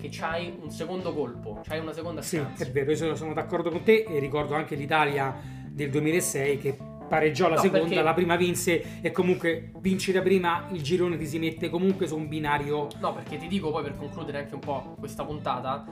che 0.00 0.08
c'hai 0.10 0.54
un 0.60 0.70
secondo 0.70 1.12
colpo, 1.14 1.60
c'hai 1.66 1.78
una 1.80 1.92
seconda 1.92 2.22
sì 2.22 2.36
chance. 2.38 2.64
è 2.66 2.70
vero 2.70 2.90
io 2.92 3.14
sono, 3.14 3.32
d'accordo 3.34 3.70
con 3.70 3.82
te 3.82 4.04
e 4.08 4.18
ricordo 4.18 4.54
anche 4.54 4.74
l'Italia 4.74 5.34
del 5.68 5.90
2006 5.90 6.58
che 6.58 6.76
pareggiò 7.08 7.48
la 7.48 7.56
No, 7.56 7.60
seconda 7.60 7.86
perché- 7.88 8.02
la 8.02 8.14
prima 8.14 8.36
vinse 8.36 9.00
e 9.00 9.10
comunque 9.10 9.72
vinci 9.78 10.12
la 10.12 10.22
prima 10.22 10.66
il 10.70 10.80
girone 10.82 11.16
ti 11.16 11.26
si 11.26 11.38
mette 11.38 11.68
comunque 11.68 12.06
su 12.06 12.16
un 12.16 12.28
binario 12.28 12.86
No, 13.00 13.12
perché 13.12 13.36
ti 13.36 13.48
dico 13.48 13.70
poi 13.70 13.82
per 13.82 13.96
concludere 13.96 14.38
anche 14.38 14.54
un 14.54 14.60
po' 14.60 14.94
questa 14.98 15.24
puntata, 15.24 15.84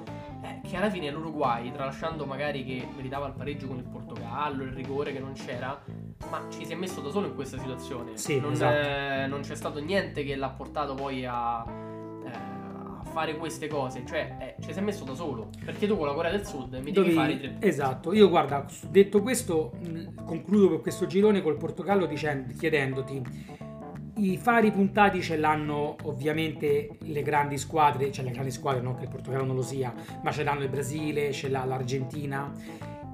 eh, 0.43 0.61
che 0.69 0.77
alla 0.77 0.89
fine 0.91 1.11
l'Uruguay, 1.11 1.73
tralasciando 1.73 2.25
magari 2.25 2.65
che 2.65 2.87
meritava 2.95 3.27
il 3.27 3.33
pareggio 3.33 3.67
con 3.67 3.79
il 3.79 3.85
Portogallo, 3.85 4.63
il 4.63 4.71
rigore 4.71 5.13
che 5.13 5.19
non 5.19 5.33
c'era, 5.33 5.81
ma 6.31 6.47
ci 6.51 6.65
si 6.65 6.73
è 6.73 6.77
messo 6.77 7.01
da 7.01 7.11
solo 7.11 7.27
in 7.27 7.35
questa 7.35 7.59
situazione. 7.59 8.13
Sì, 8.17 8.39
non, 8.39 8.53
esatto. 8.53 8.77
eh, 8.89 9.27
non 9.27 9.41
c'è 9.41 9.57
stato 9.57 9.81
niente 9.81 10.23
che 10.23 10.37
l'ha 10.37 10.51
portato 10.51 10.95
poi 10.95 11.25
a 11.27 11.65
fare 13.19 13.37
queste 13.37 13.67
cose, 13.67 14.05
cioè 14.07 14.55
eh, 14.57 14.63
ci 14.63 14.71
è 14.71 14.81
messo 14.81 15.03
da 15.03 15.15
solo. 15.15 15.49
Perché 15.65 15.89
tu 15.89 15.97
con 15.97 16.07
la 16.07 16.13
Corea 16.13 16.31
del 16.31 16.47
Sud 16.47 16.73
mi 16.75 16.93
devi 16.93 16.93
Dovevi- 16.93 17.15
fare 17.15 17.39
tre 17.39 17.49
punti. 17.49 17.67
Esatto, 17.67 18.13
io 18.13 18.29
guarda, 18.29 18.65
detto 18.89 19.23
questo, 19.23 19.73
mh, 19.77 20.25
concludo 20.25 20.69
per 20.69 20.81
questo 20.81 21.07
girone 21.07 21.43
col 21.43 21.57
Portogallo 21.57 22.07
dicendo, 22.07 22.55
chiedendoti, 22.57 23.57
i 24.19 24.37
fari 24.37 24.71
puntati 24.71 25.21
ce 25.21 25.37
l'hanno 25.37 25.97
ovviamente 26.05 26.91
le 26.99 27.23
grandi 27.23 27.59
squadre, 27.59 28.11
cioè 28.13 28.25
le 28.25 28.31
grandi 28.31 28.51
squadre, 28.53 28.81
non 28.81 28.95
che 28.97 29.05
il 29.05 29.09
Portogallo 29.09 29.45
non 29.45 29.57
lo 29.57 29.63
sia, 29.63 29.93
ma 30.23 30.31
ce 30.31 30.45
l'hanno 30.45 30.63
il 30.63 30.69
Brasile, 30.69 31.33
ce 31.33 31.49
l'ha 31.49 31.65
l'Argentina. 31.65 32.53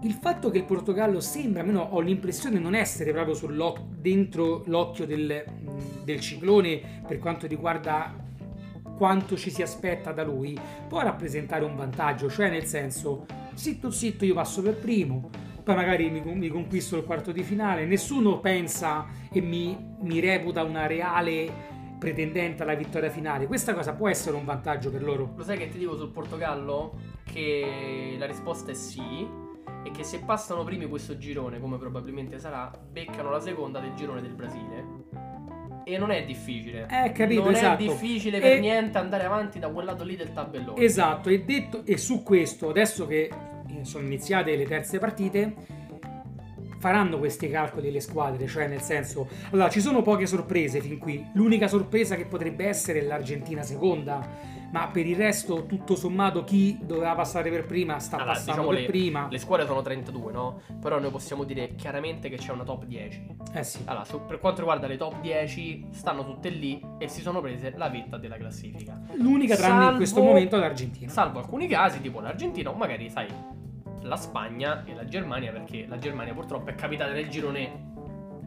Il 0.02 0.12
fatto 0.12 0.50
che 0.50 0.58
il 0.58 0.64
Portogallo 0.64 1.20
sembra, 1.20 1.60
almeno 1.60 1.80
ho 1.80 2.00
l'impressione, 2.00 2.58
non 2.58 2.74
essere 2.74 3.10
proprio 3.12 3.34
dentro 3.88 4.62
l'occhio 4.66 5.06
del, 5.06 5.44
del 6.04 6.20
ciclone 6.20 7.02
per 7.06 7.18
quanto 7.18 7.46
riguarda 7.46 8.14
quanto 8.96 9.36
ci 9.36 9.50
si 9.50 9.62
aspetta 9.62 10.12
da 10.12 10.24
lui, 10.24 10.58
può 10.88 11.00
rappresentare 11.00 11.64
un 11.64 11.76
vantaggio, 11.76 12.30
cioè 12.30 12.50
nel 12.50 12.64
senso, 12.64 13.26
zitto 13.54 13.90
zitto 13.90 14.24
io 14.24 14.34
passo 14.34 14.62
per 14.62 14.76
primo, 14.76 15.30
poi 15.62 15.74
magari 15.74 16.10
mi, 16.10 16.20
mi 16.20 16.48
conquisto 16.48 16.96
il 16.96 17.04
quarto 17.04 17.32
di 17.32 17.42
finale, 17.42 17.86
nessuno 17.86 18.40
pensa 18.40 19.06
e 19.32 19.40
mi, 19.40 19.76
mi 20.00 20.20
reputa 20.20 20.62
una 20.62 20.86
reale 20.86 21.72
pretendente 21.98 22.62
alla 22.62 22.74
vittoria 22.74 23.08
finale. 23.08 23.46
Questa 23.46 23.72
cosa 23.72 23.94
può 23.94 24.10
essere 24.10 24.36
un 24.36 24.44
vantaggio 24.44 24.90
per 24.90 25.02
loro. 25.02 25.32
Lo 25.34 25.42
sai 25.42 25.56
che 25.56 25.70
ti 25.70 25.78
dico 25.78 25.96
sul 25.96 26.10
Portogallo? 26.10 26.98
Che 27.24 28.16
la 28.18 28.26
risposta 28.26 28.72
è 28.72 28.74
sì. 28.74 29.26
E 29.82 29.90
che 29.90 30.04
se 30.04 30.20
passano 30.20 30.64
primi 30.64 30.86
questo 30.86 31.16
girone, 31.16 31.58
come 31.58 31.78
probabilmente 31.78 32.38
sarà, 32.38 32.70
beccano 32.90 33.30
la 33.30 33.40
seconda 33.40 33.80
del 33.80 33.94
girone 33.94 34.20
del 34.20 34.34
Brasile. 34.34 35.23
E 35.84 35.98
non 35.98 36.10
è 36.10 36.24
difficile. 36.24 36.86
Eh, 36.90 37.12
capito, 37.12 37.42
non 37.44 37.54
esatto. 37.54 37.82
è 37.82 37.86
difficile 37.86 38.40
per 38.40 38.52
E- 38.52 38.60
niente 38.60 38.98
andare 38.98 39.24
avanti 39.24 39.58
da 39.58 39.68
quel 39.68 39.84
lato 39.84 40.04
lì 40.04 40.16
del 40.16 40.32
tabellone. 40.32 40.82
Esatto, 40.82 41.28
e 41.28 41.44
detto 41.44 41.82
e 41.84 41.96
su 41.98 42.22
questo, 42.22 42.70
adesso 42.70 43.06
che 43.06 43.30
eh, 43.68 43.84
sono 43.84 44.06
iniziate 44.06 44.56
le 44.56 44.64
terze 44.64 44.98
partite, 44.98 45.54
faranno 46.78 47.18
questi 47.18 47.48
calcoli 47.48 47.90
le 47.90 48.00
squadre, 48.00 48.46
cioè 48.46 48.66
nel 48.66 48.82
senso, 48.82 49.28
allora 49.52 49.70
ci 49.70 49.80
sono 49.80 50.02
poche 50.02 50.26
sorprese 50.26 50.80
fin 50.80 50.98
qui. 50.98 51.24
L'unica 51.32 51.66
sorpresa 51.66 52.14
che 52.14 52.26
potrebbe 52.26 52.66
essere 52.66 53.00
è 53.00 53.02
l'Argentina 53.02 53.62
seconda, 53.62 54.26
ma 54.74 54.88
per 54.88 55.06
il 55.06 55.14
resto 55.14 55.66
tutto 55.66 55.94
sommato 55.94 56.42
chi 56.42 56.76
doveva 56.82 57.14
passare 57.14 57.48
per 57.48 57.64
prima 57.64 58.00
sta 58.00 58.16
Allora, 58.16 58.32
passando 58.32 58.50
diciamo 58.62 58.68
per 58.72 58.80
le- 58.80 58.86
prima. 58.86 59.28
Le 59.30 59.38
squadre 59.38 59.66
sono 59.66 59.82
32, 59.82 60.32
no? 60.32 60.60
Però 60.80 60.98
noi 60.98 61.10
possiamo 61.12 61.44
dire 61.44 61.76
chiaramente 61.76 62.28
che 62.28 62.38
c'è 62.38 62.50
una 62.50 62.64
top 62.64 62.84
10. 62.84 63.36
Eh 63.52 63.62
sì. 63.62 63.82
Allora, 63.84 64.04
su- 64.04 64.26
per 64.26 64.40
quanto 64.40 64.58
riguarda 64.58 64.88
le 64.88 64.96
top 64.96 65.20
10, 65.20 65.86
stanno 65.92 66.24
tutte 66.24 66.48
lì 66.48 66.82
e 66.98 67.06
si 67.06 67.20
sono 67.20 67.40
prese 67.40 67.72
la 67.76 67.88
vetta 67.88 68.16
della 68.18 68.36
classifica. 68.36 69.00
L'unica 69.12 69.54
tranne 69.54 69.74
in 69.74 69.80
Salvo- 69.82 69.96
questo 69.98 70.22
momento 70.24 70.56
è 70.56 70.58
l'Argentina. 70.58 71.08
Salvo 71.08 71.38
alcuni 71.38 71.68
casi, 71.68 72.00
tipo 72.00 72.18
l'Argentina 72.18 72.70
o 72.70 72.74
magari, 72.74 73.08
sai, 73.10 73.28
la 74.02 74.16
Spagna 74.16 74.84
e 74.84 74.92
la 74.94 75.04
Germania, 75.04 75.52
perché 75.52 75.86
la 75.88 75.98
Germania 75.98 76.34
purtroppo 76.34 76.70
è 76.70 76.74
capitata 76.74 77.12
nel 77.12 77.28
girone. 77.28 77.92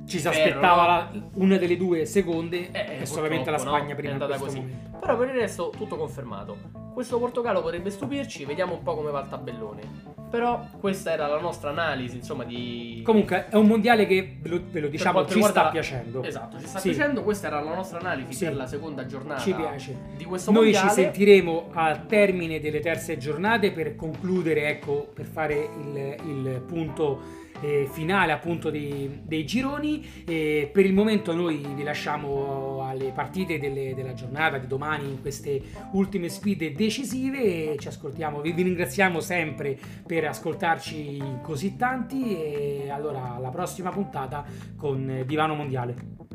Ci 0.07 0.19
si 0.19 0.27
aspettava 0.27 0.85
la- 0.85 1.11
una 1.33 1.57
delle 1.57 1.75
due 1.75 2.05
seconde 2.05 2.69
Eh, 2.71 3.01
e 3.01 3.05
solamente 3.05 3.49
la 3.51 3.57
purtroppo, 3.57 3.77
no? 3.77 3.83
Spagna 3.83 3.95
prima 3.95 4.09
È 4.09 4.13
andata 4.13 4.37
così. 4.37 4.59
momento. 4.59 4.97
Però 4.99 5.17
per 5.17 5.27
il 5.29 5.35
resto 5.35 5.73
tutto 5.77 5.95
confermato. 5.97 6.57
Questo 6.93 7.19
Portogallo 7.19 7.61
potrebbe 7.61 7.89
stupirci, 7.91 8.45
vediamo 8.45 8.73
un 8.73 8.81
po' 8.83 8.95
come 8.95 9.11
va 9.11 9.19
il 9.21 9.27
tabellone. 9.29 10.15
Però 10.31 10.65
questa 10.79 11.11
era 11.13 11.27
la 11.27 11.39
nostra 11.39 11.69
analisi, 11.69 12.17
insomma, 12.17 12.43
di... 12.43 13.01
Comunque 13.05 13.47
è 13.49 13.55
un 13.55 13.67
mondiale 13.67 14.05
che 14.07 14.37
ve 14.41 14.49
lo, 14.49 14.61
ve 14.69 14.79
lo 14.81 14.87
diciamo 14.87 15.25
ci 15.25 15.41
sta 15.41 15.69
piacendo. 15.69 16.23
Esatto, 16.23 16.59
ci 16.59 16.65
sta 16.65 16.79
Sì. 16.79 16.89
piacendo. 16.89 17.23
Questa 17.23 17.47
era 17.47 17.61
la 17.61 17.73
nostra 17.75 17.99
analisi 17.99 18.33
Sì. 18.33 18.45
per 18.45 18.55
la 18.55 18.65
seconda 18.65 19.05
giornata 19.05 19.39
Ci 19.41 19.53
piace. 19.53 19.95
di 20.17 20.23
questo 20.25 20.51
Noi 20.51 20.63
mondiale. 20.63 20.89
ci 20.89 20.93
sentiremo 20.95 21.69
al 21.73 22.07
termine 22.07 22.59
delle 22.59 22.79
terze 22.81 23.17
giornate 23.17 23.71
per 23.71 23.95
concludere, 23.95 24.67
ecco, 24.67 25.07
per 25.13 25.25
fare 25.27 25.53
il, 25.55 26.15
il 26.25 26.61
punto 26.67 27.45
eh, 27.61 27.87
finale 27.91 28.31
appunto 28.31 28.69
dei, 28.69 29.21
dei 29.23 29.45
gironi. 29.45 30.23
E 30.25 30.69
per 30.71 30.85
il 30.85 30.93
momento 30.93 31.33
noi 31.33 31.65
vi 31.75 31.83
lasciamo 31.83 32.85
alle 32.87 33.11
partite 33.11 33.59
delle- 33.59 33.93
della 33.95 34.13
giornata 34.13 34.57
di 34.57 34.67
domani 34.67 35.07
in 35.09 35.21
queste 35.21 35.61
ultime 35.91 36.29
sfide 36.29 36.73
decisive 36.73 37.73
e 37.73 37.77
ci 37.79 37.87
ascoltiamo. 37.87 38.41
Vi, 38.41 38.51
vi 38.51 38.63
ringraziamo 38.63 39.19
sempre 39.19 39.77
per 40.05 40.25
ascoltarci 40.25 41.21
così 41.41 41.75
tanti 41.75 42.35
e 42.35 42.89
allora 42.89 43.35
alla 43.35 43.49
prossima 43.49 43.89
puntata 43.91 44.45
con 44.75 45.23
Divano 45.25 45.55
Mondiale. 45.55 46.26